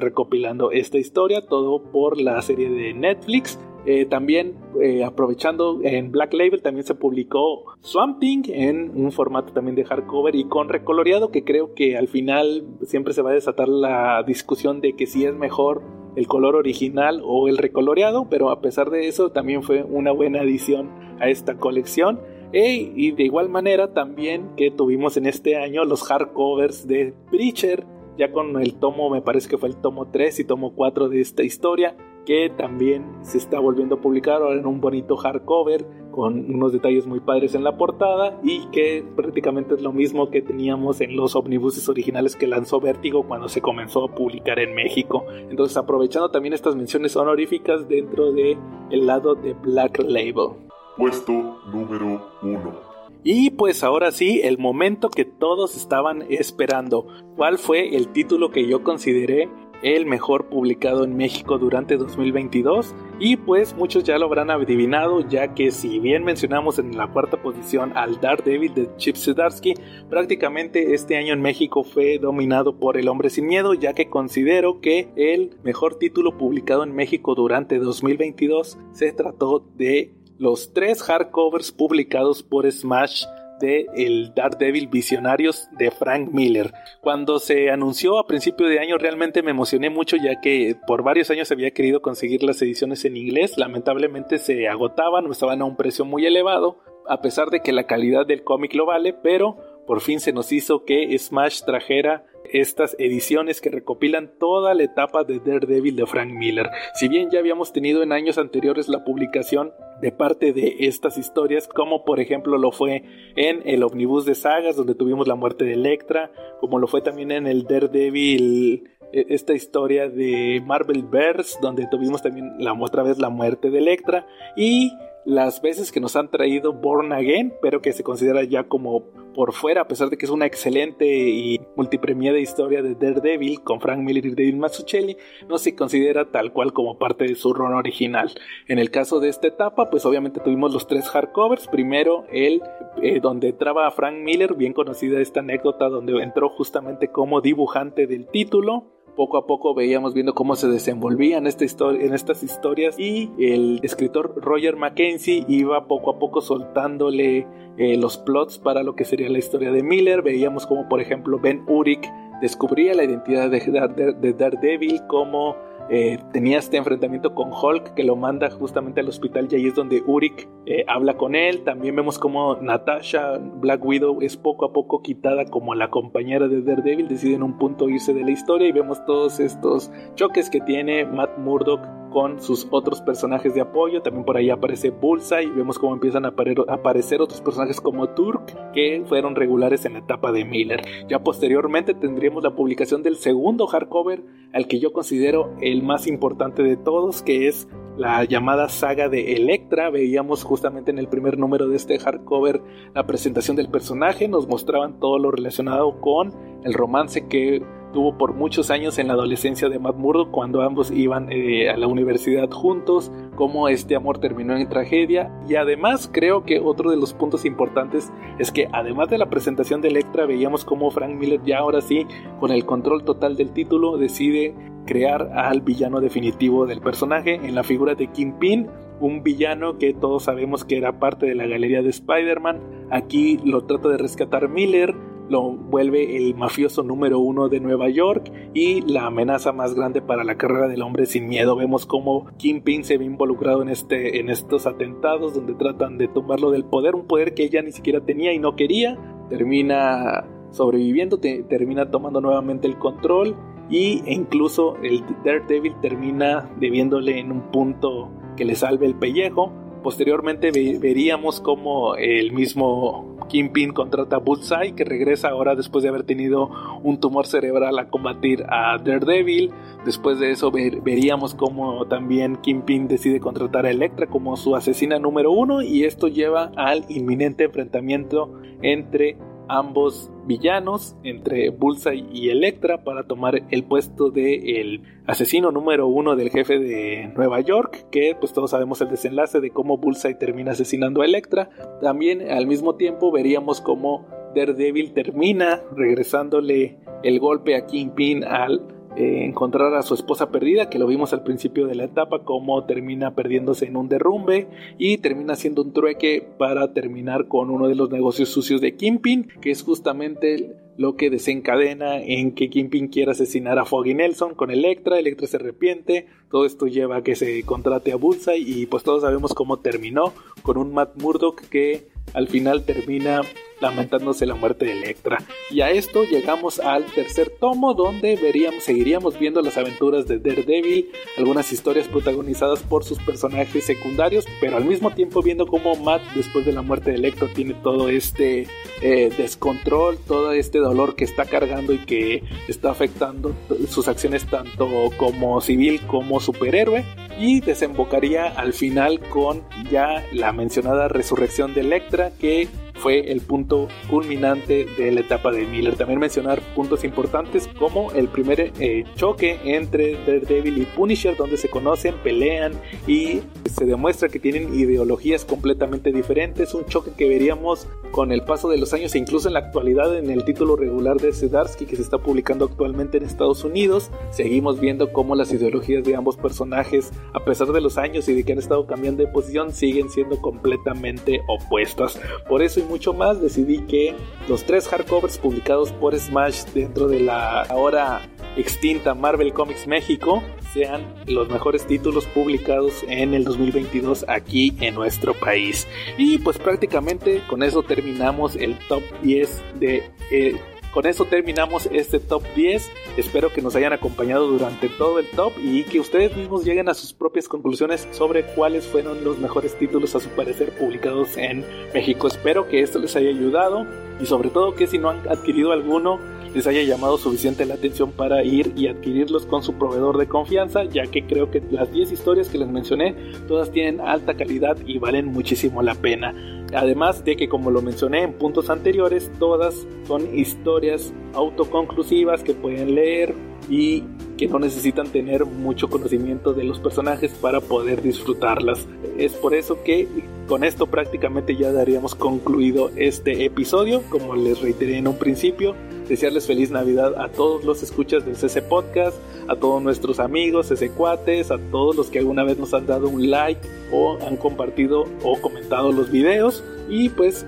recopilando 0.00 0.70
esta 0.70 0.98
historia, 0.98 1.46
todo 1.46 1.82
por 1.90 2.20
la 2.20 2.40
serie 2.42 2.70
de 2.70 2.94
Netflix. 2.94 3.58
Eh, 3.86 4.04
también 4.04 4.56
eh, 4.80 5.04
aprovechando 5.04 5.80
en 5.82 6.12
Black 6.12 6.34
Label 6.34 6.60
también 6.60 6.86
se 6.86 6.94
publicó 6.94 7.64
Swamp 7.80 8.20
Thing 8.20 8.42
en 8.48 8.90
un 8.94 9.10
formato 9.10 9.54
también 9.54 9.74
de 9.74 9.84
hardcover 9.84 10.34
y 10.34 10.44
con 10.44 10.68
recoloreado 10.68 11.30
que 11.30 11.44
creo 11.44 11.72
que 11.72 11.96
al 11.96 12.06
final 12.06 12.66
siempre 12.82 13.14
se 13.14 13.22
va 13.22 13.30
a 13.30 13.34
desatar 13.34 13.68
la 13.68 14.22
discusión 14.22 14.82
de 14.82 14.94
que 14.96 15.06
si 15.06 15.24
es 15.24 15.34
mejor 15.34 15.82
el 16.16 16.26
color 16.26 16.56
original 16.56 17.22
o 17.24 17.48
el 17.48 17.56
recoloreado, 17.56 18.28
pero 18.28 18.50
a 18.50 18.60
pesar 18.60 18.90
de 18.90 19.08
eso 19.08 19.30
también 19.30 19.62
fue 19.62 19.82
una 19.82 20.12
buena 20.12 20.40
adición 20.40 20.90
a 21.18 21.28
esta 21.28 21.56
colección. 21.56 22.20
Y 22.52 23.12
de 23.12 23.22
igual 23.22 23.48
manera 23.48 23.94
también 23.94 24.56
que 24.56 24.72
tuvimos 24.72 25.16
en 25.16 25.26
este 25.26 25.56
año 25.56 25.84
los 25.84 26.02
hardcovers 26.02 26.86
de 26.88 27.14
Preacher, 27.30 27.86
ya 28.18 28.32
con 28.32 28.60
el 28.60 28.74
tomo, 28.74 29.08
me 29.08 29.22
parece 29.22 29.48
que 29.48 29.56
fue 29.56 29.68
el 29.68 29.76
tomo 29.76 30.10
3 30.10 30.40
y 30.40 30.44
tomo 30.44 30.74
4 30.74 31.08
de 31.08 31.20
esta 31.20 31.44
historia, 31.44 31.94
que 32.24 32.50
también 32.50 33.04
se 33.22 33.38
está 33.38 33.58
volviendo 33.58 33.96
a 33.96 34.00
publicar 34.00 34.42
ahora 34.42 34.58
en 34.58 34.66
un 34.66 34.80
bonito 34.80 35.16
hardcover 35.16 35.86
con 36.10 36.52
unos 36.52 36.72
detalles 36.72 37.06
muy 37.06 37.20
padres 37.20 37.54
en 37.54 37.64
la 37.64 37.76
portada 37.76 38.38
y 38.42 38.66
que 38.70 39.04
prácticamente 39.16 39.74
es 39.74 39.82
lo 39.82 39.92
mismo 39.92 40.30
que 40.30 40.42
teníamos 40.42 41.00
en 41.00 41.16
los 41.16 41.36
omnibuses 41.36 41.88
originales 41.88 42.36
que 42.36 42.46
lanzó 42.46 42.80
Vértigo 42.80 43.26
cuando 43.26 43.48
se 43.48 43.60
comenzó 43.60 44.04
a 44.04 44.14
publicar 44.14 44.58
en 44.58 44.74
México. 44.74 45.24
Entonces 45.48 45.76
aprovechando 45.76 46.30
también 46.30 46.52
estas 46.52 46.76
menciones 46.76 47.16
honoríficas 47.16 47.88
dentro 47.88 48.32
de 48.32 48.58
el 48.90 49.06
lado 49.06 49.34
de 49.34 49.54
Black 49.54 50.00
Label. 50.00 50.50
Puesto 50.96 51.32
número 51.72 52.30
1. 52.42 52.90
Y 53.22 53.50
pues 53.50 53.84
ahora 53.84 54.12
sí, 54.12 54.40
el 54.42 54.58
momento 54.58 55.10
que 55.10 55.24
todos 55.24 55.76
estaban 55.76 56.24
esperando. 56.30 57.06
¿Cuál 57.36 57.58
fue 57.58 57.94
el 57.96 58.08
título 58.08 58.50
que 58.50 58.66
yo 58.66 58.82
consideré 58.82 59.48
el 59.82 60.06
mejor 60.06 60.46
publicado 60.46 61.04
en 61.04 61.16
México 61.16 61.58
durante 61.58 61.96
2022 61.96 62.94
y 63.18 63.36
pues 63.36 63.74
muchos 63.74 64.04
ya 64.04 64.18
lo 64.18 64.26
habrán 64.26 64.50
adivinado 64.50 65.26
ya 65.28 65.54
que 65.54 65.70
si 65.70 65.98
bien 65.98 66.24
mencionamos 66.24 66.78
en 66.78 66.96
la 66.96 67.06
cuarta 67.08 67.40
posición 67.40 67.96
al 67.96 68.20
Daredevil 68.20 68.74
de 68.74 68.88
Chip 68.96 69.16
Zdarsky 69.16 69.74
prácticamente 70.08 70.94
este 70.94 71.16
año 71.16 71.32
en 71.32 71.42
México 71.42 71.84
fue 71.84 72.18
dominado 72.18 72.78
por 72.78 72.96
El 72.96 73.08
Hombre 73.08 73.30
Sin 73.30 73.46
Miedo 73.46 73.74
ya 73.74 73.94
que 73.94 74.08
considero 74.08 74.80
que 74.80 75.08
el 75.16 75.56
mejor 75.62 75.96
título 75.96 76.36
publicado 76.36 76.84
en 76.84 76.94
México 76.94 77.34
durante 77.34 77.78
2022 77.78 78.78
se 78.92 79.12
trató 79.12 79.64
de 79.76 80.12
los 80.38 80.72
tres 80.72 81.02
hardcovers 81.02 81.70
publicados 81.70 82.42
por 82.42 82.70
Smash 82.70 83.24
de 83.60 83.86
el 83.94 84.34
Daredevil 84.34 84.88
Visionarios 84.88 85.68
de 85.78 85.90
Frank 85.90 86.30
Miller. 86.32 86.72
Cuando 87.00 87.38
se 87.38 87.70
anunció 87.70 88.18
a 88.18 88.26
principio 88.26 88.66
de 88.66 88.80
año 88.80 88.98
realmente 88.98 89.42
me 89.42 89.52
emocioné 89.52 89.90
mucho 89.90 90.16
ya 90.16 90.40
que 90.40 90.76
por 90.86 91.02
varios 91.02 91.30
años 91.30 91.50
había 91.52 91.70
querido 91.70 92.02
conseguir 92.02 92.42
las 92.42 92.60
ediciones 92.62 93.04
en 93.04 93.16
inglés, 93.16 93.56
lamentablemente 93.56 94.38
se 94.38 94.68
agotaban 94.68 95.30
estaban 95.30 95.62
a 95.62 95.64
un 95.64 95.76
precio 95.76 96.04
muy 96.04 96.26
elevado, 96.26 96.78
a 97.08 97.20
pesar 97.20 97.50
de 97.50 97.60
que 97.60 97.72
la 97.72 97.86
calidad 97.86 98.26
del 98.26 98.44
cómic 98.44 98.74
lo 98.74 98.86
vale, 98.86 99.12
pero 99.12 99.56
por 99.86 100.00
fin 100.00 100.20
se 100.20 100.32
nos 100.32 100.52
hizo 100.52 100.84
que 100.84 101.16
Smash 101.18 101.62
trajera 101.64 102.24
estas 102.52 102.96
ediciones 102.98 103.60
que 103.60 103.70
recopilan 103.70 104.32
toda 104.38 104.74
la 104.74 104.84
etapa 104.84 105.24
de 105.24 105.38
Daredevil 105.38 105.96
de 105.96 106.06
Frank 106.06 106.32
Miller. 106.32 106.70
Si 106.94 107.08
bien 107.08 107.30
ya 107.30 107.38
habíamos 107.38 107.72
tenido 107.72 108.02
en 108.02 108.12
años 108.12 108.38
anteriores 108.38 108.88
la 108.88 109.04
publicación 109.04 109.72
de 110.00 110.12
parte 110.12 110.52
de 110.52 110.76
estas 110.80 111.18
historias, 111.18 111.68
como 111.68 112.04
por 112.04 112.20
ejemplo 112.20 112.58
lo 112.58 112.72
fue 112.72 113.04
en 113.36 113.62
el 113.66 113.82
Omnibus 113.82 114.24
de 114.24 114.34
Sagas, 114.34 114.76
donde 114.76 114.94
tuvimos 114.94 115.28
la 115.28 115.34
muerte 115.34 115.64
de 115.64 115.74
Electra, 115.74 116.30
como 116.60 116.78
lo 116.78 116.86
fue 116.86 117.02
también 117.02 117.30
en 117.30 117.46
el 117.46 117.64
Daredevil 117.64 118.88
e, 119.12 119.26
esta 119.28 119.52
historia 119.52 120.08
de 120.08 120.62
Marvel 120.64 121.02
Verse, 121.02 121.58
donde 121.60 121.86
tuvimos 121.90 122.22
también 122.22 122.54
la 122.58 122.72
otra 122.72 123.02
vez 123.02 123.18
la 123.18 123.28
muerte 123.28 123.70
de 123.70 123.78
Electra 123.78 124.26
y 124.56 124.92
las 125.24 125.60
veces 125.60 125.92
que 125.92 126.00
nos 126.00 126.16
han 126.16 126.30
traído 126.30 126.72
Born 126.72 127.12
Again, 127.12 127.54
pero 127.60 127.82
que 127.82 127.92
se 127.92 128.02
considera 128.02 128.42
ya 128.44 128.64
como 128.64 129.04
por 129.34 129.52
fuera, 129.52 129.82
a 129.82 129.88
pesar 129.88 130.10
de 130.10 130.18
que 130.18 130.26
es 130.26 130.30
una 130.30 130.46
excelente 130.46 131.06
y 131.06 131.60
multipremiada 131.76 132.38
historia 132.38 132.82
de 132.82 132.94
Daredevil 132.94 133.62
con 133.62 133.80
Frank 133.80 134.00
Miller 134.00 134.26
y 134.26 134.34
David 134.34 134.56
Mazzucchelli, 134.56 135.16
no 135.48 135.58
se 135.58 135.74
considera 135.74 136.30
tal 136.30 136.52
cual 136.52 136.72
como 136.72 136.98
parte 136.98 137.24
de 137.24 137.34
su 137.34 137.52
run 137.52 137.74
original. 137.74 138.32
En 138.66 138.78
el 138.78 138.90
caso 138.90 139.20
de 139.20 139.28
esta 139.28 139.48
etapa, 139.48 139.90
pues 139.90 140.04
obviamente 140.04 140.40
tuvimos 140.40 140.72
los 140.72 140.86
tres 140.86 141.08
hardcovers. 141.08 141.68
Primero, 141.68 142.24
el 142.32 142.62
eh, 143.02 143.20
donde 143.20 143.48
entraba 143.48 143.90
Frank 143.92 144.18
Miller, 144.18 144.54
bien 144.54 144.72
conocida 144.72 145.20
esta 145.20 145.40
anécdota 145.40 145.88
donde 145.88 146.22
entró 146.22 146.48
justamente 146.50 147.08
como 147.08 147.40
dibujante 147.40 148.06
del 148.06 148.26
título 148.26 148.99
poco 149.16 149.36
a 149.36 149.46
poco 149.46 149.74
veíamos 149.74 150.14
viendo 150.14 150.34
cómo 150.34 150.56
se 150.56 150.68
desenvolvían 150.68 151.46
en 151.46 152.14
estas 152.14 152.42
historias 152.42 152.98
y 152.98 153.30
el 153.38 153.80
escritor 153.82 154.34
Roger 154.36 154.76
Mackenzie 154.76 155.44
iba 155.48 155.86
poco 155.86 156.10
a 156.10 156.18
poco 156.18 156.40
soltándole 156.40 157.46
eh, 157.76 157.96
los 157.96 158.18
plots 158.18 158.58
para 158.58 158.82
lo 158.82 158.94
que 158.94 159.04
sería 159.04 159.28
la 159.28 159.38
historia 159.38 159.72
de 159.72 159.82
Miller. 159.82 160.22
Veíamos 160.22 160.66
como 160.66 160.88
por 160.88 161.00
ejemplo 161.00 161.38
Ben 161.38 161.62
Urich 161.68 162.10
descubría 162.40 162.94
la 162.94 163.04
identidad 163.04 163.50
de, 163.50 164.14
de 164.14 164.32
Daredevil 164.32 165.06
como 165.06 165.56
eh, 165.90 166.18
tenía 166.32 166.58
este 166.58 166.76
enfrentamiento 166.76 167.34
con 167.34 167.50
Hulk 167.52 167.94
que 167.94 168.04
lo 168.04 168.14
manda 168.14 168.48
justamente 168.48 169.00
al 169.00 169.08
hospital 169.08 169.48
y 169.50 169.56
ahí 169.56 169.66
es 169.66 169.74
donde 169.74 170.02
Uric 170.06 170.48
eh, 170.66 170.84
habla 170.86 171.16
con 171.16 171.34
él. 171.34 171.62
También 171.64 171.96
vemos 171.96 172.18
como 172.18 172.56
Natasha 172.56 173.38
Black 173.38 173.84
Widow 173.84 174.22
es 174.22 174.36
poco 174.36 174.66
a 174.66 174.72
poco 174.72 175.02
quitada 175.02 175.44
como 175.46 175.74
la 175.74 175.90
compañera 175.90 176.46
de 176.46 176.62
Daredevil, 176.62 177.08
decide 177.08 177.34
en 177.34 177.42
un 177.42 177.58
punto 177.58 177.88
irse 177.88 178.14
de 178.14 178.22
la 178.22 178.30
historia 178.30 178.68
y 178.68 178.72
vemos 178.72 179.04
todos 179.04 179.40
estos 179.40 179.90
choques 180.14 180.48
que 180.48 180.60
tiene 180.60 181.04
Matt 181.06 181.36
Murdock 181.38 181.99
con 182.10 182.40
sus 182.40 182.66
otros 182.70 183.00
personajes 183.00 183.54
de 183.54 183.60
apoyo. 183.60 184.02
También 184.02 184.24
por 184.24 184.36
ahí 184.36 184.50
aparece 184.50 184.90
Bullseye 184.90 185.44
y 185.44 185.50
vemos 185.50 185.78
cómo 185.78 185.94
empiezan 185.94 186.24
a 186.24 186.34
aparecer 186.68 187.20
otros 187.22 187.40
personajes 187.40 187.80
como 187.80 188.10
Turk 188.10 188.72
que 188.72 189.02
fueron 189.06 189.36
regulares 189.36 189.84
en 189.84 189.94
la 189.94 190.00
etapa 190.00 190.32
de 190.32 190.44
Miller. 190.44 190.82
Ya 191.08 191.22
posteriormente 191.22 191.94
tendríamos 191.94 192.42
la 192.42 192.54
publicación 192.54 193.02
del 193.02 193.16
segundo 193.16 193.66
hardcover 193.66 194.24
al 194.52 194.66
que 194.66 194.80
yo 194.80 194.92
considero 194.92 195.54
el 195.60 195.82
más 195.82 196.06
importante 196.06 196.62
de 196.62 196.76
todos, 196.76 197.22
que 197.22 197.48
es 197.48 197.68
la 197.96 198.24
llamada 198.24 198.68
saga 198.68 199.08
de 199.08 199.34
Electra. 199.34 199.90
Veíamos 199.90 200.44
justamente 200.44 200.90
en 200.90 200.98
el 200.98 201.08
primer 201.08 201.38
número 201.38 201.68
de 201.68 201.76
este 201.76 201.98
hardcover 201.98 202.62
la 202.94 203.06
presentación 203.06 203.56
del 203.56 203.70
personaje, 203.70 204.28
nos 204.28 204.48
mostraban 204.48 204.98
todo 204.98 205.18
lo 205.18 205.30
relacionado 205.30 206.00
con 206.00 206.32
el 206.64 206.74
romance 206.74 207.26
que 207.28 207.62
tuvo 207.92 208.16
por 208.16 208.34
muchos 208.34 208.70
años 208.70 208.98
en 208.98 209.08
la 209.08 209.14
adolescencia 209.14 209.68
de 209.68 209.78
Matt 209.78 209.96
Murdock 209.96 210.30
cuando 210.30 210.62
ambos 210.62 210.90
iban 210.90 211.30
eh, 211.30 211.70
a 211.70 211.76
la 211.76 211.86
universidad 211.86 212.50
juntos, 212.50 213.10
cómo 213.36 213.68
este 213.68 213.96
amor 213.96 214.18
terminó 214.18 214.56
en 214.56 214.68
tragedia 214.68 215.30
y 215.48 215.56
además 215.56 216.08
creo 216.12 216.44
que 216.44 216.60
otro 216.60 216.90
de 216.90 216.96
los 216.96 217.12
puntos 217.12 217.44
importantes 217.44 218.12
es 218.38 218.52
que 218.52 218.68
además 218.72 219.08
de 219.08 219.18
la 219.18 219.30
presentación 219.30 219.80
de 219.80 219.88
Electra 219.88 220.26
veíamos 220.26 220.64
cómo 220.64 220.90
Frank 220.90 221.14
Miller 221.18 221.40
ya 221.44 221.58
ahora 221.58 221.80
sí 221.80 222.06
con 222.38 222.50
el 222.50 222.64
control 222.64 223.04
total 223.04 223.36
del 223.36 223.52
título 223.52 223.96
decide 223.96 224.54
crear 224.86 225.30
al 225.34 225.60
villano 225.60 226.00
definitivo 226.00 226.66
del 226.66 226.80
personaje 226.80 227.34
en 227.34 227.54
la 227.54 227.62
figura 227.62 227.94
de 227.94 228.08
Kingpin 228.08 228.68
un 229.00 229.22
villano 229.22 229.78
que 229.78 229.94
todos 229.94 230.24
sabemos 230.24 230.64
que 230.64 230.76
era 230.76 230.98
parte 230.98 231.26
de 231.26 231.34
la 231.34 231.46
galería 231.46 231.82
de 231.82 231.88
Spider-Man. 231.88 232.60
Aquí 232.90 233.38
lo 233.44 233.64
trata 233.64 233.88
de 233.88 233.96
rescatar 233.96 234.48
Miller, 234.48 234.94
lo 235.30 235.52
vuelve 235.52 236.16
el 236.16 236.34
mafioso 236.34 236.82
número 236.82 237.20
uno 237.20 237.48
de 237.48 237.60
Nueva 237.60 237.88
York 237.88 238.32
y 238.52 238.82
la 238.82 239.06
amenaza 239.06 239.52
más 239.52 239.74
grande 239.74 240.02
para 240.02 240.24
la 240.24 240.36
carrera 240.36 240.66
del 240.66 240.82
hombre 240.82 241.06
sin 241.06 241.28
miedo. 241.28 241.54
Vemos 241.54 241.86
cómo 241.86 242.26
Kingpin 242.36 242.84
se 242.84 242.98
ve 242.98 243.04
involucrado 243.04 243.62
en, 243.62 243.68
este, 243.68 244.18
en 244.18 244.28
estos 244.28 244.66
atentados 244.66 245.34
donde 245.34 245.54
tratan 245.54 245.98
de 245.98 246.08
tomarlo 246.08 246.50
del 246.50 246.64
poder, 246.64 246.96
un 246.96 247.06
poder 247.06 247.32
que 247.32 247.44
ella 247.44 247.62
ni 247.62 247.70
siquiera 247.70 248.00
tenía 248.00 248.32
y 248.32 248.40
no 248.40 248.56
quería. 248.56 248.98
Termina 249.28 250.26
sobreviviendo, 250.50 251.20
termina 251.20 251.90
tomando 251.92 252.20
nuevamente 252.20 252.66
el 252.66 252.76
control 252.76 253.36
y 253.70 254.02
e 254.04 254.14
incluso 254.14 254.76
el 254.82 255.04
Daredevil 255.24 255.76
termina 255.80 256.50
debiéndole 256.58 257.20
en 257.20 257.30
un 257.30 257.52
punto 257.52 258.10
que 258.36 258.44
le 258.44 258.56
salve 258.56 258.86
el 258.86 258.96
pellejo. 258.96 259.52
Posteriormente 259.84 260.50
veríamos 260.50 261.40
como 261.40 261.94
el 261.94 262.32
mismo 262.32 263.09
Kingpin 263.30 263.72
contrata 263.72 264.16
a 264.16 264.18
Bullseye, 264.18 264.74
que 264.74 264.84
regresa 264.84 265.28
ahora 265.28 265.54
después 265.54 265.82
de 265.82 265.88
haber 265.88 266.02
tenido 266.02 266.50
un 266.82 266.98
tumor 266.98 267.26
cerebral 267.26 267.78
a 267.78 267.88
combatir 267.88 268.44
a 268.48 268.76
Daredevil. 268.76 269.52
Después 269.84 270.18
de 270.18 270.32
eso 270.32 270.50
veríamos 270.50 271.34
cómo 271.34 271.86
también 271.86 272.36
Kingpin 272.36 272.88
decide 272.88 273.20
contratar 273.20 273.64
a 273.64 273.70
Electra 273.70 274.08
como 274.08 274.36
su 274.36 274.56
asesina 274.56 274.98
número 274.98 275.30
uno 275.30 275.62
y 275.62 275.84
esto 275.84 276.08
lleva 276.08 276.50
al 276.56 276.84
inminente 276.88 277.44
enfrentamiento 277.44 278.34
entre 278.62 279.16
ambos 279.50 280.10
villanos 280.26 280.96
entre 281.02 281.50
Bullseye 281.50 282.06
y 282.12 282.30
Electra 282.30 282.84
para 282.84 283.04
tomar 283.04 283.42
el 283.50 283.64
puesto 283.64 284.10
de 284.10 284.60
el 284.60 284.82
asesino 285.06 285.50
número 285.50 285.88
uno 285.88 286.14
del 286.14 286.30
jefe 286.30 286.58
de 286.58 287.12
Nueva 287.16 287.40
York 287.40 287.86
que 287.90 288.16
pues 288.18 288.32
todos 288.32 288.50
sabemos 288.50 288.80
el 288.80 288.90
desenlace 288.90 289.40
de 289.40 289.50
cómo 289.50 289.78
Bullseye 289.78 290.14
termina 290.14 290.52
asesinando 290.52 291.02
a 291.02 291.04
Electra 291.04 291.50
también 291.82 292.30
al 292.30 292.46
mismo 292.46 292.76
tiempo 292.76 293.10
veríamos 293.10 293.60
cómo 293.60 294.06
Daredevil 294.34 294.92
termina 294.92 295.60
regresándole 295.76 296.78
el 297.02 297.18
golpe 297.18 297.56
a 297.56 297.66
Kingpin 297.66 298.24
al 298.24 298.79
eh, 298.96 299.24
encontrar 299.24 299.74
a 299.74 299.82
su 299.82 299.94
esposa 299.94 300.30
perdida, 300.30 300.68
que 300.68 300.78
lo 300.78 300.86
vimos 300.86 301.12
al 301.12 301.22
principio 301.22 301.66
de 301.66 301.74
la 301.74 301.84
etapa, 301.84 302.24
como 302.24 302.64
termina 302.64 303.14
perdiéndose 303.14 303.66
en 303.66 303.76
un 303.76 303.88
derrumbe 303.88 304.48
y 304.78 304.98
termina 304.98 305.36
siendo 305.36 305.62
un 305.62 305.72
trueque 305.72 306.26
para 306.38 306.72
terminar 306.72 307.28
con 307.28 307.50
uno 307.50 307.68
de 307.68 307.76
los 307.76 307.90
negocios 307.90 308.30
sucios 308.30 308.60
de 308.60 308.74
Kimpin, 308.74 309.28
que 309.40 309.50
es 309.50 309.62
justamente 309.62 310.56
lo 310.80 310.96
que 310.96 311.10
desencadena 311.10 312.00
en 312.00 312.34
que 312.34 312.48
Kimpin 312.48 312.88
quiera 312.88 313.12
asesinar 313.12 313.58
a 313.58 313.66
Foggy 313.66 313.92
Nelson 313.92 314.34
con 314.34 314.50
Electra, 314.50 314.98
Electra 314.98 315.26
se 315.26 315.36
arrepiente, 315.36 316.06
todo 316.30 316.46
esto 316.46 316.68
lleva 316.68 316.96
a 316.96 317.02
que 317.02 317.16
se 317.16 317.42
contrate 317.42 317.92
a 317.92 317.96
Bullseye 317.96 318.40
y 318.40 318.64
pues 318.64 318.82
todos 318.82 319.02
sabemos 319.02 319.34
cómo 319.34 319.58
terminó 319.58 320.14
con 320.40 320.56
un 320.56 320.72
Matt 320.72 320.96
Murdock 320.96 321.42
que 321.50 321.88
al 322.14 322.28
final 322.28 322.64
termina 322.64 323.20
lamentándose 323.60 324.26
la 324.26 324.34
muerte 324.34 324.64
de 324.64 324.72
Electra. 324.72 325.18
Y 325.50 325.60
a 325.60 325.70
esto 325.70 326.04
llegamos 326.04 326.60
al 326.60 326.86
tercer 326.86 327.30
tomo 327.38 327.74
donde 327.74 328.16
veríamos, 328.16 328.64
seguiríamos 328.64 329.18
viendo 329.18 329.42
las 329.42 329.58
aventuras 329.58 330.08
de 330.08 330.18
Daredevil, 330.18 330.90
algunas 331.18 331.52
historias 331.52 331.86
protagonizadas 331.86 332.60
por 332.60 332.84
sus 332.84 332.98
personajes 333.00 333.64
secundarios, 333.64 334.24
pero 334.40 334.56
al 334.56 334.64
mismo 334.64 334.92
tiempo 334.92 335.22
viendo 335.22 335.46
cómo 335.46 335.76
Matt 335.76 336.02
después 336.14 336.46
de 336.46 336.52
la 336.52 336.62
muerte 336.62 336.90
de 336.90 336.96
Electra 336.96 337.28
tiene 337.34 337.54
todo 337.54 337.88
este 337.88 338.46
eh, 338.80 339.12
descontrol, 339.16 339.98
todo 340.06 340.32
este 340.32 340.58
dolor 340.70 340.96
que 340.96 341.04
está 341.04 341.24
cargando 341.24 341.72
y 341.72 341.78
que 341.78 342.22
está 342.48 342.70
afectando 342.70 343.34
sus 343.68 343.88
acciones 343.88 344.24
tanto 344.26 344.68
como 344.96 345.40
civil 345.40 345.80
como 345.86 346.20
superhéroe. 346.20 346.84
Y 347.18 347.40
desembocaría 347.40 348.28
al 348.28 348.54
final 348.54 349.00
con 349.00 349.42
ya 349.70 350.04
la 350.12 350.32
mencionada 350.32 350.88
resurrección 350.88 351.52
de 351.52 351.60
Electra 351.60 352.12
que 352.18 352.48
fue 352.80 353.12
el 353.12 353.20
punto 353.20 353.68
culminante 353.88 354.66
de 354.78 354.90
la 354.90 355.00
etapa 355.00 355.30
de 355.30 355.46
Miller. 355.46 355.76
También 355.76 356.00
mencionar 356.00 356.40
puntos 356.54 356.82
importantes 356.82 357.48
como 357.58 357.92
el 357.92 358.08
primer 358.08 358.52
eh, 358.58 358.84
choque 358.96 359.38
entre 359.44 359.92
Daredevil 360.06 360.58
y 360.58 360.64
Punisher, 360.64 361.16
donde 361.16 361.36
se 361.36 361.48
conocen, 361.48 361.94
pelean 362.02 362.52
y 362.86 363.20
se 363.44 363.66
demuestra 363.66 364.08
que 364.08 364.18
tienen 364.18 364.54
ideologías 364.54 365.24
completamente 365.24 365.92
diferentes. 365.92 366.54
Un 366.54 366.64
choque 366.64 366.92
que 366.96 367.08
veríamos 367.08 367.68
con 367.92 368.12
el 368.12 368.22
paso 368.22 368.48
de 368.48 368.56
los 368.56 368.72
años 368.72 368.94
e 368.94 368.98
incluso 368.98 369.28
en 369.28 369.34
la 369.34 369.40
actualidad 369.40 369.96
en 369.96 370.10
el 370.10 370.24
título 370.24 370.56
regular 370.56 370.96
de 370.96 371.12
Sedarsky 371.12 371.66
que 371.66 371.76
se 371.76 371.82
está 371.82 371.98
publicando 371.98 372.46
actualmente 372.46 372.98
en 372.98 373.04
Estados 373.04 373.44
Unidos. 373.44 373.90
Seguimos 374.10 374.60
viendo 374.60 374.92
cómo 374.92 375.14
las 375.14 375.32
ideologías 375.32 375.84
de 375.84 375.96
ambos 375.96 376.16
personajes, 376.16 376.90
a 377.12 377.24
pesar 377.24 377.48
de 377.48 377.60
los 377.60 377.78
años 377.78 378.08
y 378.08 378.14
de 378.14 378.24
que 378.24 378.32
han 378.32 378.38
estado 378.38 378.66
cambiando 378.66 379.02
de 379.02 379.10
posición, 379.10 379.52
siguen 379.52 379.90
siendo 379.90 380.20
completamente 380.20 381.20
opuestas. 381.28 382.00
Por 382.28 382.42
eso 382.42 382.60
mucho 382.70 382.94
más, 382.94 383.20
decidí 383.20 383.58
que 383.66 383.94
los 384.28 384.44
tres 384.44 384.68
hardcovers 384.68 385.18
publicados 385.18 385.72
por 385.72 385.98
Smash 385.98 386.44
dentro 386.54 386.88
de 386.88 387.00
la 387.00 387.42
ahora 387.42 388.00
extinta 388.36 388.94
Marvel 388.94 389.32
Comics 389.32 389.66
México 389.66 390.22
sean 390.54 390.82
los 391.06 391.28
mejores 391.28 391.66
títulos 391.66 392.06
publicados 392.06 392.84
en 392.88 393.14
el 393.14 393.24
2022 393.24 394.04
aquí 394.08 394.56
en 394.60 394.74
nuestro 394.74 395.14
país. 395.14 395.66
Y 395.98 396.18
pues 396.18 396.38
prácticamente 396.38 397.22
con 397.28 397.42
eso 397.42 397.62
terminamos 397.62 398.36
el 398.36 398.56
top 398.68 398.82
10 399.02 399.42
de 399.60 399.82
eh, 400.10 400.36
con 400.72 400.86
eso 400.86 401.04
terminamos 401.04 401.68
este 401.72 401.98
top 401.98 402.22
10. 402.34 402.70
Espero 402.96 403.32
que 403.32 403.42
nos 403.42 403.56
hayan 403.56 403.72
acompañado 403.72 404.28
durante 404.28 404.68
todo 404.68 404.98
el 404.98 405.10
top 405.10 405.32
y 405.42 405.64
que 405.64 405.80
ustedes 405.80 406.16
mismos 406.16 406.44
lleguen 406.44 406.68
a 406.68 406.74
sus 406.74 406.92
propias 406.92 407.28
conclusiones 407.28 407.88
sobre 407.90 408.24
cuáles 408.24 408.66
fueron 408.66 409.02
los 409.04 409.18
mejores 409.18 409.58
títulos 409.58 409.94
a 409.94 410.00
su 410.00 410.08
parecer 410.10 410.52
publicados 410.52 411.16
en 411.16 411.44
México. 411.74 412.06
Espero 412.06 412.48
que 412.48 412.60
esto 412.60 412.78
les 412.78 412.94
haya 412.96 413.10
ayudado 413.10 413.66
y 414.00 414.06
sobre 414.06 414.30
todo 414.30 414.54
que 414.54 414.66
si 414.66 414.78
no 414.78 414.90
han 414.90 415.08
adquirido 415.08 415.52
alguno 415.52 415.98
les 416.34 416.46
haya 416.46 416.62
llamado 416.62 416.98
suficiente 416.98 417.44
la 417.44 417.54
atención 417.54 417.92
para 417.92 418.22
ir 418.22 418.52
y 418.56 418.68
adquirirlos 418.68 419.26
con 419.26 419.42
su 419.42 419.54
proveedor 419.54 419.98
de 419.98 420.06
confianza, 420.06 420.64
ya 420.64 420.86
que 420.86 421.06
creo 421.06 421.30
que 421.30 421.42
las 421.50 421.72
10 421.72 421.92
historias 421.92 422.28
que 422.28 422.38
les 422.38 422.48
mencioné 422.48 422.94
todas 423.26 423.50
tienen 423.50 423.80
alta 423.80 424.14
calidad 424.14 424.56
y 424.66 424.78
valen 424.78 425.06
muchísimo 425.06 425.62
la 425.62 425.74
pena. 425.74 426.14
Además 426.54 427.04
de 427.04 427.16
que 427.16 427.28
como 427.28 427.50
lo 427.50 427.62
mencioné 427.62 428.02
en 428.02 428.12
puntos 428.12 428.50
anteriores, 428.50 429.10
todas 429.18 429.66
son 429.86 430.16
historias 430.16 430.92
autoconclusivas 431.14 432.22
que 432.22 432.34
pueden 432.34 432.74
leer 432.74 433.14
y 433.50 433.82
que 434.16 434.28
no 434.28 434.38
necesitan 434.38 434.88
tener 434.88 435.26
mucho 435.26 435.68
conocimiento 435.68 436.32
de 436.32 436.44
los 436.44 436.60
personajes 436.60 437.10
para 437.12 437.40
poder 437.40 437.82
disfrutarlas. 437.82 438.66
Es 438.96 439.12
por 439.14 439.34
eso 439.34 439.62
que 439.64 439.88
con 440.28 440.44
esto 440.44 440.68
prácticamente 440.68 441.34
ya 441.34 441.50
daríamos 441.50 441.96
concluido 441.96 442.70
este 442.76 443.24
episodio. 443.24 443.82
Como 443.90 444.14
les 444.14 444.40
reiteré 444.40 444.78
en 444.78 444.86
un 444.86 444.96
principio, 444.96 445.56
desearles 445.88 446.26
feliz 446.26 446.52
Navidad 446.52 446.94
a 447.02 447.08
todos 447.08 447.44
los 447.44 447.62
escuchas 447.64 448.06
del 448.06 448.14
CC 448.14 448.40
Podcast, 448.40 448.96
a 449.26 449.34
todos 449.34 449.60
nuestros 449.60 449.98
amigos, 449.98 450.46
CC 450.46 450.70
Cuates, 450.70 451.32
a 451.32 451.38
todos 451.50 451.74
los 451.74 451.88
que 451.88 451.98
alguna 451.98 452.22
vez 452.22 452.38
nos 452.38 452.54
han 452.54 452.66
dado 452.66 452.88
un 452.88 453.10
like 453.10 453.40
o 453.72 453.98
han 454.06 454.16
compartido 454.16 454.84
o 455.02 455.20
comentado 455.20 455.72
los 455.72 455.90
videos. 455.90 456.44
Y 456.70 456.88
pues 456.88 457.26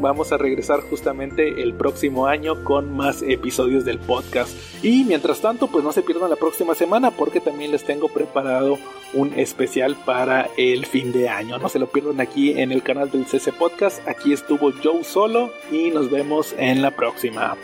vamos 0.00 0.32
a 0.32 0.38
regresar 0.38 0.80
justamente 0.80 1.62
el 1.62 1.74
próximo 1.74 2.26
año 2.26 2.64
con 2.64 2.96
más 2.96 3.20
episodios 3.22 3.84
del 3.84 3.98
podcast. 3.98 4.56
Y 4.82 5.04
mientras 5.04 5.40
tanto, 5.40 5.66
pues 5.66 5.84
no 5.84 5.92
se 5.92 6.02
pierdan 6.02 6.30
la 6.30 6.36
próxima 6.36 6.74
semana 6.74 7.10
porque 7.10 7.40
también 7.40 7.72
les 7.72 7.84
tengo 7.84 8.08
preparado 8.08 8.78
un 9.12 9.34
especial 9.34 9.96
para 10.06 10.48
el 10.56 10.86
fin 10.86 11.12
de 11.12 11.28
año. 11.28 11.58
No 11.58 11.68
se 11.68 11.80
lo 11.80 11.88
pierdan 11.88 12.20
aquí 12.20 12.58
en 12.58 12.70
el 12.72 12.82
canal 12.82 13.10
del 13.10 13.26
CC 13.26 13.52
Podcast. 13.52 14.06
Aquí 14.08 14.32
estuvo 14.32 14.70
Joe 14.82 15.02
solo 15.04 15.52
y 15.72 15.90
nos 15.90 16.10
vemos 16.10 16.54
en 16.56 16.80
la 16.80 16.92
próxima. 16.92 17.56